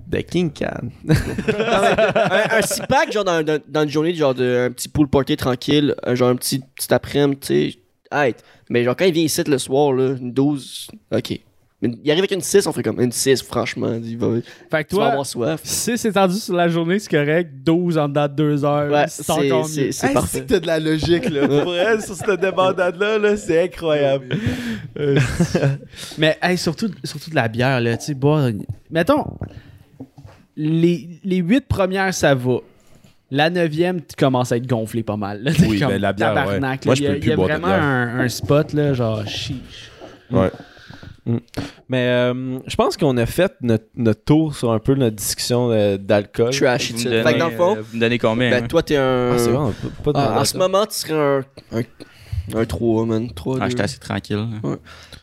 de 0.07 0.19
King 0.23 0.51
Can. 0.51 0.89
un, 1.09 2.57
un 2.59 2.63
6-pack, 2.63 3.13
genre, 3.13 3.25
dans, 3.25 3.43
dans, 3.45 3.61
dans 3.69 3.83
une 3.83 3.89
journée, 3.91 4.15
genre, 4.15 4.35
de, 4.35 4.67
un 4.69 4.73
petit 4.73 4.89
pool 4.89 5.09
party 5.09 5.37
tranquille, 5.37 5.95
un- 6.03 6.15
genre, 6.15 6.31
un 6.31 6.37
petit, 6.37 6.61
petit 6.75 6.93
après-midi, 6.93 7.39
tu 7.41 7.47
sais. 7.73 7.79
Hey, 8.13 8.35
mais 8.69 8.83
genre, 8.85 8.97
quand 8.97 9.05
il 9.05 9.13
vient 9.13 9.25
ici 9.25 9.43
le 9.47 9.59
soir, 9.59 9.93
là, 9.93 10.17
une 10.21 10.33
12, 10.33 10.89
ok. 11.13 11.41
Mais 11.83 11.89
il 12.05 12.11
arrive 12.11 12.21
avec 12.21 12.33
une 12.33 12.43
6, 12.43 12.67
on 12.67 12.73
fait 12.73 12.83
comme 12.83 13.01
une 13.01 13.11
6, 13.13 13.41
franchement. 13.43 13.99
Il 14.05 14.19
va, 14.19 14.27
Fait 14.71 14.85
que 14.85 14.91
tu 14.91 14.97
vas 14.97 15.03
toi, 15.03 15.07
avoir 15.13 15.25
soif. 15.25 15.61
6 15.65 16.05
étendu 16.05 16.35
sur 16.35 16.55
la 16.55 16.69
journée, 16.69 16.99
c'est 16.99 17.09
correct. 17.11 17.51
12 17.65 17.97
en 17.97 18.07
dedans 18.09 18.29
de 18.29 18.35
2 18.35 18.65
heures, 18.67 18.91
Ouais, 18.93 19.05
c'est 19.09 19.23
c'est 19.23 19.33
encore 19.33 19.67
c'est- 19.67 19.87
mieux. 19.87 19.93
c'est 19.93 20.13
parfait. 20.13 20.45
t'as 20.47 20.61
de 20.61 20.67
la 20.67 20.79
logique, 20.79 21.31
là. 21.31 21.49
Pour 21.49 21.75
elle, 21.75 22.03
sur 22.03 22.15
cette 22.17 22.39
débandade-là, 22.41 23.17
là, 23.19 23.37
c'est 23.39 23.63
incroyable. 23.65 24.37
Mais 26.19 26.37
hey, 26.43 26.59
surtout, 26.59 26.91
surtout 27.05 27.31
de 27.31 27.35
la 27.37 27.49
bière, 27.49 27.81
là, 27.81 27.97
tu 27.97 28.07
sais, 28.07 28.15
boire. 28.15 28.51
Mettons, 28.91 29.25
les, 30.57 31.09
les 31.25 31.37
8 31.39 31.67
premières, 31.67 32.13
ça 32.13 32.35
va. 32.35 32.59
La 33.31 33.49
neuvième, 33.51 34.01
tu 34.01 34.17
commences 34.17 34.51
à 34.53 34.57
être 34.57 34.67
gonflé 34.67 35.03
pas 35.03 35.17
mal. 35.17 35.43
là. 35.43 35.53
Oui, 35.69 35.79
comme 35.79 35.89
ben, 35.89 36.01
la 36.01 36.13
bière, 36.13 36.35
tabarnak, 36.35 36.81
ouais. 36.83 36.87
Moi, 36.87 36.95
je 36.97 37.01
Il 37.03 37.05
y 37.05 37.07
a, 37.09 37.11
peux 37.13 37.19
il 37.19 37.27
y 37.29 37.33
a 37.33 37.37
de 37.37 37.41
vraiment 37.41 37.69
un, 37.69 38.21
un 38.21 38.29
spot, 38.29 38.73
là, 38.73 38.93
genre 38.95 39.27
chiche. 39.27 39.91
Ouais. 40.31 40.51
Mais 41.89 42.09
euh, 42.09 42.59
je 42.67 42.75
pense 42.77 42.97
qu'on 42.97 43.17
a 43.19 43.27
fait 43.27 43.53
notre, 43.61 43.85
notre 43.95 44.25
tour 44.25 44.55
sur 44.57 44.73
un 44.73 44.79
peu 44.79 44.95
notre 44.95 45.15
discussion 45.17 45.71
euh, 45.71 45.97
d'alcool. 45.97 46.51
Trash, 46.53 46.93
me 46.93 46.99
Fait 46.99 47.35
que 47.35 47.39
dans 47.39 47.51
le 47.51 47.57
fond, 47.57 47.77
euh, 47.77 47.83
vous 47.83 47.97
me 47.97 48.01
donnez 48.01 48.19
combien? 48.19 48.51
ben 48.51 48.65
hein? 48.65 48.67
toi, 48.67 48.83
t'es 48.83 48.97
un. 48.97 49.33
Ah, 49.35 49.39
c'est 49.39 49.51
vrai, 49.51 49.73
pas 50.03 50.11
Ah, 50.15 50.23
demander 50.25 50.41
en 50.41 50.45
ce 50.45 50.57
moment, 50.59 50.87
tu 50.87 50.95
serais 50.97 51.13
un. 51.13 51.45
Un, 51.73 51.83
un 52.59 52.65
3, 52.65 53.07
man. 53.07 53.31
3, 53.33 53.59
Ah, 53.61 53.69
j'étais 53.69 53.83
assez 53.83 53.99
tranquille. 53.99 54.45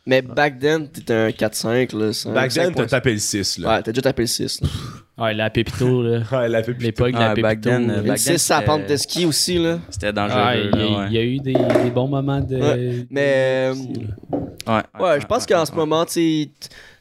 Mais 0.05 0.21
back 0.21 0.59
then, 0.59 0.87
t'étais 0.87 1.13
un 1.13 1.29
4-5, 1.29 1.97
là. 1.97 2.13
5, 2.13 2.33
Back 2.33 2.53
then, 2.53 2.73
t'as 2.73 2.81
5, 2.83 2.87
tapé 2.89 3.11
le 3.13 3.19
6, 3.19 3.57
là. 3.57 3.69
Ouais, 3.77 3.83
t'as 3.83 3.91
déjà 3.91 4.01
tapé 4.03 4.23
le 4.23 4.27
6. 4.27 4.61
là. 4.61 4.67
Ouais, 5.17 5.33
la 5.33 5.49
Pépito, 5.49 6.03
là. 6.03 6.19
Ouais, 6.31 6.47
la 6.49 6.61
fait 6.63 6.73
L'époque 6.79 7.11
de 7.13 7.17
la 7.17 7.31
Ah, 7.31 7.33
Pépito. 7.33 7.69
Une 7.71 8.01
back 8.01 8.19
6 8.19 8.29
à 8.29 8.31
la 8.33 8.37
c'était- 8.37 8.65
pente 8.65 8.85
de 8.87 8.95
ski 8.97 9.25
aussi, 9.25 9.57
là. 9.57 9.79
C'était 9.89 10.13
dangereux. 10.13 10.39
Ah, 10.43 10.55
il 10.55 10.63
y, 10.65 10.67
a- 10.67 10.69
là, 10.77 10.99
ouais. 10.99 11.05
il 11.09 11.13
y 11.13 11.17
a 11.17 11.23
eu 11.23 11.39
des, 11.39 11.53
des 11.53 11.91
bons 11.91 12.07
moments 12.07 12.39
de. 12.39 12.55
Ouais, 12.55 13.05
mais, 13.09 13.71
euh. 13.71 13.73
Ouais, 14.67 14.81
Ouais, 14.99 15.21
je 15.21 15.25
pense 15.25 15.45
qu'en 15.45 15.65
ce 15.65 15.71
moment, 15.73 16.05
tu 16.05 16.49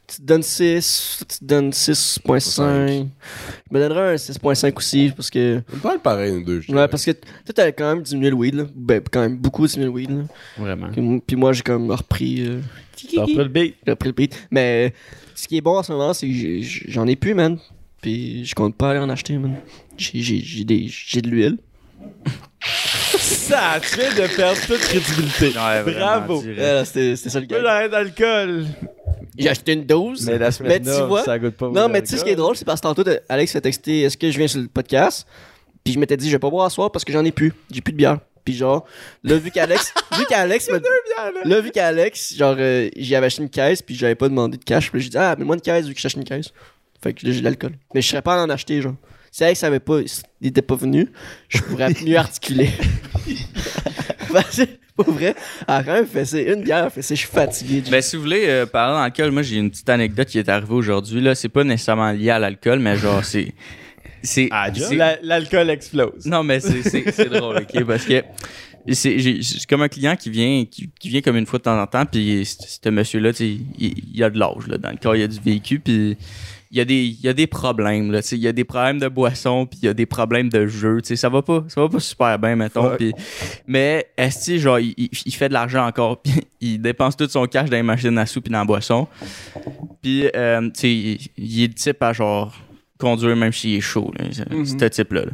tu 0.09 0.19
te 0.19 0.23
donnes 0.23 0.43
6, 0.45 1.25
tu 1.29 1.39
te 1.41 1.45
donnes 1.45 1.73
6.5. 1.73 2.63
Je 3.69 3.75
me 3.77 3.81
donnerais 3.81 4.13
un 4.13 4.17
6.5 4.17 4.77
aussi, 4.77 5.13
parce 5.15 5.29
que. 5.31 5.61
Pas 5.83 5.95
le 5.95 5.99
pareil, 5.99 6.33
nous 6.33 6.45
deux. 6.45 6.61
je 6.61 6.73
Ouais, 6.73 6.87
parce 6.87 7.05
que 7.05 7.11
toi, 7.11 7.53
t'as 7.55 7.73
quand 7.73 7.93
même 7.97 8.03
diminué 8.05 8.31
le 8.31 8.37
weed, 8.37 8.55
là. 8.55 8.65
Ben, 8.75 9.03
quand 9.11 9.21
même 9.21 9.37
beaucoup 9.37 9.67
diminué 9.67 9.87
le 9.87 9.93
weed, 9.93 10.11
là. 10.11 10.23
Vraiment. 10.59 10.89
Puis, 10.93 11.21
puis 11.27 11.37
moi, 11.37 11.53
j'ai 11.53 11.63
comme 11.63 11.91
repris. 11.91 12.47
euh, 12.47 12.61
T'as 13.15 13.23
repris 13.23 13.35
le 13.37 13.49
beat. 13.49 13.75
J'ai 13.85 13.91
repris 13.91 14.09
le 14.11 14.15
beat. 14.15 14.47
Mais 14.51 14.95
ce 15.35 15.49
qui 15.49 15.57
est 15.57 15.61
bon 15.61 15.77
en 15.77 15.83
ce 15.83 15.91
moment, 15.93 16.15
c'est 16.15 16.29
que 16.29 16.35
j'en 16.89 17.07
ai 17.09 17.17
plus, 17.17 17.35
man. 17.35 17.59
Puis 18.07 18.45
je 18.45 18.55
compte 18.55 18.77
pas 18.77 18.91
aller 18.91 19.01
en 19.01 19.09
acheter, 19.09 19.37
man. 19.37 19.57
J'ai- 19.99 20.21
J'ai 20.23 20.39
j'ai 20.39 20.63
des- 20.63 20.87
j'ai 20.89 21.21
de 21.21 21.29
l'huile. 21.29 21.59
Ça, 23.19 23.81
tu 23.83 23.99
viens 23.99 24.15
de 24.15 24.37
perdre 24.37 24.61
toute 24.65 24.79
crédibilité. 24.79 25.47
Ouais, 25.59 25.83
Bravo. 25.93 26.41
Ouais, 26.41 26.83
C'était 26.85 27.17
c'était 27.17 27.31
ça 27.31 27.41
le 27.41 27.47
gars. 27.47 27.61
j'arrête 27.61 27.91
d'alcool. 27.91 28.65
J'ai 29.37 29.49
acheté 29.49 29.73
une 29.73 29.85
dose. 29.87 30.25
Mais 30.25 30.39
la 30.39 30.51
Mais 30.63 30.79
tu 30.79 30.91
vois- 31.09 31.25
ça 31.25 31.37
goûte 31.37 31.57
pas. 31.57 31.69
Non, 31.71 31.89
mais 31.89 32.01
tu 32.01 32.07
sais 32.11 32.19
ce 32.19 32.25
qui 32.25 32.31
est 32.31 32.37
drôle, 32.37 32.57
c'est 32.57 32.65
parce 32.65 32.81
que 32.81 32.87
tantôt, 32.87 33.03
Alex 33.29 33.53
m'a 33.57 33.61
texté 33.61 34.03
Est-ce 34.03 34.17
que 34.17 34.31
je 34.31 34.39
viens 34.39 34.47
sur 34.47 34.61
le 34.61 34.69
podcast? 34.69 35.27
Puis 35.83 35.95
je 35.95 35.99
m'étais 35.99 36.17
dit 36.17 36.27
Je 36.29 36.33
vais 36.33 36.39
pas 36.39 36.49
boire 36.51 36.67
à 36.67 36.71
soir 36.71 36.93
parce 36.93 37.05
que 37.05 37.13
j'en 37.13 37.25
ai 37.25 37.33
plus. 37.33 37.53
J'ai 37.73 37.81
plus 37.81 37.91
de 37.93 37.99
bière. 37.99 38.21
Puis 38.45 38.55
genre, 38.55 38.87
là, 39.25 39.37
vu 39.37 39.51
qu'Alex. 39.51 39.93
vu 40.17 40.25
qu'Alex. 40.27 40.71
Là, 41.45 41.61
vu 41.61 41.73
qu'Alex, 41.73 42.37
genre, 42.37 42.55
euh, 42.57 42.89
j'y 42.97 43.17
avais 43.17 43.27
acheté 43.27 43.43
une 43.43 43.51
caisse, 43.51 43.83
puis 43.83 43.97
j'avais 43.97 44.15
pas 44.15 44.29
demandé 44.29 44.57
de 44.59 44.63
cash. 44.63 44.93
Puis 44.93 45.01
j'ai 45.01 45.09
dit 45.09 45.19
Ah, 45.19 45.35
mais 45.37 45.45
moi 45.45 45.57
une 45.57 45.61
caisse, 45.61 45.87
vu 45.87 45.95
que 45.95 46.01
j'achète 46.01 46.19
une 46.19 46.25
caisse. 46.25 46.53
Fait 47.03 47.13
que 47.13 47.21
j'ai 47.23 47.41
de 47.41 47.45
l'alcool. 47.45 47.73
Mais 47.95 48.03
je 48.03 48.09
serais 48.09 48.23
pas 48.23 48.41
à 48.41 48.45
en 48.45 48.51
acheter, 48.51 48.81
genre. 48.83 48.95
Si 49.31 49.45
Alex 49.45 49.63
avait 49.65 49.81
pas. 49.81 50.01
Il 50.41 50.49
était 50.49 50.63
pas 50.63 50.77
venu, 50.77 51.09
je 51.49 51.59
pourrais 51.61 51.93
mieux 52.05 52.17
articuler. 52.17 52.71
Parce 54.33 54.57
que, 54.57 54.63
pour 54.97 55.11
vrai, 55.13 55.35
à 55.67 55.79
rien, 55.81 56.05
fait 56.05 56.25
c'est 56.25 56.45
une 56.45 56.63
bière, 56.63 56.91
fait 56.93 57.03
c'est 57.03 57.15
je 57.15 57.21
suis 57.21 57.29
fatigué. 57.29 57.83
Ben, 57.91 58.01
si 58.03 58.17
vous 58.17 58.23
voulez 58.23 58.45
euh, 58.47 58.67
parler 58.67 58.99
d'alcool, 58.99 59.31
moi 59.33 59.43
j'ai 59.43 59.57
une 59.57 59.71
petite 59.71 59.89
anecdote 59.89 60.29
qui 60.29 60.39
est 60.39 60.49
arrivée 60.49 60.75
aujourd'hui. 60.75 61.21
Là, 61.21 61.35
c'est 61.35 61.49
pas 61.49 61.65
nécessairement 61.65 62.11
lié 62.13 62.31
à 62.31 62.39
l'alcool, 62.39 62.79
mais 62.81 62.97
genre 62.97 63.25
c'est, 63.25 63.53
c'est, 64.23 64.49
Ah, 64.51 64.69
L'alcool 65.23 65.71
explose. 65.71 66.27
non 66.27 66.43
mais 66.43 66.61
c'est, 66.61 67.29
drôle, 67.29 67.57
ok, 67.59 67.85
parce 67.85 68.05
que 68.05 68.23
c'est, 68.93 69.67
comme 69.69 69.83
un 69.83 69.89
client 69.89 70.17
qui 70.17 70.31
vient, 70.31 70.65
qui, 70.65 70.91
qui 70.99 71.09
vient 71.09 71.21
comme 71.21 71.37
une 71.37 71.47
fois 71.47 71.59
de 71.59 71.65
temps 71.65 71.81
en 71.81 71.87
temps, 71.87 72.07
puis 72.07 72.45
ce 72.47 72.89
monsieur-là, 72.89 73.33
tu 73.33 73.37
sais, 73.39 73.49
il, 73.79 73.95
il 74.15 74.25
a 74.25 74.31
de 74.31 74.39
l'âge 74.39 74.67
là 74.67 74.79
dans 74.79 74.91
le 74.91 74.97
corps, 74.99 75.17
il 75.17 75.23
a 75.23 75.29
du 75.29 75.41
vécu, 75.41 75.79
puis 75.79 76.17
il 76.71 76.79
y 76.79 76.81
a 76.81 76.85
des, 76.85 77.05
il 77.05 77.21
y 77.21 77.29
a 77.29 77.33
des 77.33 77.47
problèmes 77.47 78.11
là, 78.11 78.21
il 78.33 78.39
y 78.39 78.49
a 78.49 78.53
des 78.53 78.65
problèmes 78.65 78.99
de 78.99 79.09
boisson, 79.09 79.67
puis 79.67 79.79
il 79.83 79.87
y 79.87 79.89
a 79.89 79.95
des 79.95 80.07
problèmes 80.07 80.49
de 80.49 80.67
jeu, 80.67 81.01
tu 81.03 81.09
sais, 81.09 81.17
ça 81.17 81.29
va 81.29 81.43
pas, 81.43 81.65
ça 81.69 81.81
va 81.81 81.89
pas 81.89 82.01
super 82.01 82.39
bien 82.39 82.57
mettons, 82.57 82.97
puis 82.97 83.13
mais 83.67 84.07
est 84.19 84.59
genre 84.59 84.79
il, 84.81 84.93
il- 84.97 85.11
il 85.27 85.35
fait 85.35 85.49
de 85.49 85.55
l'argent 85.55 85.87
encore, 85.87 86.21
puis 86.23 86.33
il 86.61 86.79
dépense 86.81 87.17
tout 87.17 87.29
son 87.29 87.47
cash 87.47 87.71
dans 87.71 87.77
les 87.77 87.83
machines 87.83 88.17
à 88.19 88.27
sous 88.27 88.41
puis 88.41 88.51
dans 88.53 88.59
la 88.61 88.65
boisson, 88.65 89.07
puis 90.03 90.29
euh, 90.35 90.63
tu 90.71 90.81
sais, 90.81 90.93
il, 90.93 91.19
il 91.37 91.63
est 91.65 91.69
le 91.69 91.75
type 91.75 92.03
à 92.03 92.13
genre 92.13 92.55
conduire 92.99 93.37
même 93.37 93.53
s'il 93.53 93.75
est 93.77 93.81
chaud, 93.81 94.11
là, 94.19 94.25
ce- 94.33 94.65
ce 94.79 94.85
type-là. 94.87 95.27
là. 95.27 95.33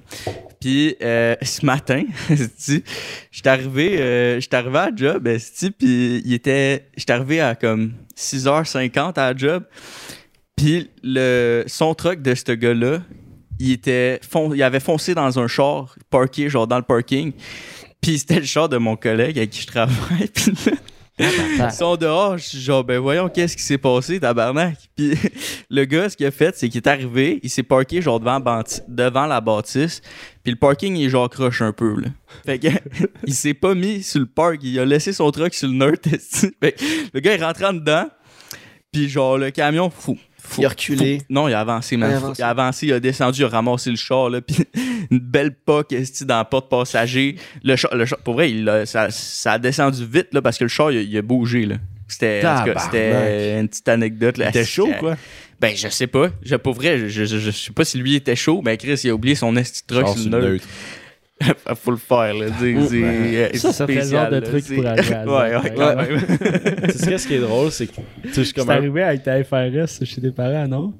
Puis 0.60 0.94
euh, 1.02 1.34
ce 1.42 1.64
matin, 1.66 2.02
esti, 2.30 2.84
j'étais 3.30 3.48
arrivé, 3.48 4.00
euh, 4.00 4.40
j'étais 4.40 4.56
arrivé 4.56 4.78
à 4.78 4.90
la 4.90 4.96
job, 4.96 5.26
esti, 5.26 5.70
puis 5.70 6.22
il 6.24 6.32
était, 6.34 6.86
j'étais 6.96 7.12
arrivé 7.12 7.40
à 7.40 7.54
comme 7.54 7.92
6h50 8.16 9.14
à 9.18 9.32
la 9.32 9.36
job. 9.36 9.64
Puis 10.56 10.90
le 11.02 11.64
son 11.66 11.94
truck 11.94 12.22
de 12.22 12.34
ce 12.34 12.52
gars-là, 12.52 13.02
il 13.58 13.72
était 13.72 14.20
fon- 14.28 14.52
il 14.54 14.62
avait 14.62 14.80
foncé 14.80 15.14
dans 15.14 15.38
un 15.38 15.46
char 15.48 15.94
parké 16.10 16.48
genre 16.48 16.66
dans 16.66 16.76
le 16.78 16.82
parking. 16.82 17.32
Puis 18.00 18.18
c'était 18.18 18.40
le 18.40 18.46
char 18.46 18.68
de 18.68 18.76
mon 18.78 18.96
collègue 18.96 19.38
avec 19.38 19.50
qui 19.50 19.62
je 19.62 19.66
travaille. 19.66 20.28
Puis 21.14 21.26
là, 21.58 21.68
ils 21.68 21.72
sont 21.72 21.96
dehors, 21.96 22.38
je 22.38 22.42
suis 22.44 22.58
genre, 22.60 22.82
ben 22.82 22.98
voyons, 22.98 23.28
qu'est-ce 23.28 23.54
qui 23.54 23.62
s'est 23.62 23.76
passé, 23.78 24.18
tabarnak? 24.18 24.76
Puis 24.96 25.12
le 25.68 25.84
gars, 25.84 26.08
ce 26.08 26.16
qu'il 26.16 26.24
a 26.26 26.30
fait, 26.30 26.56
c'est 26.56 26.70
qu'il 26.70 26.78
est 26.78 26.86
arrivé, 26.88 27.38
il 27.42 27.50
s'est 27.50 27.62
parké 27.62 28.00
genre 28.00 28.18
devant, 28.18 29.26
la 29.26 29.40
bâtisse, 29.42 30.00
puis 30.42 30.52
le 30.52 30.58
parking, 30.58 30.96
il 30.96 31.04
est 31.04 31.08
genre 31.10 31.28
croche 31.28 31.60
un 31.60 31.72
peu, 31.72 32.00
là. 32.00 32.08
Fait 32.46 32.58
que, 32.58 32.68
il 33.26 33.34
s'est 33.34 33.52
pas 33.54 33.74
mis 33.74 34.02
sur 34.02 34.20
le 34.20 34.26
park, 34.26 34.60
il 34.62 34.78
a 34.80 34.86
laissé 34.86 35.12
son 35.12 35.30
truck 35.30 35.52
sur 35.52 35.68
le 35.68 35.74
nerd, 35.74 35.98
esti. 36.10 36.50
Fait 36.60 36.72
que 36.72 36.82
le 37.12 37.20
gars 37.20 37.34
est 37.34 37.44
rentré 37.44 37.66
en 37.66 37.74
dedans, 37.74 38.08
puis 38.90 39.08
genre, 39.08 39.36
le 39.36 39.50
camion, 39.50 39.90
fou. 39.90 40.18
Il 40.58 40.66
a 40.66 40.68
reculé. 40.68 41.22
Non, 41.30 41.48
il 41.48 41.54
a 41.54 41.60
avancé, 41.60 41.96
man. 41.96 42.10
Il 42.10 42.14
a 42.14 42.16
avancé. 42.18 42.40
Il 42.40 42.42
a 42.44 42.48
avancé, 42.48 42.86
il 42.86 42.92
a 42.92 43.00
descendu, 43.00 43.40
il 43.40 43.44
a 43.44 43.48
ramassé 43.48 43.90
le 43.90 43.96
char, 43.96 44.28
là, 44.30 44.40
puis 44.46 44.56
une 45.10 45.18
belle 45.18 45.54
poque, 45.54 45.94
dans 46.22 46.36
la 46.38 46.44
porte 46.44 46.68
passager. 46.68 47.36
Le 47.62 47.76
char, 47.76 47.94
le 47.94 48.04
char, 48.04 48.18
pour 48.18 48.34
vrai, 48.34 48.50
il 48.50 48.68
a- 48.68 48.84
ça, 48.86 49.10
ça 49.10 49.52
a 49.52 49.58
descendu 49.58 50.04
vite, 50.04 50.28
là, 50.32 50.42
parce 50.42 50.58
que 50.58 50.64
le 50.64 50.68
char, 50.68 50.90
il 50.92 50.98
a, 50.98 51.00
il 51.02 51.16
a 51.18 51.22
bougé, 51.22 51.64
là. 51.66 51.76
C'était, 52.08 52.42
c'était 52.78 53.58
une 53.60 53.68
petite 53.68 53.88
anecdote, 53.88 54.36
là. 54.36 54.52
T'es 54.52 54.64
chaud, 54.64 54.86
C'était- 54.86 54.98
quoi? 54.98 55.16
Ben, 55.60 55.74
je 55.76 55.88
sais 55.88 56.08
pas. 56.08 56.28
Je, 56.42 56.56
pour 56.56 56.74
vrai, 56.74 56.98
je, 56.98 57.06
je, 57.08 57.24
je, 57.24 57.38
je 57.38 57.50
sais 57.52 57.72
pas 57.72 57.84
si 57.84 57.96
lui 57.96 58.16
était 58.16 58.34
chaud, 58.36 58.60
mais 58.64 58.76
Chris, 58.76 59.00
il 59.04 59.10
a 59.10 59.14
oublié 59.14 59.34
son 59.36 59.54
esti 59.56 59.82
truck 59.86 60.08
sur 60.08 60.18
le 60.18 60.24
le 60.24 60.30
neutre. 60.30 60.48
neutre. 60.48 60.64
Faut 61.76 61.90
le 61.90 61.96
faire, 61.96 62.34
là. 62.34 62.46
c'est, 62.58 62.74
euh, 62.74 63.48
Ça, 63.54 63.86
genre 63.86 64.28
de 64.30 64.36
là, 64.36 64.40
truc 64.42 64.64
c'est- 64.64 64.74
pour 64.76 64.86
arriver 64.86 65.14
à 65.14 65.24
Ouais, 65.26 65.56
ouais, 65.56 65.62
ouais. 65.62 65.74
quand 65.76 65.96
même. 65.96 66.20
Tu 66.86 66.98
sais 66.98 67.18
ce 67.18 67.26
qui 67.28 67.34
est 67.34 67.40
drôle, 67.40 67.70
c'est 67.70 67.86
que 67.86 67.92
tu 67.94 68.02
sais, 68.28 68.30
je 68.36 68.42
suis 68.42 68.52
comme 68.54 68.66
C'est 68.66 68.72
un- 68.72 68.76
arrivé 68.76 69.02
avec 69.02 69.22
ta 69.22 69.42
FRS 69.42 70.04
chez 70.04 70.20
tes 70.20 70.30
parents, 70.30 70.66
non? 70.68 70.94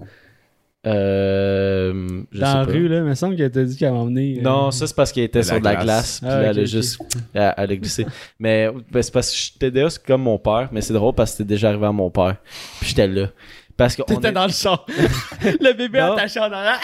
Euh, 0.85 1.93
je 2.33 2.41
Dans 2.41 2.47
sais 2.47 2.59
la 2.59 2.65
pas. 2.67 2.73
rue, 2.73 2.89
là, 2.89 2.97
il 2.99 3.03
me 3.05 3.15
semble 3.15 3.37
qu'elle 3.37 3.51
t'a 3.53 3.63
dit 3.63 3.77
qu'elle 3.77 3.93
m'a 3.93 3.99
emmené. 3.99 4.39
euh, 4.39 4.43
Non, 4.43 4.71
ça 4.73 4.87
c'est 4.89 4.97
parce 4.97 5.13
qu'elle 5.13 5.25
était 5.25 5.39
De 5.41 5.45
sur 5.45 5.59
de 5.61 5.65
la 5.65 5.75
glace. 5.77 5.85
glace, 5.85 6.21
puis 6.21 6.29
Ah, 6.29 6.43
elle 6.51 6.59
a 6.59 6.65
juste, 6.65 6.99
elle, 7.35 7.55
elle 7.57 7.71
a 7.71 7.77
glissé. 7.77 8.07
Mais 8.41 8.69
ben, 8.91 9.01
c'est 9.03 9.13
parce 9.13 9.31
que 9.31 9.37
j'étais 9.37 9.71
déjà 9.71 9.89
comme 10.05 10.23
mon 10.23 10.39
père, 10.39 10.69
mais 10.73 10.81
c'est 10.81 10.93
drôle 10.95 11.15
parce 11.15 11.31
que 11.33 11.37
c'était 11.39 11.49
déjà 11.49 11.69
arrivé 11.69 11.87
à 11.87 11.93
mon 11.93 12.11
père, 12.11 12.37
puis 12.81 12.89
j'étais 12.89 13.07
là. 13.07 13.29
Parce 13.77 13.97
que 13.97 14.03
T'étais 14.03 14.29
est- 14.29 14.33
dans 14.33 14.47
le 14.47 14.53
champ. 14.53 14.79
le 15.43 15.73
bébé 15.73 16.01
Non. 16.01 16.13
attaché 16.13 16.39
en 16.41 16.53
arrière. 16.53 16.81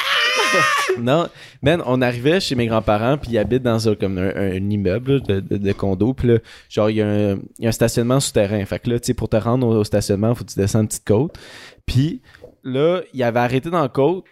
non, 0.99 1.29
man, 1.63 1.83
on 1.87 2.01
arrivait 2.03 2.41
chez 2.41 2.55
mes 2.55 2.67
grands-parents, 2.67 3.19
puis 3.19 3.33
ils 3.33 3.39
habitent 3.39 3.63
dans 3.63 3.89
un, 3.89 3.95
comme 3.95 4.19
un, 4.19 4.35
un 4.35 4.71
immeuble 4.71 5.21
de, 5.23 5.41
de, 5.41 5.57
de 5.59 5.73
condo, 5.73 6.15
puis 6.15 6.29
là, 6.29 6.39
genre 6.69 6.91
il 6.91 6.97
y, 6.97 7.03
a 7.03 7.07
un- 7.07 7.35
il 7.59 7.65
y 7.65 7.67
a 7.67 7.69
un 7.69 7.73
stationnement 7.73 8.21
souterrain. 8.21 8.65
Fait 8.65 8.79
que 8.79 8.91
là, 8.91 8.99
tu 8.99 9.07
sais, 9.09 9.15
pour 9.15 9.29
te 9.29 9.37
rendre 9.37 9.67
au, 9.67 9.77
au 9.77 9.85
stationnement, 9.85 10.35
faut 10.35 10.45
que 10.45 10.51
tu 10.51 10.59
descends 10.59 10.81
une 10.81 10.89
petite 10.89 11.07
côte. 11.07 11.37
Puis 11.87 12.23
là, 12.65 13.01
il 13.13 13.23
avait 13.23 13.41
arrêté 13.41 13.71
dans 13.71 13.83
la 13.83 13.89
côte. 13.89 14.25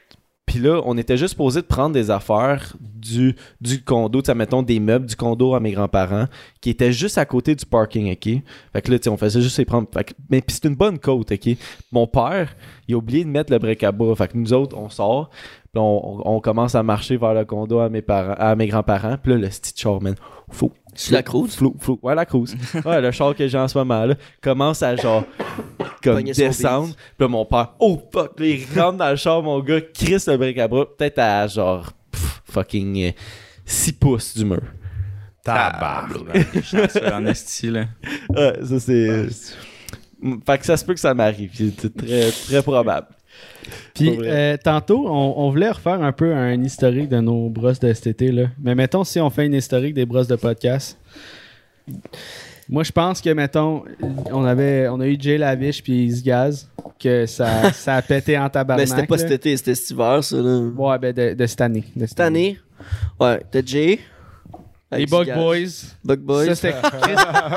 Puis 0.46 0.60
là, 0.60 0.80
on 0.84 0.96
était 0.96 1.16
juste 1.16 1.34
posé 1.36 1.60
de 1.60 1.66
prendre 1.66 1.92
des 1.92 2.10
affaires 2.10 2.76
du, 2.80 3.34
du 3.60 3.82
condo, 3.82 4.22
tu 4.22 4.26
sais, 4.26 4.34
mettons 4.34 4.62
des 4.62 4.78
meubles 4.78 5.06
du 5.06 5.16
condo 5.16 5.54
à 5.54 5.60
mes 5.60 5.72
grands-parents, 5.72 6.26
qui 6.60 6.70
étaient 6.70 6.92
juste 6.92 7.18
à 7.18 7.24
côté 7.26 7.54
du 7.56 7.66
parking, 7.66 8.12
OK? 8.12 8.42
Fait 8.72 8.82
que 8.82 8.90
là, 8.92 8.98
tu 9.00 9.08
on 9.08 9.16
faisait 9.16 9.40
juste 9.42 9.58
les 9.58 9.64
prendre. 9.64 9.88
Fait 9.92 10.04
que- 10.04 10.12
mais 10.30 10.40
puis 10.40 10.54
c'est 10.54 10.68
une 10.68 10.76
bonne 10.76 10.98
côte, 11.00 11.32
OK? 11.32 11.48
Mon 11.90 12.06
père, 12.06 12.54
il 12.86 12.94
a 12.94 12.98
oublié 12.98 13.24
de 13.24 13.28
mettre 13.28 13.52
le 13.52 13.58
break 13.58 13.82
à 13.82 13.90
bas. 13.90 14.14
Fait 14.14 14.28
que 14.28 14.38
nous 14.38 14.52
autres, 14.52 14.76
on 14.78 14.88
sort, 14.88 15.30
puis 15.72 15.80
on, 15.82 16.26
on- 16.28 16.40
commence 16.40 16.76
à 16.76 16.82
marcher 16.84 17.16
vers 17.16 17.34
le 17.34 17.44
condo 17.44 17.80
à 17.80 17.88
mes 17.88 18.02
parents, 18.02 18.34
à 18.38 18.54
mes 18.54 18.68
grands-parents. 18.68 19.16
Puis 19.20 19.32
là, 19.32 19.38
le 19.38 19.48
petit 19.48 19.72
char, 19.76 20.00
man. 20.00 20.14
Sur 20.96 21.14
la 21.14 21.22
croûte. 21.22 21.52
Flou, 21.52 21.74
flou. 21.78 21.98
Ouais, 22.02 22.14
la 22.14 22.26
cruise. 22.26 22.56
Ouais, 22.84 23.00
le 23.00 23.10
char 23.10 23.34
que 23.34 23.46
j'ai 23.46 23.58
en 23.58 23.68
ce 23.68 23.76
moment, 23.78 24.04
là, 24.04 24.14
commence 24.40 24.82
à 24.82 24.96
genre, 24.96 25.24
comme 26.02 26.16
Pogner 26.16 26.34
son 26.34 26.42
descendre. 26.42 26.94
Puis 26.94 27.04
là, 27.20 27.28
mon 27.28 27.44
père, 27.44 27.74
oh 27.78 28.00
fuck, 28.12 28.38
là, 28.40 28.46
il 28.46 28.64
rentre 28.78 28.98
dans 28.98 29.10
le 29.10 29.16
char, 29.16 29.42
mon 29.42 29.60
gars, 29.60 29.80
crisse 29.80 30.26
le 30.28 30.36
bric 30.36 30.58
à 30.58 30.68
bras, 30.68 30.86
peut-être 30.96 31.18
à 31.18 31.46
genre, 31.46 31.92
pff, 32.10 32.42
fucking 32.44 33.12
6 33.64 33.92
pouces 33.92 34.36
du 34.36 34.44
mur. 34.44 34.62
Tabarnak. 35.44 36.46
En 37.12 37.26
esti, 37.26 37.70
là. 37.70 37.84
Ouais, 38.30 38.54
ça 38.64 38.80
c'est. 38.80 39.28
Fait 40.44 40.58
que 40.58 40.66
ça 40.66 40.76
se 40.76 40.84
peut 40.84 40.94
que 40.94 41.00
ça 41.00 41.14
m'arrive. 41.14 41.50
C'est 41.54 41.94
très, 41.96 42.30
très 42.30 42.62
probable. 42.62 43.06
Puis 43.94 44.18
euh, 44.22 44.56
tantôt, 44.62 45.06
on, 45.08 45.34
on 45.36 45.50
voulait 45.50 45.70
refaire 45.70 46.02
un 46.02 46.12
peu 46.12 46.34
un 46.34 46.62
historique 46.62 47.08
de 47.08 47.20
nos 47.20 47.48
brosses 47.48 47.80
de 47.80 47.92
cet 47.92 48.06
été. 48.06 48.32
Là. 48.32 48.46
Mais 48.62 48.74
mettons, 48.74 49.04
si 49.04 49.20
on 49.20 49.30
fait 49.30 49.46
une 49.46 49.54
historique 49.54 49.94
des 49.94 50.06
brosses 50.06 50.28
de 50.28 50.36
podcast. 50.36 50.98
Moi, 52.68 52.82
je 52.82 52.90
pense 52.90 53.20
que, 53.20 53.30
mettons, 53.30 53.84
on, 54.32 54.44
avait, 54.44 54.88
on 54.88 55.00
a 55.00 55.06
eu 55.06 55.16
Jay 55.20 55.38
Lavish 55.38 55.82
puis 55.82 56.06
Easy 56.06 56.22
Gaz, 56.22 56.68
que 56.98 57.24
ça, 57.26 57.72
ça 57.72 57.94
a 57.94 58.02
pété 58.02 58.36
en 58.36 58.48
tabarnak. 58.50 58.88
Mais 58.88 58.90
c'était 58.90 59.06
pas 59.06 59.16
là. 59.16 59.22
cet 59.22 59.30
été, 59.30 59.56
c'était 59.56 59.74
cet 59.76 59.90
hiver, 59.90 60.24
ça, 60.24 60.36
là. 60.36 60.58
Ouais, 60.76 60.98
ben 60.98 61.12
de, 61.12 61.34
de 61.34 61.46
cette 61.46 61.60
année. 61.60 61.84
de 61.94 62.06
Cette 62.06 62.18
année, 62.18 62.58
ouais, 63.20 63.40
t'as 63.52 63.64
Jay, 63.64 64.00
Les 64.90 65.06
Bug. 65.06 65.32
Boys. 65.32 65.94
Bug 66.04 66.20
Boys. 66.20 66.54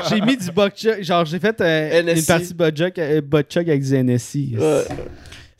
J'ai 0.08 0.20
mis 0.20 0.36
du 0.36 0.50
Buck 0.52 0.74
Chuck. 0.76 1.02
Genre, 1.02 1.24
j'ai 1.24 1.40
fait 1.40 1.60
euh, 1.60 2.14
une 2.14 2.24
partie 2.24 2.54
Buck 2.54 2.76
Chuck, 2.76 2.98
euh, 2.98 3.20
avec 3.56 3.82
du 3.82 3.96
NSC. 3.96 4.38
Ouais. 4.56 4.84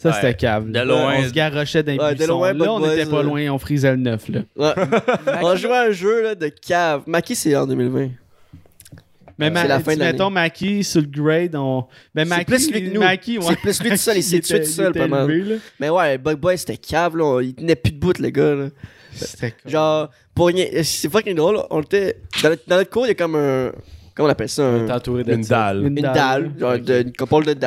Ça, 0.03 0.09
Ouais. 0.09 0.15
c'était 0.15 0.35
cave. 0.35 0.71
De 0.71 0.81
loin. 0.81 1.15
On 1.19 1.23
se 1.29 1.31
garochait 1.33 1.83
les 1.83 1.99
Ouais, 1.99 2.15
loin, 2.27 2.53
Là, 2.55 2.73
on 2.73 2.81
Boys, 2.81 2.95
était 2.97 3.11
pas 3.11 3.23
loin, 3.23 3.49
on 3.51 3.59
frisait 3.59 3.91
le 3.91 3.97
neuf. 3.99 4.29
Là. 4.31 4.41
Ouais. 4.57 4.73
on 5.43 5.55
jouait 5.57 5.77
à 5.77 5.83
un 5.83 5.91
jeu 5.91 6.23
là, 6.23 6.35
de 6.35 6.49
cave. 6.49 7.03
Maki, 7.07 7.35
c'est 7.37 7.55
en 7.55 7.67
2020. 7.67 8.09
Mais 9.39 9.47
C'est 9.47 9.51
ma- 9.53 9.67
la 9.67 9.81
fin 9.81 9.95
de 9.95 9.99
l'année. 10.01 10.13
mettons, 10.13 10.31
Mackie, 10.31 10.85
sur 10.85 11.01
le 11.03 11.07
grade, 11.07 11.55
on. 11.55 11.85
Mais 12.15 12.25
C'est 12.25 12.29
Mackie, 12.31 12.45
plus 12.45 12.71
lui 12.73 12.83
que 12.85 12.95
nous. 12.95 13.01
Ouais. 13.01 13.19
C'est 13.49 13.57
plus 13.59 13.83
lui 13.83 13.91
tout 13.91 13.97
seul, 13.97 14.17
il 14.19 14.23
s'est 14.23 14.41
tué 14.41 14.61
tout 14.61 14.67
seul 14.69 14.93
pas 14.93 15.07
mal. 15.07 15.31
élevé. 15.31 15.59
Mais 15.79 15.89
ouais, 15.91 16.19
Bug 16.19 16.37
Boy, 16.39 16.57
c'était 16.59 16.77
cave, 16.77 17.17
là. 17.17 17.25
on- 17.25 17.41
Il 17.41 17.55
tenait 17.55 17.77
plus 17.77 17.93
de 17.93 17.99
bout, 17.99 18.19
le 18.19 18.29
gars, 18.31 18.55
là. 18.55 18.69
C'était 19.13 19.51
cool. 19.53 19.71
Genre, 19.71 20.11
pour 20.35 20.47
rien- 20.49 20.67
c'est 20.83 21.11
fucking 21.11 21.35
drôle, 21.35 21.57
là. 21.57 21.67
on 21.71 21.81
était. 21.83 22.17
Dans 22.43 22.51
notre, 22.51 22.63
dans 22.67 22.77
notre 22.77 22.91
cours, 22.91 23.07
il 23.07 23.09
y 23.09 23.13
a 23.13 23.15
comme 23.15 23.35
un. 23.35 23.73
Comment 24.21 24.29
on 24.29 24.33
appelle 24.33 24.51
ça 24.51 24.67
un- 24.67 24.85
T'es 24.85 24.93
entouré 24.93 25.25
de 25.25 25.33
Une 25.33 25.41
dalle. 25.41 25.79
Une 25.81 25.87
Une 25.87 25.95
dalle. 26.03 26.13
dalle, 26.15 26.53
genre 26.59 26.79
de- 26.79 27.01
une 27.05 27.13
couple 27.15 27.55
de 27.55 27.65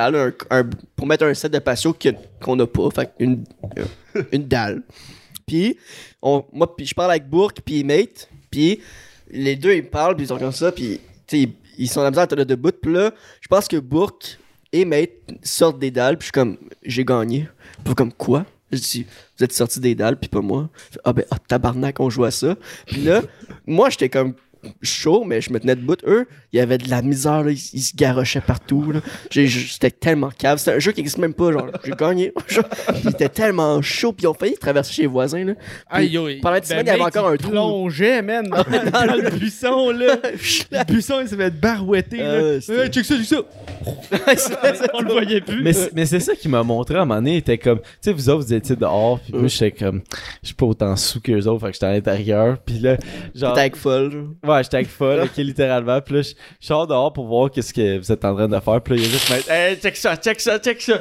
un- 0.52 0.70
pour 0.96 1.08
mettre 1.08 1.26
un 1.26 1.34
set 1.34 1.52
de 1.52 1.58
patio 1.58 1.94
que- 1.94 2.10
qu'on 2.40 2.56
n'a 2.56 2.68
pas. 2.68 2.92
Fait 2.92 3.08
que 3.08 3.12
une, 3.24 3.44
euh, 3.80 4.22
une 4.32 4.48
dalle. 4.48 4.84
Puis, 5.48 5.76
on, 6.22 6.46
moi, 6.54 6.76
puis 6.76 6.86
je 6.86 6.94
parle 6.94 7.10
avec 7.10 7.28
Bourque, 7.28 7.58
puis 7.66 7.84
Mate, 7.84 8.30
puis 8.52 8.80
les 9.32 9.56
deux, 9.56 9.74
ils 9.74 9.84
parlent, 9.90 10.16
puis 10.16 10.26
ils 10.26 10.28
sont 10.28 10.38
comme 10.38 10.52
ça, 10.52 10.72
puis, 10.72 11.00
tu 11.26 11.38
sais, 11.38 11.40
ils, 11.44 11.54
ils 11.80 11.90
sont 11.90 12.08
misère 12.08 12.24
à 12.24 12.28
tenir 12.28 12.46
debout. 12.46 12.70
Puis 12.80 12.94
là, 12.94 13.12
je 13.42 13.48
pense 13.48 13.68
que 13.68 13.78
Bourque 13.78 14.38
et 14.72 14.86
Mate 14.86 15.10
sortent 15.42 15.80
des 15.80 15.90
dalles, 15.90 16.18
puis 16.20 16.26
je 16.26 16.28
suis 16.28 16.32
comme, 16.34 16.58
j'ai 16.84 17.04
gagné. 17.04 17.48
Puis 17.84 17.96
comme, 17.96 18.14
quoi? 18.14 18.46
Je 18.72 18.78
dis, 18.78 19.06
vous 19.40 19.44
êtes 19.44 19.54
sortis 19.54 19.80
des 19.80 19.96
dalles, 19.96 20.18
puis 20.20 20.30
pas 20.30 20.42
moi. 20.42 20.70
Ah 21.04 21.14
ben, 21.14 21.26
ah, 21.32 21.38
tabarnak, 21.48 22.00
on 22.00 22.12
joue 22.12 22.26
à 22.26 22.32
ça. 22.32 22.56
Puis 22.86 23.02
là, 23.02 23.22
moi, 23.66 23.90
j'étais 23.90 24.10
comme 24.10 24.36
chaud, 24.82 25.24
mais 25.26 25.42
je 25.42 25.52
me 25.52 25.60
tenais 25.60 25.76
debout. 25.76 25.96
Eux, 26.06 26.28
il 26.52 26.58
y 26.58 26.60
avait 26.60 26.78
de 26.78 26.90
la 26.90 27.02
misère, 27.02 27.44
là, 27.44 27.52
ils, 27.52 27.58
ils 27.74 27.82
se 27.82 27.96
garochaient 27.96 28.42
partout. 28.42 28.94
J'étais 29.30 29.92
tellement 29.92 30.30
cave. 30.30 30.58
C'était 30.60 30.74
un 30.74 30.80
jeu 30.80 30.92
qui 30.92 31.00
n'existe 31.02 31.18
même 31.18 31.34
pas, 31.34 31.52
genre, 31.52 31.68
j'ai 31.84 31.92
gagné. 31.92 32.34
Ils 33.04 33.10
étaient 33.10 33.30
tellement 33.30 33.82
chaud, 33.82 34.14
puis 34.14 34.24
ils 34.24 34.28
ont 34.28 34.34
failli 34.34 34.56
traverser 34.56 34.94
chez 34.94 35.02
les 35.04 35.08
voisins. 35.08 35.44
Là. 35.44 35.54
Aïe, 35.90 36.10
yo, 36.10 36.28
pendant 36.42 36.58
une 36.58 36.64
semaine, 36.64 36.86
il 36.86 36.88
y 36.88 36.92
avait 36.92 37.02
encore 37.02 37.28
un 37.28 37.36
trou. 37.38 37.52
plongeait, 37.52 38.22
man, 38.22 38.48
dans, 38.48 38.58
dans 38.92 39.16
le 39.16 39.30
buisson, 39.38 39.90
là. 39.98 40.16
le 40.24 40.86
buisson, 40.86 41.20
il 41.22 41.28
s'est 41.28 41.36
fait 41.36 41.50
barouetter, 41.52 42.18
là. 42.18 42.24
Euh, 42.24 42.60
Hey, 42.70 42.90
check 42.90 43.06
ça, 43.06 43.16
check 43.18 43.26
ça. 43.26 43.42
On 44.94 45.02
le 45.02 45.12
voyait 45.12 45.42
plus. 45.42 45.62
Mais, 45.64 45.74
c'est- 45.74 45.92
mais 45.94 46.06
c'est 46.06 46.20
ça 46.20 46.36
qui 46.36 46.48
m'a 46.48 46.64
montré 46.64 46.96
à 46.96 47.02
un 47.02 47.06
moment 47.06 47.20
donné. 47.20 47.34
Il 47.34 47.38
était 47.38 47.58
comme, 47.58 47.80
tu 47.80 47.86
sais, 48.02 48.14
vous 48.14 48.30
autres, 48.30 48.46
vous 48.46 48.54
étiez 48.54 48.76
dehors, 48.76 49.20
puis 49.20 49.34
moi, 49.34 49.48
j'étais 49.48 49.72
comme, 49.72 50.02
je 50.42 50.48
suis 50.48 50.56
pas 50.56 50.66
autant 50.66 50.96
sous 50.96 51.20
qu'eux 51.22 51.42
autres, 51.48 51.62
fait 51.62 51.68
que 51.68 51.74
j'étais 51.74 51.86
à 51.86 51.92
l'intérieur. 51.94 52.58
Puis 52.66 52.80
là, 52.80 52.98
genre, 53.36 53.58
avec 53.58 53.76
folle. 53.76 54.12
genre. 54.12 54.53
Avec 54.56 54.88
folle, 54.88 55.22
ok, 55.24 55.38
littéralement. 55.38 56.00
Puis 56.02 56.16
là, 56.16 56.22
je 56.22 56.30
je 56.62 56.68
sors 56.68 56.88
dehors 56.88 57.12
pour 57.14 57.28
voir 57.28 57.52
qu'est-ce 57.52 57.74
que 57.74 57.98
vous 57.98 58.12
êtes 58.12 58.24
en 58.26 58.36
train 58.36 58.48
de 58.48 58.60
faire. 58.60 58.82
Puis 58.82 58.96
là, 58.96 59.02
il 59.02 59.06
y 59.06 59.08
a 59.08 59.12
juste, 59.12 59.30
mec, 59.30 59.50
hey, 59.50 59.76
check 59.78 59.96
ça, 59.96 60.16
check 60.16 60.40
ça, 60.40 60.60
check 60.60 60.82
ça. 60.82 61.00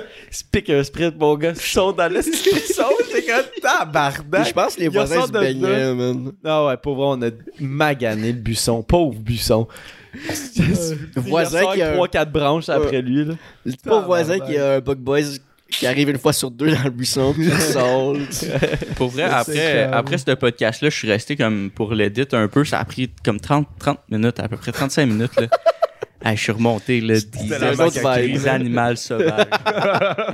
Pique 0.50 0.70
un 0.70 0.82
sprint, 0.82 1.18
mon 1.18 1.34
gars, 1.36 1.54
saute 1.54 1.96
dans 1.96 2.12
le 2.12 2.22
saute. 2.22 2.32
J'étais 3.12 3.32
comme, 3.32 3.44
tabarnak. 3.62 4.48
je 4.48 4.52
pense 4.52 4.76
que 4.76 4.80
les 4.80 4.88
voisins 4.88 5.26
se 5.26 5.32
de 5.32 5.38
baignaient, 5.38 5.94
man. 5.94 6.32
Ah 6.44 6.66
ouais, 6.66 6.76
pour 6.76 6.94
vrai, 6.96 7.06
on 7.10 7.22
a 7.22 7.30
magané 7.60 8.32
le 8.32 8.38
buisson. 8.38 8.82
Pauvre 8.82 9.18
buisson. 9.18 9.66
Le 10.56 11.20
voisin 11.22 11.72
qui 11.72 11.80
a 11.80 11.92
un- 11.92 11.96
3-4 11.96 12.30
branches 12.30 12.68
après 12.68 13.00
lui, 13.00 13.24
là. 13.24 13.34
Le 13.64 13.72
pauvre 13.82 14.04
voisin 14.06 14.38
qui 14.40 14.58
a 14.58 14.74
un 14.74 14.80
Bug 14.80 14.98
Boys 14.98 15.38
qui 15.72 15.86
arrive 15.86 16.10
une 16.10 16.18
fois 16.18 16.32
sur 16.32 16.50
deux 16.50 16.70
dans 16.74 16.84
le 16.84 16.90
buisson, 16.90 17.32
puis. 17.34 17.48
Pour 18.96 19.08
vrai, 19.08 19.24
après, 19.24 19.82
après 19.82 20.18
ce 20.18 20.32
podcast-là, 20.32 20.90
je 20.90 20.96
suis 20.96 21.10
resté 21.10 21.36
comme 21.36 21.70
pour 21.70 21.94
l'édit 21.94 22.26
un 22.32 22.48
peu. 22.48 22.64
Ça 22.64 22.78
a 22.78 22.84
pris 22.84 23.10
comme 23.24 23.40
30, 23.40 23.66
30 23.78 23.98
minutes, 24.10 24.40
à 24.40 24.48
peu 24.48 24.56
près 24.56 24.72
35 24.72 25.06
minutes. 25.06 25.40
Là. 25.40 25.46
Ah, 26.24 26.34
je 26.34 26.40
suis 26.42 26.52
remonté, 26.52 27.00
là, 27.00 27.14
des, 27.14 27.48
des- 27.48 27.54
animaux 27.64 27.90
sauvages. 27.90 28.26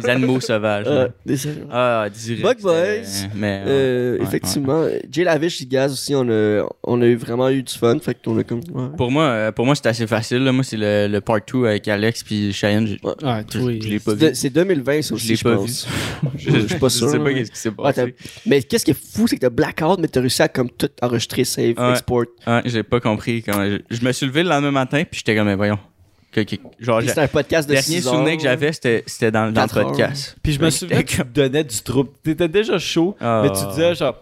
des 0.02 0.08
animaux 0.08 0.40
sauvages. 0.40 0.84
Euh, 0.88 1.08
désolé. 1.24 1.56
Ah, 1.70 2.06
direct. 2.12 2.42
Bug 2.42 2.56
c'était- 2.58 2.62
Boys. 2.68 3.28
Mais, 3.34 3.62
Euh, 3.66 4.18
ouais, 4.18 4.22
effectivement, 4.24 4.86
Jay 5.10 5.24
Lavish, 5.24 5.66
Gaz 5.66 5.92
aussi, 5.92 6.14
on 6.14 6.28
a, 6.28 6.66
on 6.84 7.00
a 7.02 7.14
vraiment 7.14 7.48
eu 7.48 7.62
du 7.62 7.72
fun. 7.74 7.98
Fait 8.00 8.16
qu'on 8.22 8.38
a 8.38 8.44
comme. 8.44 8.60
ouais. 8.72 8.88
Pour 8.96 9.10
moi, 9.10 9.24
euh, 9.24 9.52
pour 9.52 9.64
moi 9.66 9.74
c'est 9.74 9.86
assez 9.86 10.06
facile. 10.06 10.38
Là. 10.44 10.52
Moi, 10.52 10.64
c'est 10.64 10.76
le, 10.76 11.08
le 11.10 11.20
part 11.20 11.38
2 11.52 11.66
avec 11.66 11.88
Alex 11.88 12.22
puis 12.22 12.52
Cheyenne. 12.52 12.86
Je, 12.86 12.94
Ouais, 13.08 13.44
je, 13.52 13.58
oui. 13.58 13.80
je 13.82 13.88
l'ai 13.88 13.98
pas 13.98 14.14
vu. 14.14 14.30
C'est 14.34 14.50
2020, 14.50 15.02
ça 15.02 15.08
Je 15.10 15.14
aussi, 15.14 15.28
l'ai 15.28 15.36
je 15.36 15.44
pas 15.44 15.54
pense. 15.56 15.86
Je, 16.36 16.50
Je 16.50 16.66
suis 16.66 16.78
pas 16.78 16.88
sûr, 16.88 17.06
Je 17.08 17.12
sais 17.12 17.18
pas 17.18 17.32
qu'est-ce 17.32 17.50
qui 17.50 17.58
s'est 17.58 17.68
Ouais, 17.70 17.74
passé. 17.92 18.14
mais 18.46 18.62
qu'est-ce 18.62 18.84
qui 18.84 18.90
est 18.92 18.98
fou, 19.14 19.26
c'est 19.26 19.36
que 19.36 19.40
t'as 19.42 19.50
blackout, 19.50 19.98
mais 19.98 20.08
t'as 20.08 20.20
réussi 20.20 20.42
à 20.42 20.48
comme 20.48 20.70
tout 20.70 20.88
enregistrer, 21.02 21.44
save, 21.44 21.74
Ouais. 21.78 21.90
export. 21.92 22.24
Ouais, 22.46 22.62
j'ai 22.64 22.82
pas 22.82 23.00
compris. 23.00 23.42
Comment... 23.42 23.64
Je, 23.64 23.78
je 23.96 24.04
me 24.04 24.12
suis 24.12 24.26
levé 24.26 24.42
le 24.42 24.48
lendemain 24.48 24.70
matin 24.70 25.02
puis 25.10 25.18
j'étais 25.20 25.36
comme, 25.36 25.46
mais 25.46 25.54
voyons. 25.54 25.77
Que- 26.30 26.42
genre, 26.78 27.00
C'était 27.02 27.20
un 27.22 27.26
podcast 27.28 27.68
de 27.68 27.74
le 27.74 27.80
dernier 27.80 28.00
6 28.00 28.06
heures. 28.06 28.14
souvenir 28.14 28.36
que 28.36 28.42
j'avais, 28.42 28.72
c'était 28.72 29.02
c'était 29.06 29.30
dans, 29.30 29.50
dans 29.50 29.62
le 29.62 29.68
podcast. 29.68 30.36
Puis 30.42 30.52
je 30.52 30.60
me 30.60 30.68
souviens 30.70 31.02
que 31.02 31.08
tu 31.14 31.24
donnais 31.34 31.64
du 31.64 31.80
trouble. 31.82 32.10
T'étais 32.22 32.48
déjà 32.48 32.78
chaud, 32.78 33.16
Ah. 33.20 33.40
mais 33.42 33.50
tu 33.58 33.66
disais 33.70 33.94
genre 33.94 34.14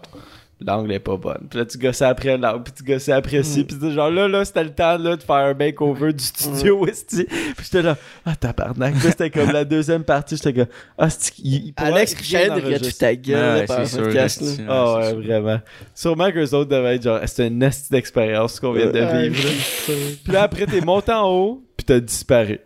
l'angle 0.61 0.92
est 0.92 0.99
pas 1.01 1.16
bonne. 1.16 1.47
Puis 1.51 1.59
là 1.59 1.66
tu 1.66 1.77
gossais 1.79 2.05
après 2.07 2.38
l'angle, 2.38 2.62
puis 2.64 2.73
tu 2.77 2.83
gossais 2.83 3.12
après 3.12 3.42
ci, 3.42 3.64
puis 3.64 3.77
tu 3.79 3.90
genre 3.92 4.11
là 4.11 4.27
là 4.27 4.45
c'était 4.45 4.64
le 4.64 4.71
temps 4.75 4.97
là 4.97 5.16
de 5.16 5.23
faire 5.23 5.37
un 5.37 5.55
makeover 5.55 6.12
du 6.12 6.25
studio 6.25 6.87
esti. 6.87 7.25
Puis 7.25 7.64
j'étais 7.64 7.83
là 7.83 7.97
ah 8.25 8.35
tabarnak, 8.37 8.95
Là, 8.95 9.01
c'était 9.11 9.31
comme 9.31 9.51
la 9.53 9.64
deuxième 9.64 10.03
partie, 10.05 10.37
j'étais 10.37 10.53
comme 10.55 10.73
ah 10.97 11.11
c'est 11.11 11.33
il, 11.40 11.55
il 11.69 11.75
Alex 11.77 12.16
Chen 12.23 12.51
aurait 12.53 12.62
enregistrer. 12.62 12.92
ta 12.92 13.14
gueule 13.16 13.66
par 13.66 13.87
c'est 13.87 13.95
sûr, 13.97 14.05
podcast. 14.05 14.40
là, 14.40 14.47
c'est- 14.49 14.64
Ah 14.69 14.95
ouais, 14.95 15.03
c'est 15.03 15.11
sûr. 15.11 15.19
vraiment. 15.23 15.61
Sûrement 15.95 16.31
qu'eux 16.33 16.55
autres 16.55 16.71
devaient 16.71 16.95
être 16.97 17.03
genre 17.03 17.21
c'était 17.27 17.49
une 17.49 17.59
nasty 17.59 17.90
d'expérience 17.90 18.59
qu'on 18.59 18.73
vient 18.73 18.87
de 18.90 18.99
vivre. 18.99 19.45
là. 19.45 19.95
Puis 20.25 20.33
là 20.33 20.42
après 20.42 20.66
t'es 20.66 20.81
monté 20.81 21.12
en 21.12 21.29
haut, 21.29 21.62
puis 21.77 21.85
t'as 21.85 22.01
disparu. 22.01 22.61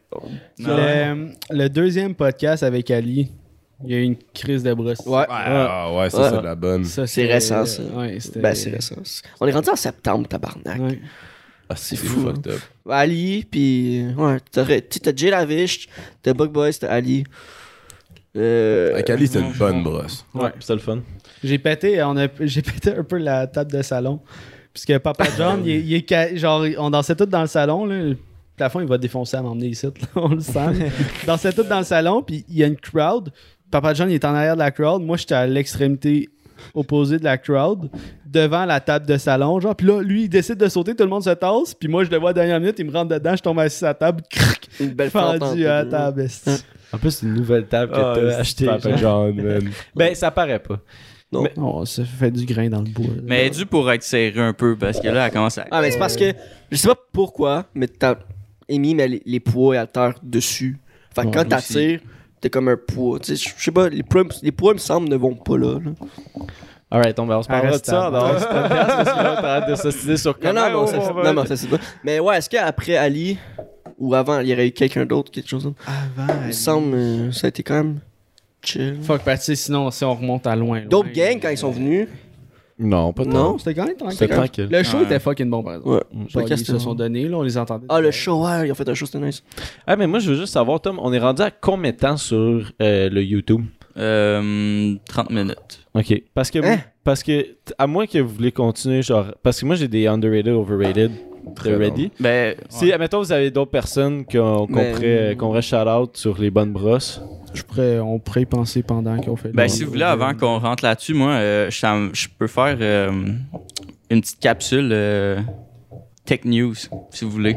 Le 0.58 1.68
deuxième 1.68 2.14
podcast 2.14 2.62
avec 2.62 2.90
Ali, 2.90 3.30
il 3.84 3.90
y 3.90 3.94
a 3.94 3.98
eu 3.98 4.02
une 4.02 4.16
crise 4.34 4.62
de 4.62 4.72
brosse. 4.74 4.98
Ouais. 5.06 5.18
Ouais, 5.20 5.26
ah, 5.28 5.90
ouais, 5.94 6.10
ça, 6.10 6.18
Ouais. 6.22 6.28
c'est 6.30 6.36
de 6.38 6.42
la 6.44 6.54
bonne. 6.54 6.84
Ça, 6.84 7.06
C'est 7.06 7.26
récent, 7.26 7.64
ça. 7.66 7.82
Ouais. 7.82 8.18
Ben, 8.36 8.54
c'est 8.54 8.70
récent. 8.70 8.96
On 9.40 9.46
est 9.46 9.52
rendu 9.52 9.70
en 9.70 9.76
septembre, 9.76 10.28
tabarnak. 10.28 10.80
Ouais. 10.80 11.00
Ah, 11.68 11.76
c'est 11.76 11.96
fou, 11.96 12.20
fucked 12.22 12.48
up. 12.48 12.60
Ali, 12.88 13.46
puis 13.48 14.04
ouais, 14.16 14.38
t'as 14.50 14.64
tu 14.64 14.72
sais, 14.72 14.80
t'as 15.00 15.12
Jay 15.14 15.30
Lavish, 15.30 15.88
t'as 16.20 16.32
Bug 16.34 16.50
Boys, 16.50 16.72
t'as 16.80 16.88
Ali. 16.88 17.24
Euh, 18.36 18.92
Avec 18.94 19.10
Ali, 19.10 19.26
c'était 19.26 19.40
une 19.40 19.52
bonne 19.52 19.82
brosse. 19.82 20.24
Ouais, 20.34 20.50
c'était 20.60 20.74
le 20.74 20.78
fun. 20.80 21.00
J'ai 21.42 21.58
pété, 21.58 22.02
on 22.02 22.16
a, 22.16 22.26
j'ai 22.40 22.62
pété 22.62 22.92
un 22.96 23.02
peu 23.04 23.18
la 23.18 23.46
table 23.46 23.72
de 23.72 23.82
salon. 23.82 24.20
Puisque 24.72 24.98
Papa 24.98 25.24
John, 25.36 25.62
il, 25.64 25.70
est- 25.70 25.80
il 25.80 25.94
est 25.94 26.08
ca- 26.08 26.34
genre, 26.36 26.64
on 26.78 26.90
dansait 26.90 27.16
tous 27.16 27.26
dans 27.26 27.40
le 27.40 27.48
salon. 27.48 27.86
Là. 27.86 27.96
Le 28.02 28.16
plafond, 28.56 28.80
il 28.80 28.86
va 28.86 28.98
défoncer 28.98 29.36
à 29.36 29.42
m'emmener 29.42 29.66
ici. 29.68 29.86
là, 29.86 29.92
on 30.14 30.28
le 30.28 30.40
sent. 30.40 30.58
on 31.24 31.26
dansait 31.26 31.52
tous 31.52 31.64
dans 31.64 31.78
le 31.78 31.84
salon, 31.84 32.22
puis 32.22 32.44
il 32.48 32.56
y 32.56 32.62
a 32.62 32.66
une 32.68 32.76
crowd. 32.76 33.32
Papa 33.70 33.94
John, 33.94 34.10
il 34.10 34.14
est 34.14 34.24
en 34.24 34.34
arrière 34.34 34.54
de 34.54 34.60
la 34.60 34.70
crowd. 34.70 35.02
Moi, 35.02 35.16
j'étais 35.16 35.34
à 35.34 35.46
l'extrémité 35.46 36.28
opposée 36.74 37.18
de 37.18 37.24
la 37.24 37.38
crowd, 37.38 37.88
devant 38.26 38.64
la 38.66 38.80
table 38.80 39.06
de 39.06 39.16
salon. 39.16 39.60
Genre, 39.60 39.74
puis 39.74 39.86
là, 39.86 40.02
lui, 40.02 40.24
il 40.24 40.28
décide 40.28 40.56
de 40.58 40.68
sauter, 40.68 40.94
tout 40.94 41.04
le 41.04 41.08
monde 41.10 41.24
se 41.24 41.30
tasse. 41.30 41.72
Puis 41.74 41.88
moi, 41.88 42.04
je 42.04 42.10
le 42.10 42.18
vois 42.18 42.30
à 42.30 42.32
la 42.32 42.40
dernière 42.40 42.60
minute, 42.60 42.76
il 42.78 42.84
me 42.86 42.92
rentre 42.92 43.08
dedans, 43.14 43.34
je 43.34 43.42
tombe 43.42 43.58
assis 43.60 43.84
à 43.84 43.88
la 43.88 43.94
table, 43.94 44.22
crac, 44.28 44.68
une 44.78 44.90
belle 44.90 45.10
fendu 45.10 45.66
à 45.66 45.84
la 45.84 45.90
table. 45.90 46.20
esti. 46.22 46.50
En 46.92 46.98
plus 46.98 47.12
c'est 47.12 47.24
une 47.26 47.34
nouvelle 47.34 47.66
table 47.66 47.92
que 47.92 47.98
Ah, 48.00 48.12
t'as 48.16 48.38
achetée. 48.40 48.66
Papa 48.66 48.96
genre. 48.96 49.28
John, 49.32 49.36
man. 49.42 49.70
Ben 49.94 50.12
ça 50.14 50.30
paraît 50.32 50.58
pas. 50.58 50.80
Non. 51.32 51.42
Mais- 51.44 51.52
Oh, 51.56 51.84
ça 51.86 52.04
fait 52.04 52.32
du 52.32 52.44
grain 52.44 52.68
dans 52.68 52.82
le 52.82 52.90
bois. 52.90 53.06
là. 53.06 53.22
Mais 53.24 53.40
elle 53.42 53.46
est 53.46 53.50
due 53.50 53.64
pour 53.66 53.90
être 53.92 54.02
serrée 54.02 54.40
un 54.40 54.52
peu 54.52 54.76
parce 54.76 54.98
que 55.00 55.06
là, 55.06 55.26
elle 55.26 55.32
commence 55.32 55.56
à. 55.56 55.66
Ah, 55.70 55.80
mais 55.82 55.92
c'est 55.92 55.98
parce 56.00 56.16
que, 56.16 56.32
je 56.72 56.76
sais 56.76 56.88
pas 56.88 56.96
pourquoi, 57.12 57.66
mais 57.76 57.86
t'as 57.86 58.16
émis 58.68 58.96
mais 58.96 59.06
les, 59.06 59.22
les 59.24 59.38
poids 59.40 59.76
et 59.76 59.78
haltères 59.78 60.14
dessus. 60.20 60.78
Fait 61.14 61.22
que 61.22 61.26
Ouais, 61.28 61.32
quand 61.32 61.40
aussi. 61.56 61.74
t'attires, 61.74 62.00
t'es 62.40 62.50
comme 62.50 62.68
un 62.68 62.76
poids. 62.76 63.18
Je 63.26 63.34
sais 63.34 63.70
pas, 63.70 63.88
les 63.88 64.02
poids, 64.02 64.24
les 64.42 64.52
poids, 64.52 64.72
me 64.74 64.78
semble, 64.78 65.08
ne 65.08 65.16
vont 65.16 65.34
pas 65.34 65.56
là. 65.58 65.78
là. 65.78 65.90
Alright, 66.92 67.18
on, 67.20 67.26
va- 67.26 67.38
on 67.38 67.42
se 67.42 67.48
parlera 67.48 67.78
de 67.78 67.84
ça 67.84 68.10
dans 68.10 68.28
ce 68.38 68.44
podcast 68.44 68.86
parce 68.88 69.12
que 69.12 69.22
là, 69.22 69.38
t'arrêtes 69.40 69.70
de 69.70 69.74
s'ostiner 69.76 70.16
sur 70.16 70.32
Non, 70.32 70.38
comment 70.42 70.60
non, 70.60 70.70
non, 70.72 70.82
on 70.82 70.86
ça, 70.88 70.98
va- 71.12 71.22
non, 71.24 71.32
non, 71.34 71.46
ça 71.46 71.56
c'est 71.56 71.68
pas. 71.68 71.76
Mais 72.02 72.18
ouais, 72.18 72.38
est-ce 72.38 72.50
qu'après 72.50 72.96
Ali, 72.96 73.38
ou 73.98 74.12
avant, 74.14 74.40
il 74.40 74.48
y 74.48 74.52
aurait 74.52 74.66
eu 74.68 74.72
quelqu'un 74.72 75.06
d'autre, 75.06 75.30
quelque 75.30 75.48
chose 75.48 75.62
d'autre? 75.64 75.76
Avant, 75.86 76.32
Il 76.42 76.46
me 76.48 76.52
semble, 76.52 76.94
euh, 76.96 77.32
ça 77.32 77.46
a 77.46 77.48
été 77.50 77.62
quand 77.62 77.74
même 77.74 78.00
chill. 78.62 78.98
Fuck, 79.02 79.22
sais, 79.38 79.54
sinon, 79.54 79.90
si 79.92 80.04
on 80.04 80.14
remonte 80.14 80.46
à 80.48 80.56
loin. 80.56 80.80
D'autres 80.80 81.12
gangs, 81.12 81.38
quand 81.40 81.50
ils 81.50 81.58
sont 81.58 81.70
venus. 81.70 82.08
Non, 82.80 83.12
pas 83.12 83.24
Non? 83.24 83.58
C'était 83.58 83.74
quand 83.74 83.86
même 83.86 83.96
tranquille. 83.96 84.18
C'était 84.18 84.34
tranquille. 84.34 84.68
Le 84.70 84.82
show 84.82 84.96
Ouais. 84.98 85.04
était 85.04 85.18
fucking 85.20 85.50
bon, 85.50 85.62
par 85.62 85.74
exemple. 85.74 85.90
Ouais. 86.14 86.28
Genre, 86.28 86.44
ils 86.50 86.58
se 86.58 86.78
sont 86.78 86.94
donnés, 86.94 87.28
là, 87.28 87.36
on 87.38 87.42
les 87.42 87.58
entendait. 87.58 87.86
Ah, 87.88 88.00
le 88.00 88.10
show, 88.10 88.44
ouais, 88.44 88.66
ils 88.68 88.72
ont 88.72 88.74
fait 88.74 88.88
un 88.88 88.94
show, 88.94 89.06
c'était 89.06 89.24
nice. 89.24 89.42
Ah, 89.86 89.96
mais 89.96 90.06
moi, 90.06 90.18
je 90.18 90.30
veux 90.30 90.36
juste 90.36 90.52
savoir, 90.54 90.80
Tom, 90.80 90.98
on 91.02 91.12
est 91.12 91.18
rendu 91.18 91.42
à 91.42 91.50
combien 91.50 91.92
de 91.92 91.96
temps 91.96 92.16
sur 92.16 92.72
euh, 92.82 93.08
le 93.10 93.22
YouTube? 93.22 93.62
Euh, 93.98 94.94
30 95.08 95.30
minutes. 95.30 95.86
OK. 95.94 96.22
Parce 96.34 96.50
que, 96.50 96.58
Hein? 96.64 96.78
parce 97.04 97.22
que, 97.22 97.46
à 97.78 97.86
moins 97.86 98.06
que 98.06 98.18
vous 98.18 98.34
voulez 98.34 98.52
continuer, 98.52 99.02
genre, 99.02 99.26
parce 99.42 99.60
que 99.60 99.66
moi, 99.66 99.74
j'ai 99.76 99.88
des 99.88 100.06
underrated, 100.06 100.52
overrated, 100.54 101.10
très 101.54 101.70
Très 101.70 101.76
ready. 101.76 102.10
Ben, 102.20 102.54
Si, 102.68 102.92
admettons, 102.92 103.18
vous 103.18 103.32
avez 103.32 103.50
d'autres 103.50 103.70
personnes 103.70 104.24
qu'on 104.24 104.66
qu'on 104.66 104.74
Mais- 104.74 104.92
pourrait, 104.92 105.36
pourrait 105.38 105.62
shout-out 105.62 106.16
sur 106.16 106.38
les 106.40 106.50
bonnes 106.50 106.72
brosses. 106.72 107.20
Je 107.52 107.62
pourrais, 107.62 107.98
on 107.98 108.18
pourrait 108.18 108.42
y 108.42 108.46
penser 108.46 108.82
pendant 108.82 109.16
qu'on 109.20 109.36
fait. 109.36 109.50
Ben, 109.52 109.68
si 109.68 109.82
vous 109.84 109.90
voulez, 109.90 110.04
avant 110.04 110.34
qu'on 110.34 110.58
rentre 110.58 110.84
là-dessus, 110.84 111.14
moi, 111.14 111.32
euh, 111.32 111.68
je 111.70 112.26
peux 112.38 112.46
faire 112.46 112.76
euh, 112.80 113.10
une 114.10 114.20
petite 114.20 114.38
capsule 114.40 114.90
euh, 114.92 115.40
tech 116.24 116.40
news, 116.44 116.74
si 117.10 117.24
vous 117.24 117.30
voulez. 117.30 117.56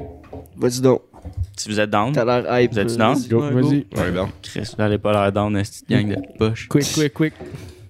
Vas-y 0.57 0.81
donc. 0.81 1.01
Si 1.55 1.69
vous 1.69 1.79
êtes 1.79 1.89
down. 1.91 2.11
T'as 2.11 2.25
l'air 2.25 2.59
hype. 2.61 2.73
Vous 2.73 2.79
euh, 2.79 2.97
down? 2.97 3.13
vas-y. 3.13 3.27
Go, 3.29 3.41
Ouais, 3.41 3.51
vas-y. 3.51 3.85
Ouais, 3.95 4.11
bien. 4.11 4.29
Chris, 4.41 4.61
vous 4.75 4.81
n'allez 4.81 4.97
pas 4.97 5.11
l'air 5.13 5.31
down, 5.31 5.55
une 5.55 5.61
petite 5.61 5.89
gang 5.89 6.07
de 6.09 6.37
poche. 6.37 6.67
Quick, 6.67 6.91
quick, 6.93 7.13
quick. 7.13 7.33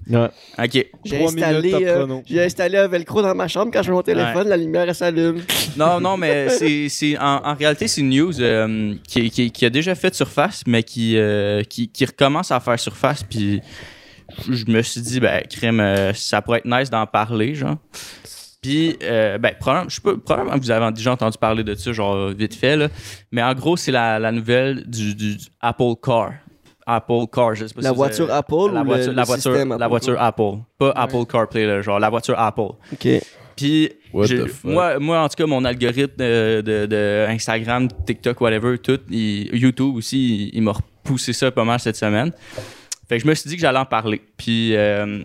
Ouais. 0.10 0.30
Ok. 0.58 0.86
J'ai 1.06 1.24
installé, 1.24 1.74
euh, 1.74 2.20
j'ai 2.26 2.43
installé 2.43 2.78
un 2.78 2.88
velcro 2.88 3.22
dans 3.22 3.34
ma 3.36 3.47
chambre 3.47 3.72
quand 3.72 3.82
je 3.82 3.89
mets 3.89 3.95
mon 3.95 4.01
téléphone, 4.01 4.47
la 4.47 4.58
lumière 4.58 4.84
elle 4.88 4.95
s'allume. 4.95 5.41
Non, 5.78 5.99
non, 5.99 6.18
mais 6.18 6.49
c'est, 6.49 6.89
c'est 6.89 7.18
en, 7.18 7.41
en 7.45 7.54
réalité, 7.54 7.88
c'est 7.88 8.01
une 8.01 8.10
news 8.10 8.41
euh, 8.41 8.95
qui, 9.08 9.30
qui, 9.30 9.51
qui 9.51 9.66
a 9.66 9.70
déjà 9.70 9.95
fait 9.95 10.14
surface, 10.14 10.64
mais 10.68 10.84
qui, 10.84 11.18
euh, 11.18 11.64
qui, 11.64 11.88
qui 11.88 12.06
recommence 12.06 12.51
à 12.51 12.60
faire 12.60 12.80
surface. 12.80 13.24
Puis 13.24 13.62
je 14.49 14.66
me 14.68 14.82
suis 14.82 15.01
dit, 15.01 15.20
ben, 15.20 15.41
crème, 15.49 16.14
ça 16.14 16.41
pourrait 16.41 16.60
être 16.60 16.66
nice 16.66 16.89
d'en 16.89 17.06
parler, 17.06 17.56
genre. 17.56 17.78
Puis, 18.62 18.97
euh, 19.04 19.38
ben, 19.38 19.54
probablement, 19.60 19.89
je 19.89 19.99
pas, 19.99 20.16
probablement 20.16 20.58
que 20.58 20.64
vous 20.64 20.72
avez 20.72 20.91
déjà 20.93 21.12
entendu 21.12 21.38
parler 21.38 21.66
de 21.66 21.76
ça, 21.76 21.91
genre, 21.91 22.30
vite 22.30 22.56
fait, 22.56 22.78
là. 22.78 22.88
Mais 23.30 23.43
en 23.43 23.54
gros, 23.54 23.76
c'est 23.76 23.91
la, 23.91 24.20
la 24.20 24.32
nouvelle 24.32 24.88
du, 24.88 25.16
du 25.16 25.38
Apple 25.60 25.95
Car. 26.01 26.32
Apple 26.86 27.25
Car, 27.34 27.55
je 27.55 27.65
sais 27.67 27.73
pas 27.73 27.81
La 27.81 27.89
si 27.89 27.95
voiture 27.95 28.25
avez- 28.25 28.34
Apple 28.34 28.73
la 28.73 28.81
ou 28.81 28.86
voiture, 28.86 29.07
le, 29.09 29.13
la 29.15 29.21
le 29.21 29.27
voiture, 29.27 29.51
système 29.53 29.69
la 29.69 29.75
Apple? 29.75 29.89
voiture 29.89 30.21
Apple. 30.21 30.51
Pas 30.77 30.91
Apple 30.95 31.25
CarPlay, 31.29 31.65
là, 31.65 31.81
genre, 31.81 31.99
la 31.99 32.09
voiture 32.09 32.38
Apple. 32.39 32.71
Ok. 32.93 33.07
Puis 33.55 33.89
moi, 34.63 34.99
moi, 34.99 35.19
en 35.21 35.29
tout 35.29 35.36
cas, 35.38 35.45
mon 35.45 35.63
algorithme 35.63 36.15
de, 36.17 36.61
de- 36.61 36.86
de 36.88 37.25
Instagram, 37.29 37.88
TikTok, 38.05 38.39
whatever, 38.41 38.77
tout, 38.79 38.99
il- 39.09 39.49
YouTube 39.55 39.95
aussi, 39.95 40.47
il, 40.51 40.57
il 40.57 40.61
m'a 40.63 40.71
repoussé 40.73 41.34
ça 41.34 41.51
pas 41.51 41.63
mal 41.63 41.79
cette 41.79 41.95
semaine. 41.95 42.31
Fait 43.07 43.17
que 43.17 43.23
je 43.23 43.27
me 43.27 43.34
suis 43.36 43.49
dit 43.49 43.55
que 43.55 43.61
j'allais 43.61 43.79
en 43.79 43.86
parler. 43.86 44.21
Puis, 44.38 44.75
euh, 44.75 45.23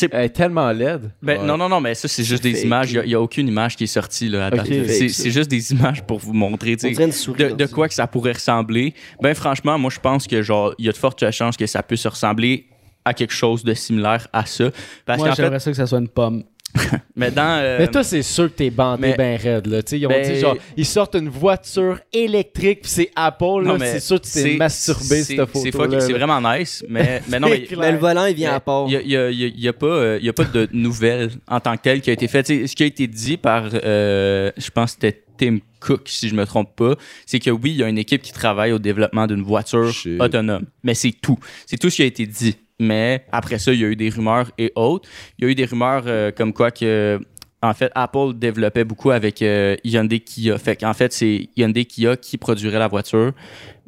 Elle 0.00 0.24
est 0.24 0.28
tellement 0.30 0.70
laide. 0.70 1.10
ben, 1.20 1.40
Ouais. 1.40 1.46
non, 1.46 1.56
non, 1.56 1.68
non, 1.68 1.80
mais 1.80 1.94
ça, 1.94 2.06
c'est 2.06 2.24
juste 2.24 2.42
des 2.42 2.54
fake. 2.54 2.64
images. 2.64 2.92
Il 2.92 3.02
n'y 3.02 3.14
a, 3.14 3.20
aucune 3.20 3.48
image 3.48 3.76
qui 3.76 3.84
est 3.84 3.88
sortie. 3.88 4.28
Là, 4.28 4.46
à 4.46 4.50
date. 4.50 4.66
Ok. 4.66 4.88
C'est 4.88 5.30
juste 5.30 5.50
des 5.50 5.72
images 5.72 6.02
pour 6.02 6.18
vous 6.18 6.32
montrer. 6.32 6.76
de, 6.76 7.54
de 7.54 7.66
quoi 7.66 7.88
que 7.88 7.94
ça 7.94 8.06
pourrait 8.06 8.32
ressembler. 8.32 8.94
Ben 9.20 9.34
franchement, 9.34 9.78
moi 9.78 9.90
je 9.90 10.00
pense 10.00 10.26
que 10.26 10.42
genre 10.42 10.74
il 10.78 10.86
y 10.86 10.88
a 10.88 10.92
de 10.92 10.96
fortes 10.96 11.30
chances 11.30 11.56
que 11.56 11.66
ça 11.66 11.82
puisse 11.82 12.06
ressembler 12.06 12.66
à 13.04 13.14
quelque 13.14 13.32
chose 13.32 13.64
de 13.64 13.74
similaire 13.74 14.28
à 14.32 14.46
ça. 14.46 14.70
Parce 15.06 15.18
Moi, 15.18 15.32
j'aimerais 15.32 15.58
ça 15.60 15.70
que 15.70 15.76
ça 15.76 15.86
soit 15.86 15.98
une 15.98 16.08
pomme. 16.08 16.44
mais 17.16 17.30
dans 17.30 17.60
euh, 17.62 17.78
Mais 17.80 17.88
toi, 17.88 18.04
c'est 18.04 18.22
sûr 18.22 18.44
que 18.44 18.56
t'es 18.56 18.70
bandé 18.70 19.08
mais- 19.08 19.16
ben 19.16 19.36
raide, 19.38 19.66
là. 19.66 19.82
Tu 19.82 19.90
sais, 19.90 19.98
ils 19.98 20.06
ont 20.06 20.10
Ben- 20.10 20.22
dit, 20.32 20.38
genre, 20.38 20.56
ils 20.76 20.86
sortent 20.86 21.16
une 21.16 21.28
voiture 21.28 21.98
électrique, 22.12 22.82
puis 22.82 22.90
c'est 22.90 23.10
Apple, 23.16 23.44
non, 23.64 23.76
là. 23.76 23.86
C'est 23.86 24.00
sûr 24.00 24.20
que 24.20 24.26
tu 24.26 24.32
t'es 24.32 24.40
c'est- 24.42 24.56
masturbé, 24.56 25.22
c'est- 25.22 25.36
cette 25.36 25.72
photo 25.76 26.00
C'est 26.00 26.12
vraiment 26.12 26.40
nice, 26.40 26.84
mais, 26.88 27.20
mais 27.28 27.40
non, 27.40 27.48
mais 27.48 27.66
le 27.92 27.98
volant, 27.98 28.26
il 28.26 28.34
vient 28.36 28.54
à 28.54 28.60
part. 28.60 28.86
Il 28.88 28.90
n'y 28.90 28.96
a, 28.96 29.00
y 29.02 29.16
a- 29.16 29.30
il 29.30 29.60
y 29.60 29.68
a 29.68 29.72
pas, 29.72 29.86
euh, 29.86 30.18
il 30.20 30.26
y 30.26 30.28
a 30.28 30.32
pas 30.32 30.44
de 30.44 30.68
nouvelles 30.72 31.30
en 31.48 31.60
tant 31.60 31.76
que 31.76 31.82
telle 31.82 32.00
qui 32.00 32.10
a 32.10 32.12
été 32.12 32.28
faite. 32.28 32.46
Ce 32.46 32.74
qui 32.74 32.82
a 32.82 32.86
été 32.86 33.06
dit 33.06 33.36
par, 33.36 33.68
euh, 33.72 34.50
je 34.56 34.70
pense 34.70 34.94
que 34.94 34.98
c'était 35.06 35.22
Tim 35.38 35.58
Cook, 35.80 36.02
si 36.06 36.28
je 36.28 36.34
me 36.34 36.44
trompe 36.44 36.76
pas, 36.76 36.94
c'est 37.24 37.38
que 37.38 37.50
oui, 37.50 37.70
il 37.70 37.76
y 37.76 37.82
a 37.82 37.88
une 37.88 37.96
équipe 37.98 38.20
qui 38.22 38.32
travaille 38.32 38.72
au 38.72 38.78
développement 38.78 39.26
d'une 39.26 39.42
voiture 39.42 39.90
Shit. 39.90 40.20
autonome. 40.20 40.66
Mais 40.84 40.94
c'est 40.94 41.12
tout. 41.12 41.38
C'est 41.66 41.78
tout 41.78 41.88
ce 41.90 41.96
qui 41.96 42.02
a 42.02 42.06
été 42.06 42.26
dit. 42.26 42.56
Mais 42.80 43.24
après 43.30 43.58
ça, 43.58 43.72
il 43.72 43.80
y 43.80 43.84
a 43.84 43.88
eu 43.88 43.94
des 43.96 44.08
rumeurs 44.08 44.50
et 44.58 44.72
autres. 44.74 45.08
Il 45.38 45.44
y 45.44 45.48
a 45.48 45.50
eu 45.50 45.54
des 45.54 45.66
rumeurs 45.66 46.04
euh, 46.06 46.32
comme 46.32 46.52
quoi 46.52 46.70
que 46.70 47.20
en 47.62 47.74
fait, 47.74 47.92
Apple 47.94 48.32
développait 48.36 48.84
beaucoup 48.84 49.10
avec 49.10 49.42
euh, 49.42 49.76
Hyundai 49.84 50.20
Kia. 50.20 50.56
Fait 50.56 50.76
qu'en 50.76 50.94
fait, 50.94 51.12
c'est 51.12 51.50
Hyundai 51.56 51.84
Kia 51.84 52.16
qui 52.16 52.38
produirait 52.38 52.78
la 52.78 52.88
voiture, 52.88 53.32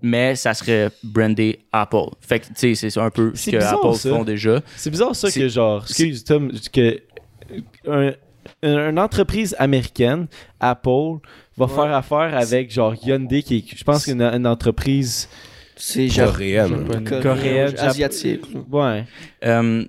mais 0.03 0.35
ça 0.37 0.53
serait 0.53 0.91
brandé 1.03 1.61
Apple. 1.73 2.11
Fait 2.21 2.41
que, 2.41 2.49
tu 2.49 2.75
sais, 2.75 2.91
c'est 2.91 3.01
un 3.01 3.09
peu 3.09 3.33
ce 3.35 3.51
que 3.51 3.57
bizarre, 3.57 3.79
Apple 3.83 3.95
ça. 3.97 4.11
font 4.11 4.25
déjà. 4.25 4.61
C'est 4.77 4.91
bizarre, 4.91 5.17
ça, 5.17 5.31
que 5.31 5.49
genre, 5.49 5.83
excuse 5.89 6.23
Tom, 6.23 6.53
que 6.71 7.01
un- 7.89 8.13
un- 8.63 8.91
une 8.91 8.99
entreprise 8.99 9.57
américaine, 9.59 10.27
Apple, 10.61 11.21
va 11.57 11.67
faire 11.67 11.95
affaire 11.95 12.37
avec 12.37 12.71
genre 12.71 12.95
Hyundai, 13.03 13.43
qui 13.43 13.57
est, 13.57 13.65
je 13.79 13.85
pense, 13.85 14.07
une, 14.07 14.21
une 14.21 14.47
entreprise 14.47 15.31
C'est 15.85 16.07
genre 16.09 16.31
Coréenne. 16.33 16.87
coréenne, 17.23 17.75
asiatique. 17.77 18.45
Ouais. 18.71 19.05
Euh, 19.45 19.85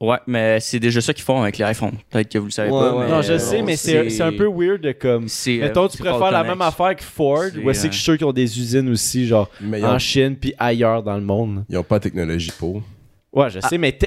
ouais, 0.00 0.16
mais 0.26 0.58
c'est 0.58 0.80
déjà 0.80 1.00
ça 1.00 1.14
qu'ils 1.14 1.22
font 1.22 1.40
avec 1.42 1.58
les 1.58 1.64
iPhones. 1.64 1.92
Peut-être 2.10 2.28
que 2.28 2.38
vous 2.38 2.46
le 2.46 2.50
savez 2.50 2.70
Ouais, 2.72 2.80
pas. 2.80 2.94
ouais. 2.96 3.04
mais, 3.04 3.10
non, 3.12 3.22
je 3.22 3.32
euh, 3.34 3.38
sais, 3.38 3.62
mais 3.62 3.76
c'est 3.76 4.10
c'est 4.10 4.22
un 4.24 4.32
peu 4.32 4.48
weird 4.48 4.80
de 4.80 4.90
comme. 4.90 5.28
c'est, 5.28 5.58
euh, 5.58 5.66
Mettons, 5.66 5.86
tu 5.86 5.96
c'est 5.98 6.02
préfères 6.02 6.32
la 6.32 6.42
même 6.42 6.60
affaire 6.60 6.96
que 6.96 7.04
Ford, 7.04 7.44
C'est, 7.54 7.58
ou 7.60 7.70
est-ce 7.70 7.82
que 7.86 7.92
je 7.92 7.96
suis 7.96 8.02
sûr 8.04 8.18
qu'ils 8.18 8.26
ont 8.26 8.32
des 8.32 8.58
usines 8.58 8.88
aussi, 8.88 9.26
genre 9.28 9.48
Mais 9.60 9.78
ils 9.78 9.84
en 9.84 9.94
ont, 9.94 9.98
Chine 10.00 10.34
puis 10.34 10.54
ailleurs 10.58 11.04
dans 11.04 11.14
le 11.14 11.22
monde. 11.22 11.64
ils 11.68 11.76
ont 11.78 11.84
pas 11.84 11.96
la 11.96 12.00
technologie 12.00 12.50
pour. 12.58 12.82
Ouais, 13.32 13.48
je 13.48 13.60
sais, 13.60 13.78
mais 13.78 13.92
te- 13.92 14.06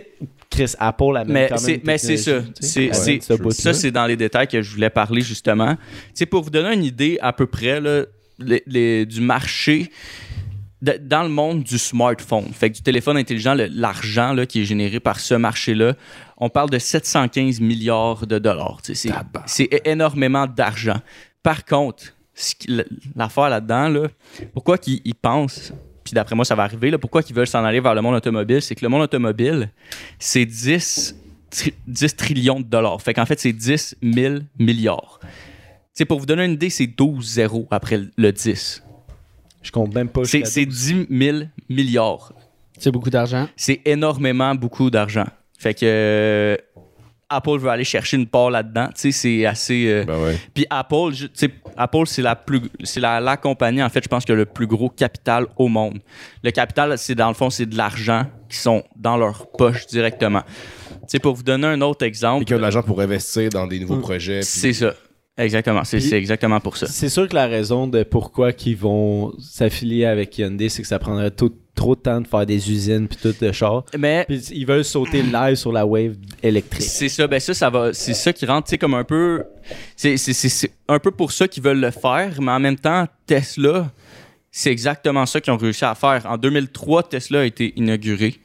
Chris, 0.49 0.73
Apple 0.79 1.15
amène 1.15 1.31
Mais 1.31 1.47
quand 1.47 1.55
même 1.55 1.63
c'est, 1.63 1.81
mais 1.85 1.97
c'est 1.97 2.17
ça. 2.17 2.41
C'est, 2.59 2.93
c'est- 2.93 3.21
ça, 3.51 3.73
c'est 3.73 3.91
dans 3.91 4.05
les 4.05 4.17
détails 4.17 4.47
que 4.49 4.61
je 4.61 4.73
voulais 4.73 4.89
parler 4.89 5.21
justement. 5.21 5.75
Tu 5.75 5.79
sais, 6.15 6.25
pour 6.25 6.43
vous 6.43 6.49
donner 6.49 6.73
une 6.73 6.83
idée 6.83 7.17
à 7.21 7.31
peu 7.31 7.45
près 7.47 7.79
là, 7.79 8.03
les- 8.37 8.63
les- 8.67 9.05
du 9.05 9.21
marché 9.21 9.89
de- 10.81 10.97
dans 11.01 11.23
le 11.23 11.29
monde 11.29 11.63
du 11.63 11.77
smartphone, 11.77 12.51
fait 12.53 12.69
que 12.71 12.75
du 12.77 12.81
téléphone 12.81 13.17
intelligent, 13.17 13.55
l'argent 13.55 14.33
là, 14.33 14.45
qui 14.45 14.61
est 14.61 14.65
généré 14.65 14.99
par 14.99 15.19
ce 15.19 15.33
marché-là, 15.35 15.93
on 16.37 16.49
parle 16.49 16.69
de 16.71 16.79
715 16.79 17.59
milliards 17.59 18.25
de 18.25 18.39
dollars. 18.39 18.79
C'est, 18.83 19.09
énormément 19.85 20.47
d'argent. 20.47 20.99
Par 21.43 21.65
contre, 21.65 22.03
l'affaire 23.15 23.49
là-dedans, 23.49 23.89
là, 23.89 24.07
pourquoi 24.53 24.77
qu'ils 24.77 25.01
ils 25.05 25.15
pensent, 25.15 25.73
puis 26.03 26.13
d'après 26.13 26.35
moi 26.35 26.45
ça 26.45 26.55
va 26.55 26.63
arriver, 26.63 26.89
là, 26.89 26.97
pourquoi 26.97 27.21
qu'ils 27.21 27.35
veulent 27.35 27.47
s'en 27.47 27.63
aller 27.63 27.79
vers 27.79 27.93
le 27.93 28.01
monde 28.01 28.15
automobile, 28.15 28.61
c'est 28.61 28.73
que 28.75 28.83
le 28.83 28.89
monde 28.89 29.01
automobile, 29.03 29.69
c'est 30.17 30.45
10, 30.45 31.15
tri- 31.49 31.73
10 31.87 32.15
trillions 32.15 32.59
de 32.59 32.65
dollars. 32.65 33.01
Fait 33.01 33.13
qu'en 33.13 33.25
fait, 33.25 33.39
c'est 33.39 33.53
10 33.53 33.95
000 34.01 34.35
milliards. 34.57 35.19
C'est 35.93 36.05
pour 36.05 36.19
vous 36.19 36.25
donner 36.25 36.45
une 36.45 36.53
idée, 36.53 36.69
c'est 36.69 36.87
12 36.87 37.23
zéros 37.33 37.67
après 37.69 37.99
le 38.17 38.31
10. 38.31 38.81
Je 39.61 39.71
compte 39.71 39.93
même 39.93 40.09
pas. 40.09 40.25
C'est 40.25 40.45
c'est 40.45 40.65
10 40.65 41.07
000 41.09 41.37
milliards. 41.69 42.33
C'est 42.79 42.91
beaucoup 42.91 43.09
d'argent. 43.09 43.47
C'est 43.55 43.81
énormément 43.85 44.55
beaucoup 44.55 44.89
d'argent. 44.89 45.25
Fait 45.57 45.73
que 45.75 45.81
euh, 45.83 46.57
Apple 47.29 47.59
veut 47.59 47.69
aller 47.69 47.83
chercher 47.83 48.17
une 48.17 48.25
part 48.27 48.49
là-dedans. 48.49 48.87
Tu 48.87 48.93
sais, 48.95 49.11
c'est 49.11 49.45
assez. 49.45 49.85
euh, 49.87 50.03
Ben 50.05 50.19
ouais. 50.21 50.37
Puis 50.53 50.65
Apple, 50.69 51.11
je- 51.13 51.25
tu 51.27 51.31
sais, 51.35 51.51
Apple, 51.77 52.05
c'est 52.07 52.21
la 52.23 52.35
plus, 52.35 52.61
c'est 52.83 52.99
la, 52.99 53.19
la 53.21 53.37
compagnie 53.37 53.81
en 53.83 53.89
fait, 53.89 54.03
je 54.03 54.09
pense 54.09 54.25
qui 54.25 54.31
a 54.31 54.35
le 54.35 54.45
plus 54.45 54.67
gros 54.67 54.89
capital 54.89 55.45
au 55.57 55.67
monde. 55.67 55.99
Le 56.43 56.51
capital, 56.51 56.97
c'est 56.97 57.15
dans 57.15 57.27
le 57.29 57.33
fond, 57.35 57.49
c'est 57.49 57.67
de 57.67 57.77
l'argent 57.77 58.25
qui 58.49 58.57
sont 58.57 58.83
dans 58.97 59.15
leur 59.15 59.49
poche 59.51 59.85
directement. 59.87 60.41
Tu 60.43 60.97
sais, 61.07 61.19
pour 61.19 61.35
vous 61.35 61.43
donner 61.43 61.67
un 61.67 61.79
autre 61.81 62.03
Et 62.03 62.07
exemple, 62.07 62.43
qui 62.45 62.53
ont 62.53 62.57
de 62.57 62.61
l'argent 62.63 62.83
pour 62.83 62.99
investir 62.99 63.49
dans 63.49 63.67
des 63.67 63.79
nouveaux 63.79 63.97
projets. 63.99 64.39
puis- 64.39 64.47
c'est 64.49 64.73
ça. 64.73 64.93
Exactement. 65.43 65.83
C'est 65.83 66.11
exactement 66.13 66.59
pour 66.59 66.77
ça. 66.77 66.87
C'est 66.87 67.09
sûr 67.09 67.27
que 67.27 67.35
la 67.35 67.47
raison 67.47 67.87
de 67.87 68.03
pourquoi 68.03 68.51
ils 68.65 68.75
vont 68.77 69.33
s'affilier 69.39 70.05
avec 70.05 70.37
Hyundai, 70.37 70.69
c'est 70.69 70.81
que 70.81 70.87
ça 70.87 70.99
prendrait 70.99 71.31
tout- 71.31 71.55
trop 71.73 71.95
de 71.95 72.01
temps 72.01 72.19
de 72.21 72.27
faire 72.27 72.45
des 72.45 72.69
usines 72.69 73.07
puis 73.07 73.17
tout 73.21 73.33
de 73.39 73.51
char. 73.51 73.85
Mais 73.97 74.25
ils 74.29 74.65
veulent 74.65 74.83
sauter 74.83 75.23
live 75.23 75.55
sur 75.55 75.71
la 75.71 75.85
wave 75.85 76.15
électrique. 76.43 76.83
C'est 76.83 77.07
ça, 77.09 77.25
ben 77.27 77.39
ça, 77.39 77.53
ça 77.53 77.69
va, 77.69 77.93
c'est 77.93 78.13
ça 78.13 78.33
qui 78.33 78.45
rentre, 78.45 78.67
tu 78.67 78.71
sais, 78.71 78.77
comme 78.77 78.93
un 78.93 79.05
peu, 79.05 79.43
c'est 79.95 80.15
un 80.89 80.99
peu 80.99 81.11
pour 81.11 81.31
ça 81.31 81.47
qu'ils 81.47 81.63
veulent 81.63 81.79
le 81.79 81.91
faire, 81.91 82.39
mais 82.41 82.51
en 82.51 82.59
même 82.59 82.75
temps, 82.77 83.07
Tesla, 83.25 83.89
c'est 84.51 84.69
exactement 84.71 85.25
ça 85.25 85.39
qu'ils 85.39 85.53
ont 85.53 85.57
réussi 85.57 85.85
à 85.85 85.95
faire. 85.95 86.25
En 86.25 86.37
2003, 86.37 87.03
Tesla 87.03 87.39
a 87.39 87.45
été 87.45 87.73
inauguré, 87.77 88.35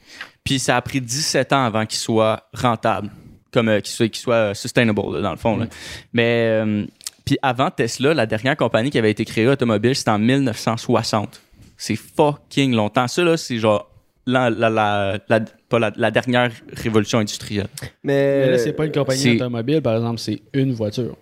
puis 0.43 0.57
ça 0.57 0.77
a 0.77 0.81
pris 0.81 1.01
17 1.01 1.51
ans 1.51 1.65
avant 1.65 1.85
qu'il 1.85 1.99
soit 1.99 2.47
rentable, 2.53 3.09
comme 3.51 3.69
euh, 3.69 3.79
qu'il 3.81 4.15
soit, 4.15 4.33
euh, 4.35 4.53
sustainable, 4.53 5.01
là, 5.13 5.21
dans 5.21 5.31
le 5.31 5.37
fond. 5.37 5.57
là. 5.57 5.67
Mais, 6.13 6.61
euh, 6.63 6.85
puis 7.25 7.37
avant 7.41 7.69
Tesla, 7.71 8.13
la 8.13 8.25
dernière 8.25 8.55
compagnie 8.57 8.89
qui 8.89 8.97
avait 8.97 9.11
été 9.11 9.25
créée 9.25 9.47
automobile, 9.47 9.95
c'était 9.95 10.11
en 10.11 10.19
1960. 10.19 11.41
C'est 11.77 11.95
fucking 11.95 12.73
longtemps. 12.73 13.07
Ça, 13.07 13.23
là, 13.23 13.37
c'est 13.37 13.57
genre 13.59 13.89
la, 14.25 14.49
la, 14.49 14.69
la, 14.69 15.19
la- 15.29 15.39
pas 15.69 15.79
la, 15.79 15.91
la 15.95 16.11
dernière 16.11 16.51
révolution 16.73 17.19
industrielle. 17.19 17.67
Mais, 18.03 18.39
Mais 18.45 18.51
là, 18.51 18.57
c'est 18.57 18.73
pas 18.73 18.85
une 18.85 18.91
compagnie 18.91 19.35
automobile, 19.35 19.81
par 19.81 19.95
exemple, 19.97 20.19
c'est 20.19 20.41
une 20.53 20.73
voiture. 20.73 21.15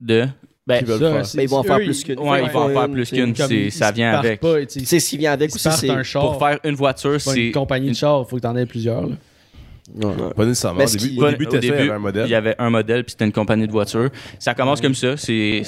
De? 0.00 0.26
Ben, 0.66 0.80
Qui 0.80 0.84
veulent 0.84 1.24
Ça, 1.24 1.36
Mais 1.36 1.44
ils 1.44 1.48
vont 1.48 1.58
en 1.58 1.62
faire 1.62 1.78
ils- 1.80 1.84
plus 1.86 2.02
qu'une. 2.02 2.18
Ouais, 2.18 2.42
ils 2.44 2.50
vont 2.50 2.62
en 2.64 2.68
faire 2.70 2.90
plus 2.90 3.08
tu 3.08 3.14
qu'une. 3.14 3.34
comme 3.34 3.46
c'est- 3.46 3.54
ils 3.66 3.72
ça 3.72 3.92
vient 3.92 4.12
avec. 4.18 4.40
Pas, 4.40 4.66
tu 4.66 4.84
sais, 4.84 4.98
Tu 4.98 5.04
qui 5.06 5.16
vient 5.18 5.32
avec 5.32 5.50
ils 5.50 5.54
aussi, 5.54 5.64
partent 5.68 5.78
c'est. 5.80 5.90
un 5.90 6.02
char. 6.02 6.22
Pour 6.22 6.38
faire 6.40 6.58
une 6.64 6.74
voiture, 6.74 7.12
pas 7.12 7.18
c'est. 7.20 7.46
une 7.46 7.52
compagnie 7.52 7.90
de 7.90 7.94
char, 7.96 8.24
il 8.26 8.28
faut 8.28 8.36
que 8.36 8.42
t'en 8.42 8.56
aies 8.56 8.66
plusieurs. 8.66 9.02
là. 9.06 9.14
Pas 10.36 10.44
nécessairement. 10.44 10.82
Au 10.82 10.86
début, 10.86 11.16
au 11.18 11.20
Pas- 11.22 11.30
début 11.32 11.46
au 11.46 11.50
Tesla, 11.50 11.60
il 11.60 11.68
y 11.68 11.70
début, 11.70 11.90
avait 11.90 11.90
un 11.92 11.96
Il 11.96 12.00
y 12.00 12.02
modèle. 12.02 12.34
avait 12.34 12.54
un 12.58 12.70
modèle, 12.70 13.04
puis 13.04 13.12
c'était 13.12 13.24
une 13.24 13.32
compagnie 13.32 13.66
de 13.66 13.72
voitures. 13.72 14.10
Ça 14.38 14.54
commence 14.54 14.80
comme 14.80 14.94
ça. 14.94 15.16
C'est, 15.16 15.62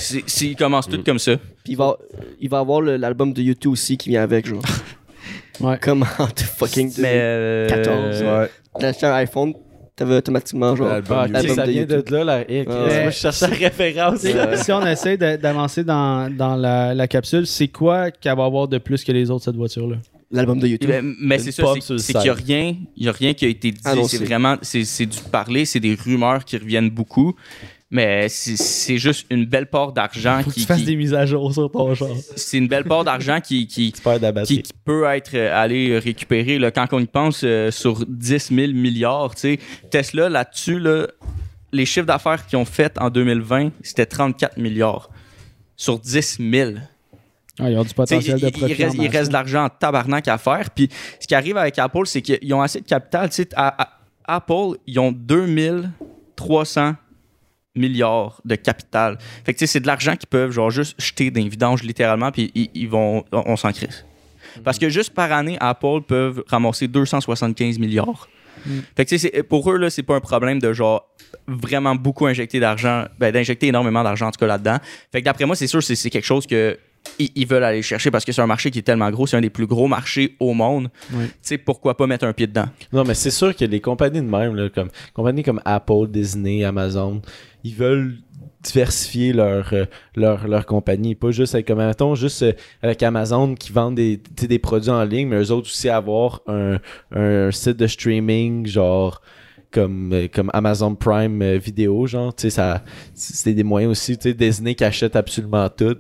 commencent 0.58 0.88
tout 0.88 1.02
comme 1.04 1.18
ça. 1.18 1.36
Puis 1.36 1.72
il 1.72 1.76
va, 1.76 1.96
il 2.40 2.48
va 2.48 2.58
avoir 2.58 2.80
l'album 2.82 3.32
de 3.32 3.42
YouTube 3.42 3.72
aussi 3.72 3.96
qui 3.96 4.10
vient 4.10 4.22
avec, 4.22 4.46
genre. 4.46 4.62
Ouais. 5.60 5.76
Comment 5.80 6.06
de 6.36 6.40
fucking. 6.42 6.92
Mais. 6.98 7.14
euh, 7.16 7.68
14, 7.68 8.22
Ouais. 8.22 8.48
T'as 8.78 8.88
acheté 8.90 9.06
un 9.06 9.14
iPhone, 9.14 9.54
t'avais 9.96 10.14
automatiquement, 10.14 10.76
genre. 10.76 10.86
L'album 10.86 11.18
Ah, 11.34 11.42
ça 11.42 11.66
de 11.66 11.70
vient 11.72 11.82
YouTube. 11.82 12.04
de 12.08 12.14
là, 12.16 12.24
là. 12.24 12.44
Chris, 12.44 12.58
Ouais. 12.64 13.02
Moi, 13.02 13.10
je 13.10 13.16
cherchais 13.18 13.48
la 13.48 13.56
référence. 13.68 14.20
Si- 14.20 14.32
Ouais. 14.32 14.56
Si 14.56 14.70
on 14.70 14.86
essaie 14.86 15.16
d'avancer 15.16 15.82
dans, 15.82 16.32
dans 16.32 16.54
la, 16.54 16.94
la 16.94 17.08
capsule, 17.08 17.44
c'est 17.44 17.66
quoi 17.66 18.12
qu'elle 18.12 18.36
va 18.36 18.44
avoir 18.44 18.68
de 18.68 18.78
plus 18.78 19.02
que 19.02 19.10
les 19.10 19.30
autres, 19.32 19.46
cette 19.46 19.56
voiture-là? 19.56 19.96
L'album 20.30 20.58
de 20.58 20.66
YouTube. 20.68 20.90
Mais, 20.90 21.00
mais 21.20 21.38
c'est 21.38 21.52
ça, 21.52 21.64
c'est, 21.80 22.12
qu'il 22.12 22.20
n'y 22.22 22.28
a 22.28 22.34
rien, 22.34 22.76
il 22.96 23.06
y 23.06 23.08
a 23.08 23.12
rien 23.12 23.32
qui 23.32 23.46
a 23.46 23.48
été 23.48 23.70
dit. 23.72 23.80
Annoncé. 23.84 24.18
c'est 24.18 24.24
vraiment, 24.24 24.56
c'est, 24.60 24.84
c'est 24.84 25.06
du 25.06 25.18
parler, 25.32 25.64
c'est 25.64 25.80
des 25.80 25.94
rumeurs 25.94 26.44
qui 26.44 26.56
reviennent 26.58 26.90
beaucoup. 26.90 27.34
Mais 27.90 28.28
c'est- 28.28 28.58
c'est 28.58 28.98
juste 28.98 29.24
une 29.30 29.46
belle 29.46 29.64
part 29.70 29.92
d'argent 29.92 30.42
Faut 30.42 30.50
que 30.50 30.54
qui, 30.56 30.60
tu 30.60 30.66
fasses 30.66 30.80
qui- 30.80 30.84
des 30.84 30.96
mises 30.96 31.14
à 31.14 31.24
jour 31.24 31.50
sur 31.54 31.70
ton 31.70 31.94
char. 31.94 32.08
c'est 32.36 32.58
une 32.58 32.68
belle 32.68 32.84
part 32.84 33.02
d'argent 33.04 33.40
qui, 33.40 33.66
qui, 33.66 33.92
qui, 34.44 34.62
qui 34.62 34.72
peut 34.84 35.04
être 35.04 35.30
euh, 35.34 35.58
allé 35.58 35.98
récupérer 35.98 36.58
là, 36.58 36.70
quand 36.70 36.86
on 36.92 36.98
y 37.00 37.06
pense 37.06 37.40
euh, 37.44 37.70
sur 37.70 38.04
10 38.06 38.48
000 38.54 38.72
milliards. 38.74 39.34
tu 39.34 39.40
sais. 39.40 39.58
Tesla, 39.90 40.28
là-dessus, 40.28 40.78
là, 40.78 41.06
les 41.72 41.86
chiffres 41.86 42.04
d'affaires 42.06 42.46
qu'ils 42.46 42.58
ont 42.58 42.66
fait 42.66 42.92
en 43.00 43.08
2020, 43.08 43.70
c'était 43.82 44.04
34 44.04 44.58
milliards 44.58 45.08
sur 45.74 45.98
10 45.98 46.36
000. 46.40 46.72
Ah, 47.60 47.70
ils 47.70 47.76
ont 47.78 47.82
du 47.84 47.94
potentiel 47.94 48.36
il, 48.38 48.40
de 48.42 48.46
il 48.56 48.74
reste, 48.84 48.96
il 49.24 49.28
de 49.28 49.32
l'argent 49.32 49.64
en 49.64 49.68
tabarnak 49.68 50.28
à 50.28 50.38
faire. 50.38 50.70
Puis 50.70 50.88
ce 51.20 51.26
qui 51.26 51.34
arrive 51.34 51.56
avec 51.56 51.78
Apple, 51.78 52.06
c'est 52.06 52.22
qu'ils 52.22 52.54
ont 52.54 52.62
assez 52.62 52.80
de 52.80 52.86
capital. 52.86 53.28
À- 53.56 53.82
à- 53.82 53.88
Apple, 54.30 54.76
ils 54.86 54.98
ont 54.98 55.10
2300 55.10 56.94
milliards 57.74 58.40
de 58.44 58.54
capital. 58.56 59.18
Fait 59.44 59.54
que 59.54 59.66
c'est 59.66 59.80
de 59.80 59.86
l'argent 59.86 60.16
qu'ils 60.16 60.28
peuvent 60.28 60.50
genre 60.50 60.70
juste 60.70 61.00
jeter 61.00 61.30
dans 61.30 61.40
les 61.42 61.48
vidanges 61.48 61.82
littéralement, 61.82 62.30
puis 62.30 62.50
ils, 62.54 62.70
ils 62.74 62.88
vont, 62.88 63.24
on, 63.32 63.42
on 63.46 63.56
s'en 63.56 63.72
crisse. 63.72 64.04
Parce 64.64 64.78
que 64.78 64.88
juste 64.88 65.14
par 65.14 65.30
année, 65.32 65.56
Apple 65.60 66.00
peuvent 66.06 66.42
ramasser 66.48 66.88
275 66.88 67.78
milliards. 67.78 68.28
Fait 68.96 69.04
que 69.04 69.10
tu 69.10 69.18
sais, 69.18 69.30
c'est- 69.32 69.42
pour 69.44 69.70
eux, 69.70 69.76
là, 69.78 69.88
c'est 69.88 70.02
pas 70.02 70.16
un 70.16 70.20
problème 70.20 70.58
de 70.58 70.72
genre 70.72 71.08
vraiment 71.46 71.94
beaucoup 71.94 72.26
injecter 72.26 72.58
d'argent, 72.58 73.04
ben, 73.18 73.30
d'injecter 73.32 73.68
énormément 73.68 74.02
d'argent 74.02 74.26
en 74.28 74.30
tout 74.32 74.40
cas 74.40 74.46
là-dedans. 74.46 74.78
Fait 75.12 75.20
que 75.20 75.24
d'après 75.24 75.44
moi, 75.46 75.54
c'est 75.54 75.66
sûr, 75.68 75.82
c'est 75.82 76.10
quelque 76.10 76.24
chose 76.24 76.46
que 76.46 76.76
ils, 77.18 77.30
ils 77.34 77.46
veulent 77.46 77.64
aller 77.64 77.82
chercher 77.82 78.10
parce 78.10 78.24
que 78.24 78.32
c'est 78.32 78.42
un 78.42 78.46
marché 78.46 78.70
qui 78.70 78.78
est 78.80 78.82
tellement 78.82 79.10
gros, 79.10 79.26
c'est 79.26 79.36
un 79.36 79.40
des 79.40 79.50
plus 79.50 79.66
gros 79.66 79.88
marchés 79.88 80.36
au 80.40 80.54
monde. 80.54 80.88
Oui. 81.12 81.26
Tu 81.26 81.34
sais, 81.42 81.58
pourquoi 81.58 81.96
pas 81.96 82.06
mettre 82.06 82.24
un 82.24 82.32
pied 82.32 82.46
dedans? 82.46 82.66
Non, 82.92 83.04
mais 83.04 83.14
c'est 83.14 83.30
sûr 83.30 83.54
que 83.54 83.64
les 83.64 83.80
compagnies 83.80 84.20
de 84.20 84.26
même, 84.26 84.54
là, 84.54 84.68
comme 84.68 84.88
compagnies 85.14 85.42
comme 85.42 85.60
Apple, 85.64 86.08
Disney, 86.08 86.64
Amazon, 86.64 87.22
ils 87.64 87.74
veulent 87.74 88.18
diversifier 88.62 89.32
leur, 89.32 89.72
euh, 89.72 89.84
leur, 90.16 90.48
leur 90.48 90.66
compagnie. 90.66 91.14
Pas 91.14 91.30
juste 91.30 91.54
avec, 91.54 91.66
comme, 91.68 91.78
mettons, 91.78 92.14
juste 92.16 92.42
euh, 92.42 92.52
avec 92.82 93.02
Amazon 93.02 93.54
qui 93.54 93.72
vendent 93.72 93.94
des, 93.94 94.16
des 94.16 94.58
produits 94.58 94.90
en 94.90 95.04
ligne, 95.04 95.28
mais 95.28 95.36
eux 95.36 95.52
autres 95.52 95.68
aussi 95.68 95.88
avoir 95.88 96.40
un, 96.48 96.78
un 97.12 97.50
site 97.52 97.76
de 97.76 97.86
streaming, 97.86 98.66
genre 98.66 99.22
comme, 99.70 100.12
euh, 100.12 100.28
comme 100.32 100.50
Amazon 100.54 100.94
Prime 100.94 101.56
vidéo, 101.56 102.06
genre, 102.06 102.34
tu 102.34 102.42
sais, 102.42 102.50
ça, 102.50 102.82
c'est 103.14 103.54
des 103.54 103.64
moyens 103.64 103.92
aussi, 103.92 104.16
tu 104.16 104.30
sais, 104.30 104.34
Disney 104.34 104.74
qui 104.74 104.84
achète 104.84 105.14
absolument 105.14 105.68
tout. 105.68 105.96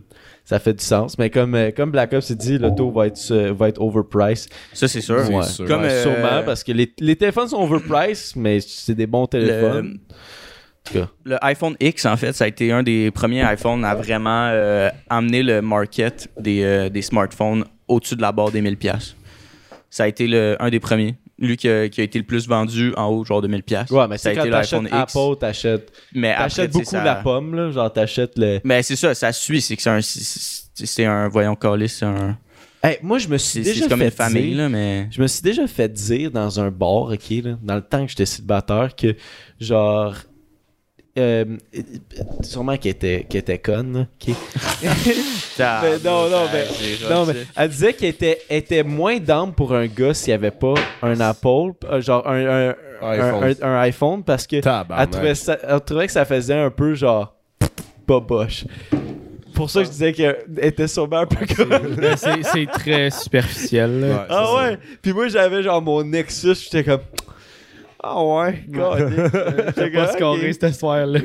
Ça 0.48 0.58
fait 0.58 0.72
du 0.72 0.82
sens. 0.82 1.18
Mais 1.18 1.28
comme, 1.28 1.54
euh, 1.54 1.70
comme 1.76 1.90
Black 1.90 2.14
Ops 2.14 2.24
s'est 2.24 2.34
dit, 2.34 2.56
l'auto 2.56 2.90
va 2.90 3.06
être, 3.08 3.20
euh, 3.32 3.52
va 3.52 3.68
être 3.68 3.82
overpriced. 3.82 4.48
Ça, 4.72 4.88
c'est 4.88 5.02
sûr. 5.02 5.16
Ouais. 5.30 5.42
sûr. 5.42 5.66
Comme, 5.66 5.82
Ouais, 5.82 5.90
euh, 5.90 6.02
Sûrement, 6.02 6.42
parce 6.42 6.64
que 6.64 6.72
les, 6.72 6.90
les 7.00 7.16
téléphones 7.16 7.48
sont 7.48 7.60
overpriced, 7.60 8.34
mais 8.36 8.58
c'est 8.60 8.94
des 8.94 9.06
bons 9.06 9.26
téléphones. 9.26 9.98
Le 11.24 11.36
iPhone 11.44 11.76
X, 11.80 12.06
en 12.06 12.16
fait, 12.16 12.32
ça 12.32 12.44
a 12.44 12.48
été 12.48 12.72
un 12.72 12.82
des 12.82 13.10
premiers 13.10 13.42
iPhones 13.52 13.84
à 13.84 13.94
vraiment 13.94 14.48
euh, 14.50 14.88
amener 15.10 15.42
le 15.42 15.60
market 15.60 16.28
des, 16.38 16.62
euh, 16.62 16.88
des 16.88 17.02
smartphones 17.02 17.64
au-dessus 17.86 18.16
de 18.16 18.22
la 18.22 18.32
barre 18.32 18.50
des 18.50 18.62
1000 18.62 18.78
pièces. 18.78 19.14
Ça 19.90 20.04
a 20.04 20.08
été 20.08 20.26
le, 20.26 20.56
un 20.60 20.70
des 20.70 20.80
premiers. 20.80 21.16
Lui 21.40 21.56
qui 21.56 21.68
a, 21.68 21.88
qui 21.88 22.00
a 22.00 22.04
été 22.04 22.18
le 22.18 22.24
plus 22.24 22.48
vendu 22.48 22.92
en 22.96 23.06
haut, 23.06 23.24
genre 23.24 23.40
de 23.40 23.46
1000 23.48 23.62
pièces. 23.62 23.90
Ouais, 23.90 24.08
mais 24.08 24.18
ça 24.18 24.30
a 24.30 24.32
c'est 24.32 24.38
quand 24.38 24.44
été 24.44 24.50
t'achètes. 24.50 24.92
Apple, 24.92 25.36
t'achètes, 25.38 25.92
Mais 26.12 26.34
t'achètes 26.34 26.72
beaucoup 26.72 26.84
ça- 26.84 27.04
la 27.04 27.14
pomme, 27.16 27.54
là. 27.54 27.70
Genre, 27.70 27.92
t'achètes 27.92 28.36
le. 28.36 28.58
Mais 28.64 28.82
c'est 28.82 28.96
ça, 28.96 29.14
ça 29.14 29.32
suit. 29.32 29.60
C'est 29.60 29.76
que 29.76 29.82
c'est 29.82 29.90
un, 29.90 30.00
c'est- 30.00 30.84
c'est 30.86 31.04
un, 31.04 31.28
voyons, 31.28 31.54
calice, 31.54 31.96
c'est 31.98 32.06
un, 32.06 32.36
Hey, 32.82 32.98
moi, 33.02 33.18
je 33.18 33.26
me 33.28 33.38
suis 33.38 33.60
déjà 33.62 33.88
comme 33.88 33.98
fait 33.98 34.04
une 34.06 34.10
famille, 34.12 34.48
dire- 34.50 34.56
là, 34.58 34.68
mais. 34.68 35.08
Je 35.10 35.20
me 35.20 35.26
suis 35.26 35.42
déjà 35.42 35.66
fait 35.66 35.88
dire 35.92 36.30
dans 36.30 36.60
un 36.60 36.70
bar, 36.70 37.10
ok, 37.12 37.30
là, 37.44 37.58
dans 37.62 37.74
le 37.74 37.82
temps 37.82 38.02
que 38.04 38.10
j'étais 38.10 38.26
célibataire, 38.26 38.94
que 38.96 39.14
genre. 39.60 40.14
Euh, 41.16 41.44
euh, 41.76 41.80
sûrement 42.42 42.76
qu'elle 42.76 42.92
était, 42.92 43.26
qu'elle 43.28 43.40
était 43.40 43.58
conne. 43.58 44.06
Mais 45.82 45.98
non, 46.04 46.28
non, 46.30 46.44
mais- 46.52 46.66
Non, 47.10 47.26
mais 47.26 47.34
elle 47.56 47.68
disait 47.70 47.92
qu'elle 47.92 48.10
était, 48.10 48.38
était 48.50 48.82
moins 48.82 49.18
d'âme 49.18 49.52
pour 49.52 49.74
un 49.74 49.86
gars 49.86 50.14
s'il 50.14 50.30
n'y 50.30 50.34
avait 50.34 50.50
pas 50.50 50.74
un 51.02 51.18
Apple, 51.20 51.72
euh, 51.90 52.00
genre 52.00 52.26
un, 52.28 52.46
un, 52.46 52.68
un- 52.70 52.74
iPhone. 53.10 53.54
un- 53.62 53.68
un 53.68 53.80
iPhone, 53.80 54.22
parce 54.24 54.46
que 54.46 54.60
elle 55.02 55.08
trouvait, 55.10 55.34
ça- 55.34 55.58
elle 55.66 55.80
trouvait 55.80 56.06
que 56.06 56.12
ça 56.12 56.24
faisait 56.24 56.54
un 56.54 56.70
peu 56.70 56.94
genre 56.94 57.34
pas 58.06 58.20
boche. 58.20 58.64
Pour 59.54 59.68
ça, 59.70 59.82
je 59.82 59.88
disais 59.88 60.12
qu'elle 60.12 60.36
était 60.62 60.86
sûrement 60.86 61.18
un 61.18 61.26
peu 61.26 61.44
comme. 61.56 61.96
Mais 61.98 62.16
c'est 62.16 62.66
très 62.66 63.10
superficiel. 63.10 64.00
là. 64.00 64.06
Ouais, 64.06 64.26
Ah 64.28 64.54
ouais! 64.54 64.78
Puis 65.02 65.12
moi, 65.12 65.26
j'avais 65.26 65.64
genre 65.64 65.82
mon 65.82 66.04
Nexus, 66.04 66.54
j'étais 66.54 66.84
comme. 66.84 67.00
Ah 68.02 68.22
ouais, 68.24 68.62
God. 68.68 69.10
J'étais 69.10 69.90
Pas 69.90 70.06
comme, 70.06 70.14
scorer 70.16 70.48
ok. 70.50 70.56
cette 70.60 70.74
soirée-là. 70.74 71.20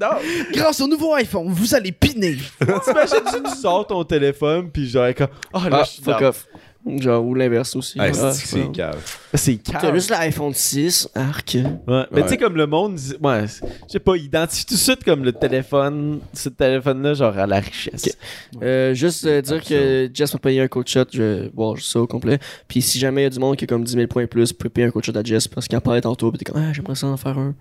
non! 0.00 0.16
Grâce 0.52 0.80
au 0.80 0.86
nouveau 0.86 1.12
iPhone, 1.14 1.48
vous 1.48 1.74
allez 1.74 1.90
piner. 1.92 2.36
T'imagines, 2.60 3.42
tu 3.44 3.50
sors 3.60 3.86
ton 3.86 4.04
téléphone, 4.04 4.70
puis 4.70 4.88
genre, 4.88 5.12
comme. 5.16 5.26
Ah 5.52 5.68
là, 5.68 5.78
Ah, 5.80 5.84
je 5.84 5.90
suis 5.90 6.02
fuck 6.02 6.22
off. 6.22 6.46
Genre, 6.86 7.22
ou 7.22 7.34
l'inverse 7.34 7.76
aussi. 7.76 7.98
Ah, 8.00 8.12
c'est 8.12 8.42
que 8.42 8.48
c'est 8.48 8.72
cave. 8.72 9.18
C'est 9.34 9.62
T'as 9.62 9.92
juste 9.92 10.08
l'iPhone 10.10 10.54
6, 10.54 11.10
arc. 11.14 11.56
Ouais. 11.86 12.04
Mais 12.12 12.22
tu 12.22 12.28
sais, 12.28 12.36
comme 12.38 12.56
le 12.56 12.66
monde, 12.66 12.94
dit- 12.94 13.16
ouais, 13.22 13.44
je 13.46 13.92
sais 13.92 13.98
pas, 13.98 14.16
identifie 14.16 14.64
tout 14.64 14.74
de 14.74 14.78
suite 14.78 15.04
comme 15.04 15.22
le 15.22 15.32
téléphone, 15.32 16.20
ce 16.32 16.48
téléphone-là, 16.48 17.12
genre 17.14 17.36
à 17.36 17.46
la 17.46 17.60
richesse. 17.60 18.16
Euh, 18.62 18.94
juste 18.94 19.26
euh, 19.26 19.42
dire 19.42 19.62
que 19.62 20.08
Jess 20.14 20.32
m'a 20.32 20.38
payé 20.40 20.60
un 20.62 20.68
coach 20.68 20.90
shot, 20.92 21.04
je 21.12 21.22
vais 21.22 21.50
voir 21.54 21.76
juste 21.76 21.90
ça 21.92 22.00
au 22.00 22.06
complet. 22.06 22.38
Puis 22.68 22.80
si 22.80 22.98
jamais 22.98 23.22
il 23.22 23.24
y 23.24 23.26
a 23.26 23.30
du 23.30 23.38
monde 23.38 23.56
qui 23.56 23.64
a 23.64 23.66
comme 23.66 23.84
10 23.84 23.92
000 23.92 24.06
points 24.06 24.26
plus, 24.26 24.52
pouvez 24.52 24.70
payer 24.70 24.86
un 24.86 24.90
coach 24.90 25.06
shot 25.06 25.16
à 25.18 25.22
Jess 25.22 25.46
parce 25.48 25.68
qu'il 25.68 25.76
en 25.76 25.82
parlait 25.82 26.00
tantôt. 26.00 26.30
Puis 26.30 26.38
t'es 26.38 26.50
comme, 26.50 26.62
ah, 26.62 26.72
j'aimerais 26.72 26.94
ça 26.94 27.08
en 27.08 27.16
faire 27.18 27.36
un. 27.36 27.54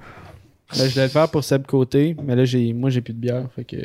Là, 0.78 0.88
je 0.88 0.94
voulais 0.94 1.04
le 1.06 1.10
faire 1.10 1.30
pour 1.30 1.44
Seb 1.44 1.66
Côté, 1.66 2.16
mais 2.24 2.36
là, 2.36 2.46
j'ai, 2.46 2.72
moi, 2.72 2.90
j'ai 2.90 3.02
plus 3.02 3.14
de 3.14 3.20
bière. 3.20 3.46
Fait 3.56 3.64
que. 3.66 3.78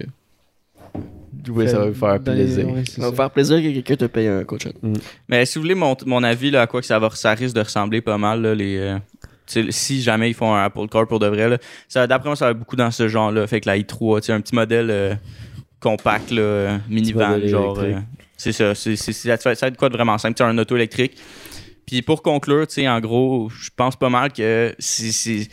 Oui, 1.49 1.69
ça 1.69 1.79
va 1.79 1.87
me 1.87 1.93
faire 1.93 2.21
Ben, 2.21 2.35
plaisir. 2.35 2.69
ouais, 2.69 2.85
Ça 2.85 3.03
va 3.03 3.11
ça. 3.11 3.15
faire 3.17 3.31
plaisir 3.31 3.57
que 3.59 3.63
quelqu'un 3.73 3.97
te 3.97 4.05
paye 4.07 4.27
un 4.29 4.45
coach 4.45 4.65
shot. 4.65 4.71
Mais 5.29 5.45
si 5.47 5.59
vous 5.59 5.63
voulez 5.63 5.75
mon, 5.75 5.97
mon 6.07 6.23
avis 6.23 6.51
là, 6.51 6.63
à 6.63 6.67
quoi 6.67 6.81
que 6.81 6.87
ça 6.87 6.99
va 6.99 7.09
ça 7.11 7.33
risque 7.35 7.55
de 7.55 7.61
ressembler 7.61 8.01
pas 8.01 8.19
mal 8.19 8.43
là, 8.43 8.55
les 8.55 8.77
euh, 8.79 8.99
si 9.71 10.03
jamais 10.03 10.31
ils 10.31 10.35
font 10.35 10.55
un 10.55 10.63
Apple 10.65 10.87
Car 10.91 11.07
pour 11.07 11.19
de 11.19 11.27
vrai 11.27 11.49
là, 11.49 11.59
ça 11.89 12.07
d'après 12.07 12.29
moi 12.29 12.37
ça 12.37 12.47
va 12.47 12.51
être 12.53 12.59
beaucoup 12.59 12.77
dans 12.77 12.91
ce 12.91 13.09
genre 13.09 13.31
là, 13.33 13.47
fait 13.47 13.61
que 13.61 13.69
la 13.69 13.79
i3, 13.79 14.21
tu 14.21 14.27
sais 14.27 14.33
un 14.33 14.41
petit 14.41 14.55
modèle 14.55 14.91
euh, 14.91 15.15
compact 15.81 16.31
là, 16.31 16.41
euh, 16.43 16.79
minivan 16.89 17.39
genre 17.47 17.79
euh, 17.81 17.95
c'est 18.37 18.53
ça, 18.53 18.75
c'est 18.75 18.97
c'est 18.97 19.13
c'est- 19.13 19.37
ça 19.37 19.49
va 19.51 19.55
ça 19.55 19.67
va 19.67 19.69
être 19.69 19.77
quoi 19.77 19.89
de 19.89 19.95
vraiment 19.95 20.19
simple, 20.19 20.35
tu 20.35 20.43
sais, 20.45 20.49
un 20.49 20.57
auto 20.59 20.77
électrique. 20.77 21.17
Puis 21.87 22.03
pour 22.03 22.23
conclure, 22.23 22.67
tu 22.67 22.75
sais 22.75 22.89
en 22.89 23.01
gros, 23.01 23.51
je 23.51 23.71
pense 23.75 23.97
pas 23.97 24.09
mal 24.09 24.33
que 24.33 24.75
c'est 24.79 25.49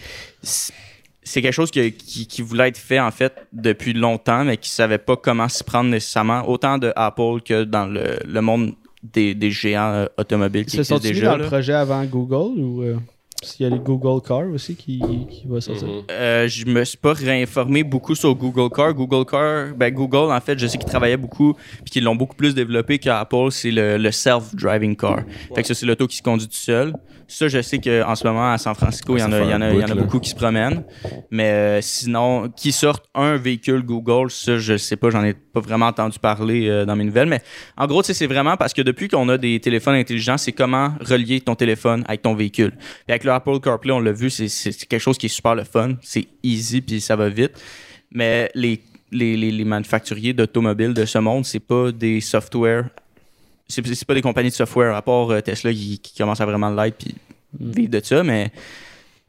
c'est 1.30 1.42
quelque 1.42 1.54
chose 1.54 1.72
qui, 1.72 1.92
qui 1.94 2.42
voulait 2.42 2.68
être 2.70 2.78
fait 2.78 3.00
en 3.00 3.12
fait 3.12 3.34
depuis 3.54 3.94
longtemps, 3.94 4.44
mais 4.44 4.58
qui 4.58 4.70
savait 4.70 4.98
pas 4.98 5.16
comment 5.16 5.48
s'y 5.48 5.64
prendre 5.64 5.90
nécessairement, 5.90 6.48
autant 6.50 6.78
de 6.78 6.92
Apple 6.96 7.42
que 7.46 7.64
dans 7.64 7.86
le, 7.86 8.18
le 8.26 8.42
monde 8.42 8.74
des, 9.04 9.34
des 9.36 9.52
géants 9.52 9.92
euh, 9.94 10.06
automobiles 10.18 10.66
qui 10.66 10.76
Ils 10.78 10.80
se 10.80 10.84
sont 10.84 10.98
déjà. 10.98 11.28
dans 11.28 11.38
là. 11.38 11.44
le 11.44 11.48
projet 11.48 11.74
avant 11.74 12.04
Google 12.06 12.60
ou. 12.60 12.82
euh, 12.84 12.98
qu'il 13.42 13.66
y 13.66 13.70
a 13.70 13.74
les 13.74 13.80
Google 13.80 14.22
Car 14.26 14.48
aussi 14.54 14.76
qui, 14.76 15.00
qui 15.30 15.48
va 15.48 15.62
sortir. 15.62 15.88
Mhm. 15.88 16.04
Euh, 16.12 16.48
je 16.48 16.66
me 16.66 16.84
suis 16.84 16.98
pas 16.98 17.14
réinformé 17.14 17.84
beaucoup 17.84 18.16
sur 18.16 18.34
Google 18.36 18.74
Car. 18.74 18.94
Google 18.94 19.26
Car, 19.26 19.76
ben 19.76 19.94
Google 19.94 20.32
en 20.32 20.42
fait, 20.42 20.58
je 20.58 20.68
sais 20.68 20.78
qu'ils 20.78 20.90
travaillaient 20.90 21.18
beaucoup 21.18 21.54
puis 21.84 21.92
qu'ils 21.92 22.04
l'ont 22.04 22.16
beaucoup 22.16 22.36
plus 22.36 22.54
développé 22.54 23.00
qu'Apple, 23.00 23.52
c'est 23.52 23.72
le, 23.72 23.98
le 23.98 24.12
self-driving 24.12 24.96
car. 24.96 25.22
Fait 25.56 25.62
que 25.62 25.68
ça 25.68 25.74
c'est 25.74 25.86
l'auto 25.86 26.08
qui 26.08 26.18
se 26.18 26.24
conduit 26.24 26.48
tout 26.48 26.54
seul. 26.54 26.94
Ça 27.28 27.48
je 27.48 27.62
sais 27.62 27.78
qu'en 27.78 28.16
ce 28.16 28.28
moment 28.28 28.52
à 28.52 28.58
San 28.58 28.74
Francisco, 28.74 29.16
il 29.16 29.20
y 29.20 29.24
en 29.24 29.32
a, 29.32 29.42
y 29.42 29.54
en 29.54 29.62
a, 29.62 29.72
y 29.72 29.84
en 29.84 29.90
a 29.90 29.96
beaucoup 29.96 30.20
qui 30.20 30.32
se 30.32 30.36
promènent. 30.36 30.84
Mais 31.30 31.50
euh, 31.50 31.82
sinon, 31.82 32.50
qui 32.50 32.72
sortent 32.72 33.06
un 33.14 33.38
véhicule 33.38 33.84
Google, 33.84 34.32
ça 34.32 34.58
je 34.58 34.78
sais 34.78 34.96
pas, 34.96 35.12
j'en 35.12 35.24
ai 35.24 35.34
pas 35.34 35.60
vraiment 35.60 35.88
entendu 35.88 36.18
parler 36.18 36.68
euh, 36.68 36.86
dans 36.86 36.96
mes 36.96 37.04
nouvelles. 37.04 37.28
Mais 37.28 37.42
en 37.78 37.86
gros, 37.86 38.02
c'est 38.02 38.26
vraiment 38.26 38.58
parce 38.58 38.74
que 38.74 38.82
depuis 38.82 39.08
qu'on 39.08 39.30
a 39.30 39.38
des 39.38 39.60
téléphones 39.60 39.96
intelligents, 39.96 40.38
c'est 40.38 40.54
comment 40.54 40.94
relier 41.02 41.40
ton 41.40 41.54
téléphone 41.54 42.04
avec 42.08 42.24
ton 42.24 42.34
véhicule. 42.34 42.72
Puis 42.72 43.10
avec 43.10 43.24
le 43.30 43.36
Apple 43.36 43.60
CarPlay, 43.60 43.92
on 43.92 44.00
l'a 44.00 44.12
vu, 44.12 44.30
c'est 44.30 44.48
c'est 44.48 44.74
quelque 44.86 45.02
chose 45.02 45.18
qui 45.18 45.28
est 45.28 45.30
super 45.30 45.56
le 45.56 45.64
fun. 45.64 45.96
C'est 46.02 46.28
easy 46.44 46.82
puis 46.82 47.00
ça 47.00 47.16
va 47.16 47.30
vite. 47.30 47.52
Mais 48.12 48.52
les, 48.56 48.82
les, 49.12 49.38
les, 49.38 49.52
les 49.52 49.66
manufacturiers 49.66 50.34
d'automobiles 50.34 50.94
de 50.94 51.06
ce 51.06 51.20
monde, 51.20 51.46
c'est 51.46 51.60
pas 51.60 51.92
des 51.92 52.22
software. 52.22 52.90
C'est 53.68 53.86
c'est 53.86 54.06
pas 54.08 54.16
des 54.16 54.22
compagnies 54.22 54.50
de 54.50 54.56
software, 54.56 54.96
à 54.96 55.02
part 55.02 55.30
euh, 55.30 55.42
Tesla 55.42 55.72
qui, 55.72 56.00
qui 56.00 56.18
commence 56.18 56.42
à 56.42 56.46
vraiment 56.46 56.72
l'être 56.72 56.98
puis 56.98 57.16
vivre 57.60 57.92
de 57.92 58.02
ça. 58.04 58.24
Mais. 58.24 58.52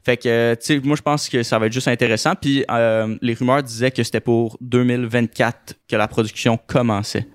Fait 0.03 0.17
que, 0.17 0.27
euh, 0.27 0.55
tu 0.55 0.65
sais, 0.65 0.79
moi, 0.79 0.95
je 0.95 1.03
pense 1.03 1.29
que 1.29 1.43
ça 1.43 1.59
va 1.59 1.67
être 1.67 1.73
juste 1.73 1.87
intéressant. 1.87 2.33
Puis 2.33 2.65
euh, 2.71 3.15
les 3.21 3.35
rumeurs 3.35 3.61
disaient 3.61 3.91
que 3.91 4.01
c'était 4.01 4.19
pour 4.19 4.57
2024 4.59 5.75
que 5.87 5.95
la 5.95 6.07
production 6.07 6.57
commençait. 6.65 7.27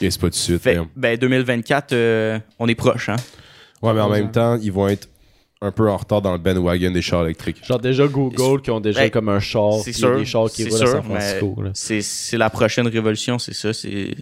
Et 0.00 0.08
c'est 0.08 0.20
pas 0.20 0.28
tout 0.28 0.30
de 0.30 0.34
suite. 0.36 0.62
Fait, 0.62 0.78
ben 0.94 1.18
2024, 1.18 1.92
euh, 1.92 2.38
on 2.60 2.68
est 2.68 2.76
proche, 2.76 3.08
hein. 3.08 3.16
Ouais, 3.82 3.92
mais 3.92 4.00
en 4.00 4.08
même 4.08 4.30
temps, 4.30 4.56
ils 4.62 4.70
vont 4.70 4.86
être 4.88 5.08
un 5.66 5.72
peu 5.72 5.88
en 5.90 5.96
retard 5.96 6.22
dans 6.22 6.32
le 6.32 6.38
bandwagon 6.38 6.90
des 6.90 7.02
chars 7.02 7.24
électriques. 7.24 7.64
Genre 7.64 7.78
déjà 7.78 8.06
Google 8.06 8.62
qui 8.62 8.70
ont 8.70 8.80
déjà 8.80 9.00
Ben, 9.00 9.10
comme 9.10 9.28
un 9.28 9.40
char, 9.40 9.74
c'est 9.84 9.92
sûr, 9.92 10.16
des 10.16 10.24
chars 10.24 10.50
qui 10.50 10.64
roulent 10.68 10.82
à 10.82 10.86
San 10.86 11.02
Francisco. 11.02 11.56
C'est 11.74 12.00
c'est 12.02 12.38
la 12.38 12.50
prochaine 12.50 12.86
révolution, 12.88 13.38
c'est 13.38 13.54
ça. 13.54 13.72
C'est 13.72 14.14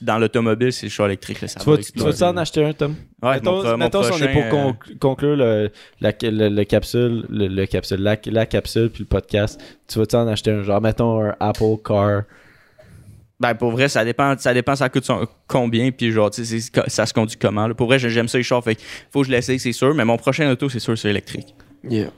dans 0.00 0.18
l'automobile, 0.18 0.72
c'est 0.72 0.86
le 0.86 0.90
char 0.90 1.06
électrique. 1.06 1.42
Là, 1.42 1.48
ça 1.48 1.60
Tu 1.60 1.68
va 1.68 1.76
vas- 1.76 2.12
tu 2.14 2.22
en 2.24 2.36
acheter 2.38 2.64
un, 2.64 2.72
Tom? 2.72 2.94
Ouais, 3.22 3.34
mettons, 3.34 3.62
mon 3.62 3.76
mettons 3.76 4.02
si 4.02 4.12
on 4.12 4.16
est 4.26 4.32
pour 4.32 4.42
euh, 4.42 4.50
conc- 4.72 4.98
conclure 4.98 5.36
le, 5.36 5.70
la, 6.00 6.12
le, 6.22 6.48
le 6.48 6.64
capsule, 6.64 7.26
le, 7.28 7.48
le 7.48 7.66
capsule, 7.66 8.00
la, 8.00 8.16
la 8.26 8.46
capsule 8.46 8.88
puis 8.90 9.00
le 9.02 9.08
podcast, 9.08 9.60
tu 9.86 9.98
vas-tu 9.98 10.16
en 10.16 10.26
acheter 10.26 10.52
un 10.52 10.62
genre, 10.62 10.80
mettons 10.80 11.22
un 11.22 11.34
Apple 11.40 11.76
Car. 11.84 12.22
Ben, 13.40 13.54
pour 13.54 13.72
vrai, 13.72 13.88
ça 13.88 14.04
dépend, 14.04 14.36
ça 14.38 14.54
dépend, 14.54 14.76
ça 14.76 14.88
coûte 14.88 15.04
son- 15.04 15.26
combien, 15.48 15.90
puis 15.90 16.12
genre, 16.12 16.30
tu 16.30 16.44
sais, 16.44 16.60
ça 16.86 17.04
se 17.04 17.12
conduit 17.12 17.36
comment. 17.36 17.66
là. 17.66 17.74
Pour 17.74 17.86
vrai, 17.88 17.98
j'aime 17.98 18.28
ça 18.28 18.38
les 18.38 18.44
chars, 18.44 18.62
fait 18.62 18.78
faut 19.12 19.22
que 19.22 19.26
je 19.26 19.32
l'essaye, 19.32 19.58
c'est 19.58 19.72
sûr, 19.72 19.92
mais 19.94 20.04
mon 20.04 20.16
prochain 20.16 20.50
auto, 20.50 20.68
c'est 20.68 20.78
sûr, 20.78 20.96
c'est 20.96 21.10
électrique. 21.10 21.54
Yeah. 21.88 22.10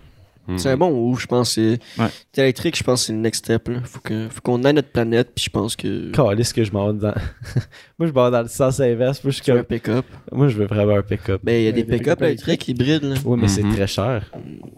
Mhm. 0.48 0.58
C'est 0.58 0.68
un 0.68 0.76
bon 0.76 0.92
move, 0.92 1.18
je 1.18 1.26
pense. 1.26 1.54
C'est 1.54 1.80
Ouais. 1.98 2.06
électrique, 2.36 2.76
je 2.78 2.84
pense 2.84 3.00
que 3.00 3.06
c'est 3.06 3.12
le 3.14 3.18
next 3.18 3.44
step. 3.46 3.66
Là. 3.66 3.80
Faut 3.82 3.98
que- 3.98 4.28
faut 4.30 4.40
qu'on 4.42 4.62
ait 4.62 4.72
notre 4.72 4.90
planète, 4.90 5.32
puis 5.34 5.46
je 5.46 5.50
pense 5.50 5.74
que. 5.74 6.12
Calisse 6.12 6.52
que 6.52 6.62
je 6.62 6.70
m'en 6.70 6.92
vais 6.92 6.98
dans. 7.00 7.14
moi, 7.98 8.06
je 8.06 8.12
m'en 8.12 8.26
vais 8.26 8.30
dans 8.30 8.42
le 8.42 8.48
sens 8.48 8.78
inverse. 8.78 9.24
Moi, 9.24 9.32
je, 9.32 9.42
veux 9.42 9.58
un 9.58 9.62
comme- 9.62 9.66
pick-up? 9.66 10.04
moi, 10.30 10.46
je 10.46 10.56
veux 10.58 10.66
vraiment 10.66 10.98
un 10.98 11.02
pick-up. 11.02 11.40
Ben, 11.42 11.54
il 11.60 11.64
y 11.64 11.68
a 11.68 11.72
des 11.72 11.82
pick-up 11.82 12.22
électriques 12.22 12.68
hybrides, 12.68 13.02
là. 13.02 13.16
Oui, 13.24 13.36
mais 13.40 13.44
Mhm. 13.44 13.48
c'est 13.48 13.62
très 13.74 13.86
cher. 13.88 14.30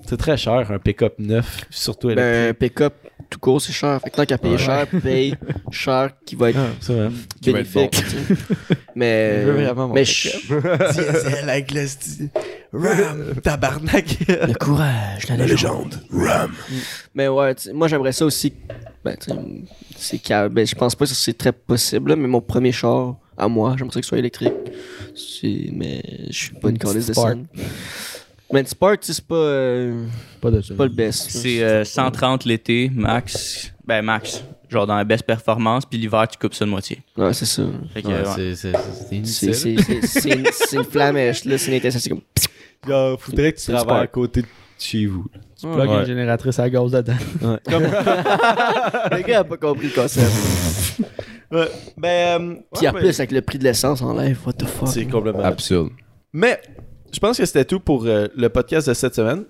C'est 0.06 0.16
très 0.16 0.38
cher, 0.38 0.70
un 0.70 0.78
pick-up 0.78 1.14
neuf, 1.18 1.66
surtout 1.68 2.08
électrique. 2.08 2.32
Ben, 2.32 2.50
un 2.50 2.54
pick-up 2.54 2.94
tout 3.30 3.38
court, 3.38 3.60
c'est 3.60 3.72
cher. 3.72 4.00
Fait 4.02 4.10
que 4.10 4.16
tant 4.16 4.24
qu'à 4.24 4.38
payer 4.38 4.54
Ouais. 4.54 4.58
cher, 4.60 4.86
paye 5.02 5.34
cher, 5.70 6.10
qui 6.24 6.34
va 6.36 6.50
être 6.50 6.58
Ah. 6.58 7.08
Qui 7.40 7.50
va 7.52 7.60
être 7.60 7.72
bénéfique. 7.72 7.94
sais. 7.96 8.34
mais. 8.94 9.42
Je 9.42 9.46
veux 9.50 9.62
vraiment 9.64 9.88
mon 9.88 9.94
mais 9.94 10.04
je- 10.04 10.28
Diesel 10.92 11.48
avec 11.50 11.70
le 11.72 11.80
sti- 11.86 12.28
Ram, 12.72 13.34
tabarnak. 13.42 14.16
Le 14.28 14.52
courage, 14.54 15.28
la 15.28 15.36
légende. 15.36 16.00
Ram. 16.12 16.52
Mais 17.14 17.28
ouais, 17.28 17.54
moi 17.72 17.88
j'aimerais 17.88 18.12
ça 18.12 18.24
aussi. 18.26 18.52
Ben, 19.04 19.16
tu 19.16 19.30
sais, 19.96 20.20
c'est 20.20 20.48
ben, 20.50 20.66
je 20.66 20.74
pense 20.74 20.94
pas 20.94 21.06
que 21.06 21.12
c'est 21.14 21.38
très 21.38 21.52
possible, 21.52 22.10
là, 22.10 22.16
mais 22.16 22.28
mon 22.28 22.40
premier 22.42 22.72
char 22.72 23.16
à 23.38 23.48
moi, 23.48 23.74
j'aimerais 23.78 23.94
ça 23.94 24.00
qu'il 24.00 24.08
soit 24.08 24.18
électrique. 24.18 24.52
Mais 25.72 26.02
je 26.30 26.36
suis 26.36 26.54
pas 26.54 26.68
une 26.70 26.78
calice 26.78 27.06
de 27.06 27.12
scène. 27.12 27.46
Mais 28.52 28.62
sais, 29.06 29.12
c'est 29.12 29.26
pas, 29.26 29.34
euh, 29.34 30.04
Pas 30.40 30.50
de 30.50 30.60
pas 30.74 30.84
le 30.84 30.90
best. 30.90 31.30
C'est 31.30 31.62
euh, 31.62 31.84
130 31.84 32.44
l'été, 32.46 32.90
max. 32.94 33.72
Ben, 33.86 34.02
max. 34.02 34.42
Genre 34.70 34.86
dans 34.86 34.96
la 34.96 35.04
baisse 35.04 35.22
performance, 35.22 35.84
puis 35.86 35.98
l'hiver, 35.98 36.26
tu 36.28 36.38
coupes 36.38 36.54
ça 36.54 36.64
de 36.64 36.70
moitié. 36.70 37.02
Ouais, 37.16 37.32
c'est 37.32 37.46
ça. 37.46 37.62
Ouais, 37.62 37.70
ouais. 38.04 38.24
c'est- 38.34 38.54
c'est- 38.54 38.72
c'est 38.72 39.02
C'est 39.08 39.16
inutile. 39.16 39.54
c'est- 39.54 39.76
c'est- 40.06 40.52
c'est 40.52 40.76
une, 40.76 40.84
flamèche, 40.84 41.44
là, 41.44 41.56
c'est 41.58 41.76
une 41.76 41.90
c'est 41.90 42.08
comme. 42.10 42.20
Genre, 42.86 43.20
faudrait 43.20 43.52
que 43.52 43.58
tu 43.60 43.72
travailles 43.72 44.02
à 44.04 44.06
côté 44.06 44.42
de 44.42 44.46
chez 44.78 45.06
vous. 45.06 45.26
Tu 45.58 45.66
plugues 45.66 45.88
Ouais. 45.90 46.00
une 46.00 46.04
génératrice 46.06 46.58
à 46.58 46.68
gaz 46.70 46.92
dedans. 46.92 47.14
Le 47.66 49.22
gars 49.26 49.40
a 49.40 49.44
pas 49.44 49.56
compris 49.56 49.88
le 49.88 49.94
concept. 50.02 50.30
Ouais. 51.50 51.66
Ben, 51.96 52.42
euh, 52.42 52.54
Puis 52.74 52.82
ouais, 52.82 52.88
en 52.88 52.92
ben, 52.92 52.98
plus, 52.98 53.18
avec 53.20 53.32
le 53.32 53.40
prix 53.40 53.58
de 53.58 53.64
l'essence 53.64 54.02
en 54.02 54.12
live, 54.12 54.38
what 54.44 54.52
the 54.52 54.66
fuck. 54.66 54.88
c'est 54.88 55.06
complètement. 55.06 55.42
Absurde. 55.44 55.88
Mais 56.30 56.60
je 57.12 57.18
pense 57.18 57.38
que 57.38 57.44
c'était 57.44 57.64
tout 57.64 57.80
pour 57.80 58.04
euh, 58.06 58.26
le 58.36 58.48
podcast 58.48 58.88
de 58.88 58.94
cette 58.94 59.14
semaine. 59.14 59.44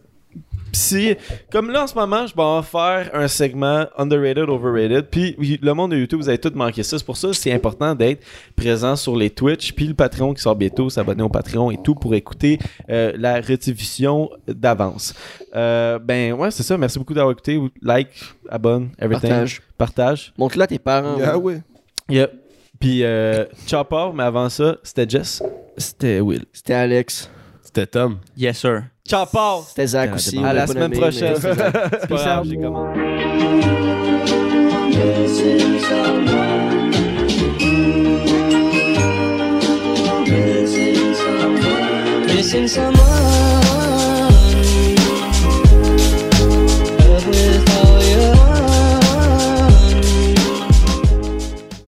Puis 0.70 0.80
si, 0.80 1.16
comme 1.50 1.70
là 1.70 1.84
en 1.84 1.86
ce 1.86 1.94
moment, 1.94 2.26
je 2.26 2.34
vais 2.34 2.42
en 2.42 2.62
faire 2.62 3.10
un 3.14 3.26
segment 3.26 3.86
underrated, 3.96 4.50
overrated. 4.50 5.06
Puis 5.06 5.58
le 5.62 5.72
monde 5.72 5.92
de 5.92 5.96
YouTube, 5.96 6.20
vous 6.20 6.28
avez 6.28 6.38
tout 6.38 6.52
manqué 6.54 6.82
ça. 6.82 6.98
C'est 6.98 7.04
pour 7.04 7.16
ça 7.16 7.28
que 7.28 7.34
c'est 7.34 7.52
important 7.52 7.94
d'être 7.94 8.22
présent 8.54 8.94
sur 8.94 9.16
les 9.16 9.30
Twitch. 9.30 9.72
Puis 9.72 9.86
le 9.86 9.94
Patreon 9.94 10.34
qui 10.34 10.42
sort 10.42 10.56
bientôt, 10.56 10.90
s'abonner 10.90 11.22
au 11.22 11.30
Patreon 11.30 11.70
et 11.70 11.78
tout 11.82 11.94
pour 11.94 12.14
écouter 12.14 12.58
euh, 12.90 13.12
la 13.16 13.40
rediffusion 13.40 14.28
d'avance. 14.46 15.14
Euh, 15.56 15.98
ben 15.98 16.34
ouais, 16.34 16.50
c'est 16.50 16.62
ça. 16.62 16.76
Merci 16.76 16.98
beaucoup 16.98 17.14
d'avoir 17.14 17.32
écouté. 17.32 17.58
Like, 17.80 18.08
abonne, 18.48 18.90
everything. 18.98 19.30
Partage. 19.30 19.62
Partage. 19.78 20.32
Montre-le 20.36 20.64
à 20.64 20.66
tes 20.66 20.78
parents. 20.78 21.16
Ah 21.24 21.38
ouais. 21.38 21.62
Yep. 22.10 22.32
Puis 22.78 23.02
euh, 23.02 23.44
ciao 23.66 23.84
Paul, 23.84 24.12
mais 24.14 24.22
avant 24.22 24.48
ça, 24.48 24.76
c'était 24.82 25.08
Jess. 25.08 25.42
C'était 25.76 26.20
Will. 26.20 26.44
C'était 26.52 26.74
Alex. 26.74 27.30
C'était 27.68 27.86
Tom. 27.86 28.20
Yes, 28.34 28.60
sir. 28.60 28.84
Ciao 29.06 29.26
Paul! 29.30 29.62
C'était 29.68 29.86
Zach 29.88 30.14
aussi. 30.14 30.30
c'est 30.30 30.38
on 30.38 30.44
À 30.44 30.54
l'a 30.54 30.66
semaine 30.66 30.90
prochaine. 30.90 31.34
j'ai 32.44 32.56
commandé. 32.56 33.00
Missing 42.34 42.68
someone 42.68 43.57